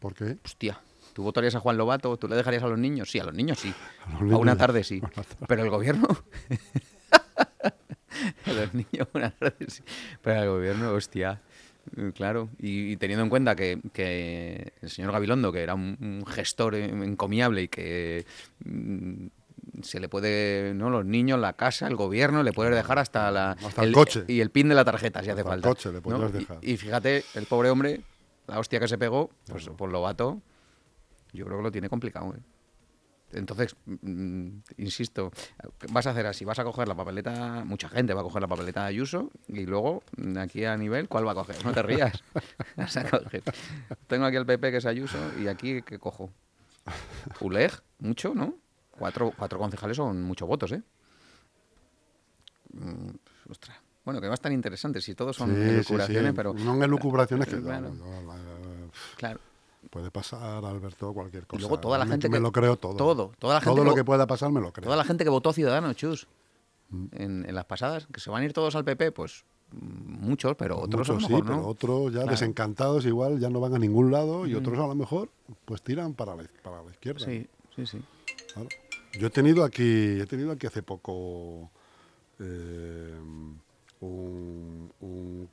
¿Por 0.00 0.14
qué? 0.14 0.38
Hostia, 0.44 0.80
¿tú 1.12 1.22
votarías 1.22 1.54
a 1.54 1.60
Juan 1.60 1.76
Lobato? 1.76 2.16
¿Tú 2.16 2.26
le 2.28 2.34
dejarías 2.36 2.62
a 2.62 2.68
los 2.68 2.78
niños? 2.78 3.10
Sí, 3.10 3.18
a 3.20 3.24
los 3.24 3.34
niños 3.34 3.58
sí. 3.58 3.72
A 4.06 4.10
los 4.12 4.20
A, 4.20 4.24
niños 4.24 4.40
una 4.40 4.56
tarde 4.56 4.82
sí. 4.82 5.00
Pero 5.46 5.62
el 5.62 5.70
gobierno. 5.70 6.08
a 8.46 8.52
los 8.52 8.74
niños 8.74 9.08
una 9.14 9.30
tarde 9.30 9.66
sí. 9.68 9.82
Pero 10.22 10.42
el 10.42 10.48
gobierno, 10.48 10.92
hostia. 10.92 11.40
Eh, 11.96 12.12
Claro, 12.14 12.48
y, 12.58 12.92
y 12.92 12.96
teniendo 12.96 13.22
en 13.24 13.30
cuenta 13.30 13.54
que, 13.56 13.80
que 13.92 14.72
el 14.82 14.90
señor 14.90 15.12
Gabilondo, 15.12 15.52
que 15.52 15.62
era 15.62 15.74
un, 15.74 15.96
un 16.00 16.24
gestor 16.26 16.74
en- 16.74 17.02
encomiable 17.02 17.62
y 17.62 17.68
que 17.68 18.24
mm, 18.64 19.26
se 19.82 20.00
le 20.00 20.08
puede, 20.08 20.74
¿no? 20.74 20.90
Los 20.90 21.04
niños, 21.04 21.38
la 21.38 21.52
casa, 21.52 21.86
el 21.86 21.94
gobierno, 21.96 22.42
le 22.42 22.52
puedes 22.52 22.74
dejar 22.74 22.98
hasta 22.98 23.30
la 23.30 23.52
Hasta 23.52 23.84
el 23.84 23.92
coche. 23.92 24.24
y 24.26 24.40
el 24.40 24.50
pin 24.50 24.68
de 24.68 24.74
la 24.74 24.84
tarjeta 24.84 25.22
si 25.22 25.30
hace 25.30 25.40
Hasta 25.40 25.54
el 25.54 25.62
falta. 25.62 25.68
coche 25.68 25.88
le 25.90 25.94
¿no? 25.96 26.00
podrías 26.02 26.32
Y-. 26.62 26.72
Y, 26.72 26.76
fíjate, 26.76 27.24
el 27.34 27.46
pobre 27.46 27.70
hombre, 27.70 28.00
la 28.46 28.58
hostia 28.58 28.80
que 28.80 28.88
se 28.88 28.98
pegó, 28.98 29.30
pues 29.50 29.68
por 29.68 29.90
Lobato, 29.92 30.40
yo 31.32 31.44
creo 31.44 31.58
que 31.58 31.62
lo 31.64 31.70
tiene 31.72 31.88
complicado. 31.88 32.34
¿eh? 32.34 32.40
Entonces, 33.32 33.76
mm, 33.86 34.48
insisto, 34.78 35.30
vas 35.90 36.06
a 36.06 36.10
hacer 36.10 36.26
así, 36.26 36.44
vas 36.44 36.58
a 36.58 36.64
coger 36.64 36.88
la 36.88 36.94
papeleta, 36.94 37.62
mucha 37.64 37.88
gente 37.88 38.14
va 38.14 38.22
a 38.22 38.24
coger 38.24 38.40
la 38.40 38.48
papeleta 38.48 38.82
de 38.82 38.88
Ayuso 38.88 39.30
y 39.48 39.66
luego, 39.66 40.02
mm, 40.16 40.38
aquí 40.38 40.64
a 40.64 40.76
nivel, 40.76 41.08
¿cuál 41.08 41.26
va 41.26 41.32
a 41.32 41.34
coger? 41.34 41.62
No 41.64 41.72
te 41.72 41.82
rías. 41.82 42.22
Vas 42.76 42.96
a 42.96 43.08
coger. 43.08 43.42
Tengo 44.06 44.24
aquí 44.24 44.36
el 44.36 44.46
PP 44.46 44.70
que 44.70 44.76
es 44.78 44.86
Ayuso 44.86 45.18
y 45.38 45.48
aquí, 45.48 45.82
¿qué 45.82 45.98
cojo? 45.98 46.30
Uleg, 47.40 47.72
mucho, 47.98 48.32
¿no? 48.34 48.54
Cuatro, 48.92 49.32
cuatro 49.36 49.58
concejales 49.58 49.96
son 49.98 50.22
muchos 50.22 50.48
votos, 50.48 50.72
¿eh? 50.72 50.82
Mm, 52.72 53.10
ostras. 53.50 53.76
Bueno, 54.04 54.22
que 54.22 54.26
va 54.26 54.32
a 54.32 54.36
estar 54.36 54.50
interesante 54.52 55.02
si 55.02 55.14
todos 55.14 55.36
son 55.36 55.50
Sí, 55.50 55.54
sí, 55.54 55.62
sí. 55.68 55.74
elucubraciones, 55.74 56.32
pero... 56.34 56.54
No 56.54 56.82
elucubraciones 56.82 57.46
que... 57.46 57.60
Claro. 59.16 59.40
Puede 59.90 60.10
pasar, 60.10 60.64
Alberto, 60.64 61.12
cualquier 61.14 61.46
cosa. 61.46 61.58
Y 61.58 61.60
luego 61.62 61.78
toda 61.80 61.96
la 61.98 62.04
Me- 62.04 62.10
gente 62.12 62.28
me 62.28 62.36
que... 62.36 62.40
lo 62.42 62.52
creo 62.52 62.76
todo. 62.76 62.94
Todo. 62.96 63.32
Toda 63.38 63.54
la 63.54 63.60
gente 63.60 63.74
Todo 63.76 63.84
lo 63.84 63.94
que 63.94 64.04
pueda 64.04 64.26
pasar 64.26 64.50
me 64.50 64.60
lo 64.60 64.72
creo. 64.72 64.84
Toda 64.84 64.96
la 64.96 65.04
gente 65.04 65.24
que 65.24 65.30
votó 65.30 65.52
Ciudadanos, 65.52 65.96
chus, 65.96 66.26
en, 67.12 67.44
en 67.48 67.54
las 67.54 67.64
pasadas, 67.64 68.06
que 68.12 68.20
se 68.20 68.28
van 68.30 68.42
a 68.42 68.44
ir 68.44 68.52
todos 68.52 68.74
al 68.76 68.84
PP, 68.84 69.12
pues 69.12 69.44
mm, 69.72 70.26
muchos, 70.26 70.56
pero 70.56 70.78
otros 70.78 71.08
a 71.08 71.12
lo 71.12 71.18
Muchos 71.20 71.30
mejor 71.30 71.44
sí, 71.44 71.48
pero 71.48 71.62
no. 71.62 71.68
otros 71.68 72.04
ya 72.06 72.10
Claro. 72.10 72.26
Mm. 72.26 72.30
desencantados 72.30 73.06
igual 73.06 73.38
ya 73.38 73.48
no 73.50 73.60
van 73.60 73.74
a 73.74 73.78
ningún 73.78 74.10
lado 74.10 74.46
y 74.46 74.54
otros 74.54 74.78
a 74.78 74.86
lo 74.86 74.94
mejor 74.94 75.30
pues 75.64 75.80
tiran 75.82 76.12
para 76.14 76.34
la, 76.36 76.44
para 76.62 76.82
la 76.82 76.90
izquierda. 76.90 77.24
Sí, 77.24 77.46
sí, 77.76 77.86
sí. 77.86 78.02
Claro. 78.52 78.68
Yo 79.18 79.26
he 79.28 79.30
tenido 79.30 79.64
aquí, 79.64 80.20
he 80.20 80.26
tenido 80.26 80.52
aquí 80.52 80.66
hace 80.66 80.82
poco 80.82 81.70
eh, 82.40 83.14
un, 84.00 84.92
un- 85.00 85.48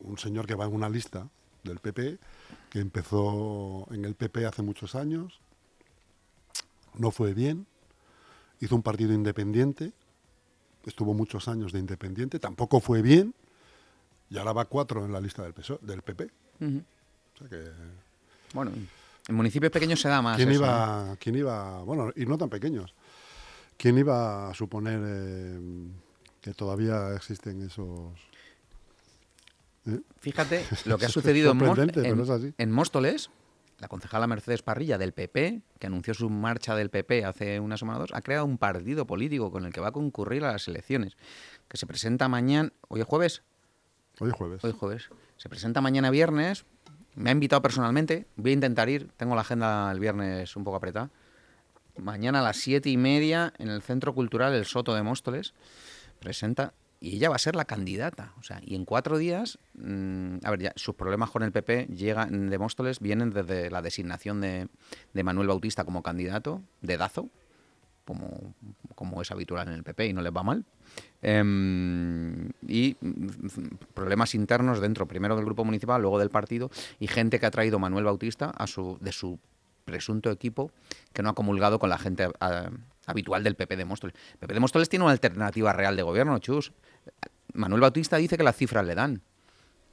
un 0.00 0.18
señor 0.18 0.46
que 0.46 0.54
va 0.54 0.64
en 0.64 0.74
una 0.74 0.88
lista 0.88 1.28
del 1.64 1.78
PP, 1.78 2.18
que 2.70 2.78
empezó 2.80 3.86
en 3.90 4.04
el 4.04 4.14
PP 4.14 4.46
hace 4.46 4.62
muchos 4.62 4.94
años, 4.94 5.40
no 6.94 7.10
fue 7.10 7.34
bien, 7.34 7.66
hizo 8.60 8.74
un 8.74 8.82
partido 8.82 9.12
independiente, 9.12 9.92
estuvo 10.84 11.14
muchos 11.14 11.48
años 11.48 11.72
de 11.72 11.78
independiente, 11.78 12.38
tampoco 12.38 12.80
fue 12.80 13.02
bien, 13.02 13.34
y 14.30 14.38
ahora 14.38 14.52
va 14.52 14.64
cuatro 14.66 15.04
en 15.04 15.12
la 15.12 15.20
lista 15.20 15.42
del, 15.42 15.54
PSOE 15.54 15.78
del 15.82 16.02
PP. 16.02 16.24
O 16.24 17.38
sea 17.38 17.48
que 17.48 17.70
Bueno, 18.52 18.72
en 19.28 19.34
municipios 19.34 19.72
pequeños 19.72 20.00
se 20.00 20.08
da 20.08 20.20
más. 20.20 20.36
¿Quién 20.36 20.50
eso, 20.50 20.62
¿eh? 20.62 20.66
iba, 20.66 21.16
¿Quién 21.18 21.36
iba, 21.36 21.82
bueno, 21.82 22.12
y 22.16 22.26
no 22.26 22.36
tan 22.36 22.48
pequeños, 22.48 22.94
quién 23.76 23.96
iba 23.98 24.50
a 24.50 24.54
suponer 24.54 25.00
eh, 25.04 25.60
que 26.40 26.54
todavía 26.54 27.14
existen 27.14 27.62
esos... 27.62 28.12
Fíjate 30.20 30.64
lo 30.86 30.98
que 30.98 31.04
ha 31.04 31.08
Es 31.08 31.12
sucedido 31.14 31.52
en, 31.52 31.58
pero 31.58 31.82
en- 31.82 31.90
es 31.90 32.54
en 32.58 32.70
Móstoles. 32.72 33.30
La 33.78 33.86
concejala 33.86 34.26
Mercedes 34.26 34.62
Parrilla 34.62 34.98
del 34.98 35.12
PP, 35.12 35.62
que 35.78 35.86
anunció 35.86 36.12
su 36.12 36.28
marcha 36.30 36.74
del 36.74 36.90
PP 36.90 37.24
hace 37.24 37.60
una 37.60 37.76
semana 37.76 37.98
o 37.98 38.00
dos, 38.00 38.10
ha 38.12 38.22
creado 38.22 38.44
un 38.44 38.58
partido 38.58 39.06
político 39.06 39.52
con 39.52 39.64
el 39.66 39.72
que 39.72 39.80
va 39.80 39.88
a 39.88 39.92
concurrir 39.92 40.44
a 40.44 40.50
las 40.50 40.66
elecciones, 40.66 41.16
que 41.68 41.76
se 41.76 41.86
presenta 41.86 42.26
mañana, 42.26 42.72
hoy 42.88 43.00
es 43.02 43.06
jueves, 43.06 43.42
Hoy 44.20 44.30
es 44.30 44.34
jueves. 44.34 44.64
Hoy 44.64 44.72
jueves. 44.72 45.10
Se 45.36 45.48
presenta 45.48 45.80
mañana 45.80 46.10
viernes. 46.10 46.64
Me 47.14 47.30
ha 47.30 47.32
invitado 47.32 47.62
personalmente. 47.62 48.26
Voy 48.34 48.50
a 48.50 48.54
intentar 48.54 48.88
ir. 48.88 49.12
Tengo 49.16 49.36
la 49.36 49.42
agenda 49.42 49.92
el 49.92 50.00
viernes 50.00 50.56
un 50.56 50.64
poco 50.64 50.76
apretada. 50.78 51.10
Mañana 51.96 52.40
a 52.40 52.42
las 52.42 52.56
siete 52.56 52.90
y 52.90 52.96
media 52.96 53.52
en 53.58 53.68
el 53.68 53.80
Centro 53.80 54.12
Cultural 54.14 54.52
El 54.54 54.64
Soto 54.64 54.92
de 54.96 55.04
Móstoles. 55.04 55.54
Presenta. 56.18 56.74
Y 57.00 57.16
ella 57.16 57.28
va 57.28 57.36
a 57.36 57.38
ser 57.38 57.54
la 57.54 57.64
candidata. 57.64 58.32
O 58.38 58.42
sea, 58.42 58.60
y 58.64 58.74
en 58.74 58.84
cuatro 58.84 59.18
días. 59.18 59.58
mm, 59.74 60.38
a 60.42 60.50
ver, 60.50 60.60
ya 60.60 60.72
sus 60.76 60.94
problemas 60.94 61.30
con 61.30 61.42
el 61.42 61.52
PP 61.52 61.86
llegan, 61.86 62.50
de 62.50 62.58
Móstoles 62.58 63.00
vienen 63.00 63.30
desde 63.30 63.70
la 63.70 63.82
designación 63.82 64.40
de, 64.40 64.68
de 65.12 65.24
Manuel 65.24 65.48
Bautista 65.48 65.84
como 65.84 66.02
candidato, 66.02 66.62
de 66.82 66.96
Dazo, 66.96 67.30
como, 68.04 68.54
como 68.94 69.20
es 69.20 69.30
habitual 69.30 69.68
en 69.68 69.74
el 69.74 69.84
PP 69.84 70.06
y 70.06 70.12
no 70.12 70.22
les 70.22 70.32
va 70.34 70.42
mal. 70.42 70.64
Em, 71.20 72.48
y 72.66 72.96
mm, 73.00 73.26
problemas 73.94 74.34
internos 74.34 74.80
dentro, 74.80 75.06
primero 75.06 75.36
del 75.36 75.44
grupo 75.44 75.64
municipal, 75.64 76.00
luego 76.00 76.18
del 76.18 76.30
partido, 76.30 76.70
y 76.98 77.06
gente 77.06 77.38
que 77.38 77.46
ha 77.46 77.50
traído 77.50 77.78
Manuel 77.78 78.04
Bautista 78.04 78.50
a 78.50 78.66
su, 78.66 78.98
de 79.00 79.12
su 79.12 79.38
presunto 79.84 80.30
equipo 80.30 80.70
que 81.12 81.22
no 81.22 81.30
ha 81.30 81.34
comulgado 81.34 81.78
con 81.78 81.90
la 81.90 81.98
gente 81.98 82.28
ah, 82.40 82.70
habitual 83.08 83.42
del 83.42 83.56
PP 83.56 83.76
de 83.76 83.84
Móstoles. 83.84 84.14
El 84.34 84.38
PP 84.38 84.54
de 84.54 84.60
Móstoles 84.60 84.88
tiene 84.88 85.04
una 85.04 85.12
alternativa 85.12 85.72
real 85.72 85.96
de 85.96 86.02
gobierno, 86.02 86.38
chus. 86.38 86.72
Manuel 87.54 87.80
Bautista 87.80 88.16
dice 88.18 88.36
que 88.36 88.42
las 88.44 88.56
cifras 88.56 88.84
le 88.86 88.94
dan, 88.94 89.22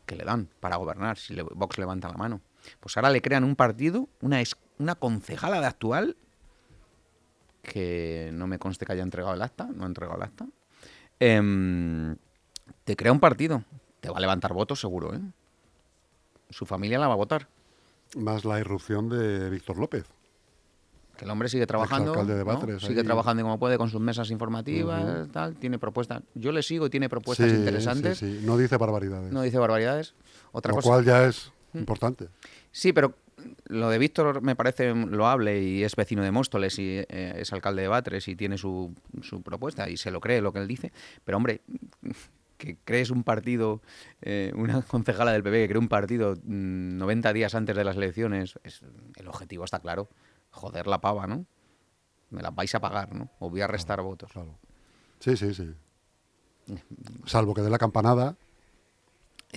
que 0.06 0.15
le 0.15 0.23
dan 0.25 0.49
para 0.60 0.75
gobernar, 0.75 1.17
si 1.17 1.34
le- 1.34 1.43
Vox 1.43 1.78
levanta 1.78 2.08
la 2.10 2.15
mano. 2.17 2.41
Pues 2.80 2.95
ahora 2.97 3.10
le 3.10 3.21
crean 3.21 3.43
un 3.43 3.56
partido, 3.56 4.10
una, 4.21 4.41
es- 4.41 4.56
una 4.78 4.95
concejala 4.95 5.62
de 5.62 5.67
actual, 5.67 6.17
que 7.63 8.30
no 8.34 8.45
me 8.47 8.60
conste 8.60 8.86
que 8.86 8.91
haya 8.93 9.04
entregado 9.04 9.34
el 9.34 9.41
acta, 9.41 9.67
no 9.73 9.84
ha 9.84 9.88
entregado 9.88 10.17
el 10.17 10.23
acta, 10.23 10.45
em, 11.19 12.15
te 12.84 12.95
crea 12.95 13.12
un 13.12 13.19
partido, 13.19 13.63
te 14.01 14.10
va 14.10 14.17
a 14.17 14.21
levantar 14.21 14.54
votos 14.54 14.80
seguro, 14.80 15.15
¿eh? 15.15 15.19
Su 16.51 16.65
familia 16.65 16.99
la 16.99 17.08
va 17.08 17.13
a 17.13 17.17
votar. 17.17 17.47
Más 18.15 18.45
la 18.45 18.60
irrupción 18.60 19.10
de 19.10 19.49
Víctor 19.49 19.78
López. 19.78 20.06
Que 21.17 21.25
el 21.25 21.32
hombre 21.32 21.47
sigue 21.49 21.65
trabajando, 21.65 22.13
sigue 22.80 22.99
ahí. 22.99 23.06
trabajando 23.06 23.43
como 23.43 23.58
puede 23.60 23.78
con 23.78 23.89
sus 23.89 24.01
mesas 24.01 24.30
informativas, 24.32 25.30
tal, 25.32 25.56
tiene 25.56 25.80
propuestas. 25.80 26.23
Yo 26.34 26.51
le 26.51 26.62
sigo, 26.63 26.89
tiene 26.89 27.08
propuestas 27.10 27.49
Sí, 27.49 27.56
interesantes, 27.56 28.17
sí, 28.17 28.39
sí. 28.39 28.45
No 28.45 28.58
dice 28.58 28.78
barbaridades. 28.78 29.32
no 29.32 29.41
dice 29.41 29.58
barbaridades. 29.58 30.13
Otra 30.51 30.71
lo 30.71 30.75
cosa, 30.78 30.89
cual 30.89 31.06
ya 31.06 31.25
es 31.25 31.51
importante. 31.73 32.28
Sí, 32.71 32.91
pero 32.93 33.13
lo 33.67 33.89
de 33.89 33.97
Víctor 33.97 34.41
me 34.41 34.56
parece 34.56 34.93
loable 34.93 35.62
y 35.62 35.84
es 35.84 35.95
vecino 35.95 36.23
de 36.23 36.32
Móstoles 36.32 36.80
y 36.80 36.97
eh, 36.99 37.34
es 37.38 37.54
alcalde 37.54 37.82
de 37.84 37.88
Batres 37.88 38.28
y 38.28 38.36
tiene 38.36 38.58
su, 38.58 38.93
su 39.21 39.41
propuesta 39.41 39.89
y 39.89 39.97
se 39.97 40.12
lo 40.12 40.19
cree 40.19 40.41
lo 40.41 40.51
que 40.54 40.60
él 40.60 40.67
dice. 40.67 40.91
Pero 41.23 41.38
hombre, 41.38 41.62
que 42.58 42.78
crees 42.86 43.10
un 43.10 43.23
partido, 43.23 43.82
eh, 44.21 44.51
una 44.56 44.82
concejala 44.88 45.32
del 45.34 45.43
PP 45.43 45.63
que 45.63 45.67
cree 45.67 45.80
un 45.80 45.89
partido 45.89 46.36
mm, 46.43 46.97
90 46.97 47.34
días 47.34 47.56
antes 47.56 47.75
de 47.75 47.84
las 47.84 47.97
elecciones, 47.97 48.58
es- 48.63 48.82
el 49.15 49.28
objetivo 49.28 49.63
está 49.65 49.80
claro. 49.80 50.08
Joder 50.56 50.88
la 50.88 51.00
pava, 51.00 51.28
¿no? 51.28 51.46
Me 52.30 52.41
las 52.41 52.56
vais 52.56 52.74
a 52.74 52.80
pagar, 52.80 53.13
¿no? 53.13 53.30
Os 53.39 53.52
voy 53.52 53.62
a 53.62 53.68
restar 53.68 54.02
votos. 54.02 54.32
Claro. 54.32 54.58
Sí, 55.20 55.38
sí, 55.38 55.54
sí. 55.54 55.76
Salvo 57.26 57.54
que 57.54 57.62
dé 57.62 57.70
la 57.70 57.78
campanada, 57.78 58.36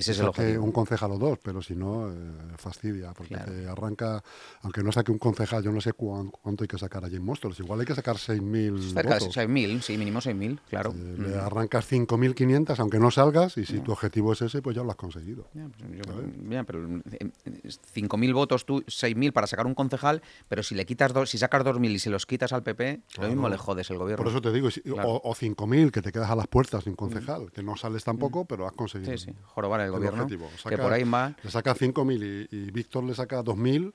Ese 0.00 0.12
es 0.12 0.20
el 0.20 0.28
objetivo. 0.28 0.64
un 0.64 0.72
concejal 0.72 1.10
o 1.12 1.18
dos, 1.18 1.38
pero 1.42 1.60
si 1.62 1.74
no, 1.76 2.10
eh, 2.10 2.14
fastidia, 2.56 3.12
porque 3.12 3.34
Claro. 3.34 3.52
te 3.52 3.66
arranca, 3.68 4.22
aunque 4.62 4.82
no 4.82 4.92
saque 4.92 5.10
un 5.12 5.18
concejal, 5.18 5.62
yo 5.62 5.72
no 5.72 5.80
sé 5.80 5.92
cuán- 5.92 6.30
cuánto 6.30 6.64
hay 6.64 6.68
que 6.68 6.78
sacar 6.78 7.04
allí 7.04 7.16
en 7.16 7.24
Móstoles, 7.24 7.58
igual 7.60 7.80
hay 7.80 7.86
que 7.86 7.94
sacar 7.94 8.16
6.000 8.18 8.80
Cerca 8.92 9.14
de 9.14 9.20
votos. 9.20 9.34
6.000, 9.34 9.82
sí, 9.82 9.96
mínimo 9.98 10.20
6.000, 10.20 10.60
claro. 10.68 10.90
Eh, 10.90 10.94
Mm. 11.18 11.22
Le 11.28 11.36
arrancas 11.38 11.86
5.500, 11.86 12.78
aunque 12.80 12.98
no 12.98 13.10
salgas, 13.10 13.56
y 13.58 13.66
si 13.66 13.80
tu 13.80 13.92
objetivo 13.92 14.32
es 14.32 14.42
ese, 14.42 14.62
pues 14.62 14.76
ya 14.76 14.82
lo 14.82 14.90
has 14.90 14.96
conseguido. 14.96 15.46
Ya, 15.54 15.68
pues 15.68 15.90
yo- 16.06 16.50
ya, 16.50 16.64
pero 16.64 16.86
eh, 17.10 17.30
eh, 17.44 17.70
5.000 17.92 18.34
votos 18.34 18.64
tú, 18.66 18.82
6.000 18.86 19.32
para 19.32 19.46
sacar 19.46 19.66
un 19.66 19.74
concejal, 19.74 20.22
pero 20.48 20.62
si 20.62 20.74
le 20.74 20.86
quitas 20.86 21.12
dos, 21.12 21.30
si 21.30 21.38
sacas 21.38 21.64
2.000 21.64 21.92
y 21.92 21.98
se 21.98 22.10
los 22.10 22.26
quitas 22.26 22.52
al 22.52 22.62
PP, 22.62 23.00
lo 23.08 23.14
Claro. 23.14 23.28
mismo 23.30 23.48
le 23.48 23.56
jodes 23.58 23.90
el 23.90 23.98
gobierno. 23.98 24.22
Por 24.24 24.30
eso 24.32 24.40
te 24.40 24.52
digo, 24.52 24.70
si- 24.70 24.80
Claro. 24.82 25.08
o, 25.08 25.30
o 25.30 25.34
5.000, 25.34 25.90
que 25.90 26.02
te 26.02 26.12
quedas 26.12 26.30
a 26.30 26.36
las 26.36 26.46
puertas 26.46 26.84
sin 26.84 26.94
concejal, 26.94 27.50
que 27.52 27.62
no 27.62 27.76
sales 27.76 28.04
tampoco, 28.04 28.44
pero 28.44 28.66
has 28.66 28.72
conseguido. 28.72 29.16
Sí, 29.16 29.26
sí, 29.26 29.32
jorobar 29.44 29.80
el 29.80 29.87
el 29.88 29.92
gobierno. 29.92 30.22
objetivo. 30.24 30.50
que 30.68 30.78
por 30.78 30.92
ahí 30.92 31.04
va, 31.04 31.34
Le 31.42 31.50
saca 31.50 31.74
5.000 31.74 32.48
y, 32.50 32.56
y 32.56 32.70
Víctor 32.70 33.04
le 33.04 33.14
saca 33.14 33.42
2.000. 33.42 33.92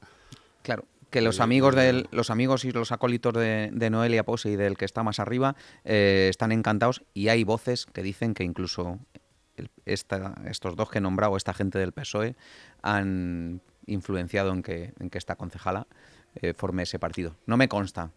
claro. 0.62 0.86
Que 1.10 1.22
los 1.22 1.40
amigos 1.42 1.76
del, 1.76 2.08
los 2.12 2.32
amigos 2.32 2.66
y 2.66 2.72
los 2.72 2.92
acólitos 2.92 3.36
de, 3.36 3.70
de 3.72 3.90
Noelia 3.92 4.24
Pose 4.26 4.50
y 4.50 4.56
del 4.56 4.78
que 4.78 4.86
está 4.86 5.04
más 5.04 5.20
arriba 5.20 5.56
eh, 5.86 6.26
están 6.32 6.52
encantados 6.52 7.04
y 7.14 7.28
hay 7.28 7.44
voces 7.44 7.86
que 7.86 8.02
dicen 8.02 8.34
que 8.34 8.44
incluso 8.44 8.98
el- 9.56 9.70
esta- 9.86 10.34
estos 10.48 10.76
dos 10.76 10.90
que 10.90 10.98
he 10.98 11.02
nombrado, 11.02 11.38
esta 11.38 11.54
gente 11.54 11.78
del 11.78 11.92
PSOE, 11.92 12.36
han 12.82 13.62
influenciado 13.86 14.54
en 14.54 14.64
que, 14.64 14.94
en 15.00 15.12
que 15.12 15.20
esta 15.20 15.36
concejala 15.36 15.86
eh, 16.42 16.56
forme 16.56 16.82
ese 16.82 16.98
partido. 16.98 17.36
No 17.46 17.58
me 17.58 17.68
consta. 17.70 18.10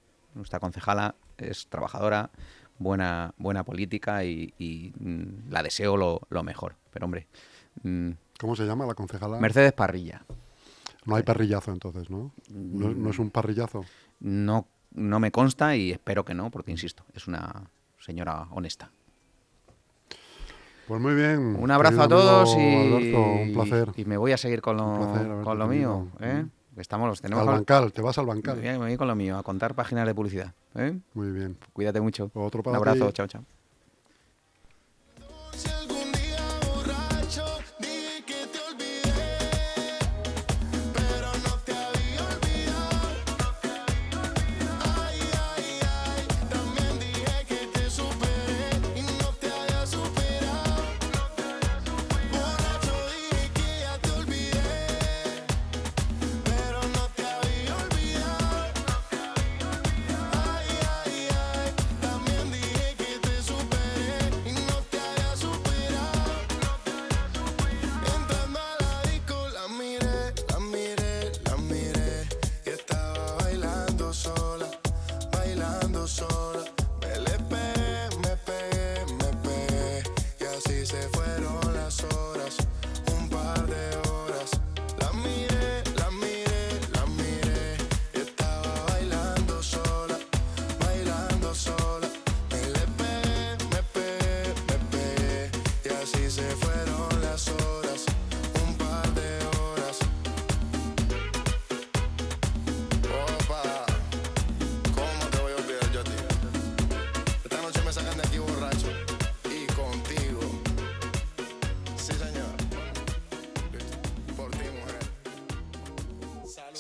Esta 0.43 0.59
concejala 0.59 1.17
es 1.37 1.67
trabajadora, 1.69 2.31
buena, 2.79 3.35
buena 3.37 3.63
política 3.65 4.25
y, 4.25 4.55
y, 4.59 4.95
mm, 4.99 5.51
la 5.51 5.63
deseo 5.63 5.99
lo, 5.99 6.23
lo 6.31 6.43
mejor. 6.43 6.77
Pero 6.93 7.05
hombre, 7.05 7.27
mm, 7.83 8.11
¿Cómo 8.41 8.55
se 8.57 8.65
llama 8.65 8.87
la 8.87 8.95
concejala? 8.95 9.39
Mercedes 9.41 9.73
Parrilla. 9.73 10.23
No 11.07 11.15
hay 11.15 11.23
parrillazo 11.23 11.71
entonces, 11.71 12.11
¿no? 12.11 12.33
No, 12.51 12.91
no 12.91 13.11
es 13.11 13.19
un 13.21 13.31
parrillazo. 13.31 13.85
No, 14.19 14.67
no 14.93 15.21
me 15.21 15.31
consta 15.31 15.77
y 15.77 15.93
espero 15.93 16.25
que 16.25 16.35
no, 16.35 16.51
porque 16.51 16.73
insisto, 16.73 17.05
es 17.15 17.29
una 17.29 17.71
señora 17.99 18.49
honesta. 18.51 18.91
Pues 20.89 21.01
muy 21.01 21.15
bien. 21.15 21.57
Un 21.57 21.71
abrazo 21.71 22.03
a 22.03 22.09
todos 22.09 22.55
amigo 22.55 22.83
y, 22.83 22.87
Alberto, 22.95 23.23
un 23.23 23.53
placer. 23.53 23.93
y 23.97 24.05
me 24.05 24.17
voy 24.17 24.33
a 24.33 24.37
seguir 24.37 24.61
con 24.63 24.77
lo, 24.77 24.85
Un 24.87 24.99
placer 24.99 25.27
haberte 25.27 25.45
con 25.45 25.59
lo 25.59 25.67
mío. 25.69 26.09
¿eh? 26.21 26.47
Estamos, 26.77 27.21
tenemos 27.21 27.47
Al 27.47 27.55
bancal, 27.55 27.93
te 27.93 28.03
vas 28.03 28.19
al 28.19 28.27
me 28.27 28.35
bancal. 28.35 28.59
voy 28.59 28.69
a- 28.69 28.73
me 28.73 28.79
voy 28.79 28.97
con 28.97 29.09
lo 29.09 29.15
mío, 29.17 29.39
a 29.39 29.43
contar 29.43 29.75
páginas 29.75 30.07
de 30.07 30.15
publicidad. 30.15 30.55
¿eh? 30.75 30.99
Muy 31.15 31.31
bien. 31.31 31.57
Cuídate 31.73 32.01
mucho. 32.01 32.31
Otro 32.35 32.63
Un 32.65 32.75
abrazo, 32.77 33.09
ti. 33.09 33.13
chao, 33.15 33.27
chao. 33.27 33.45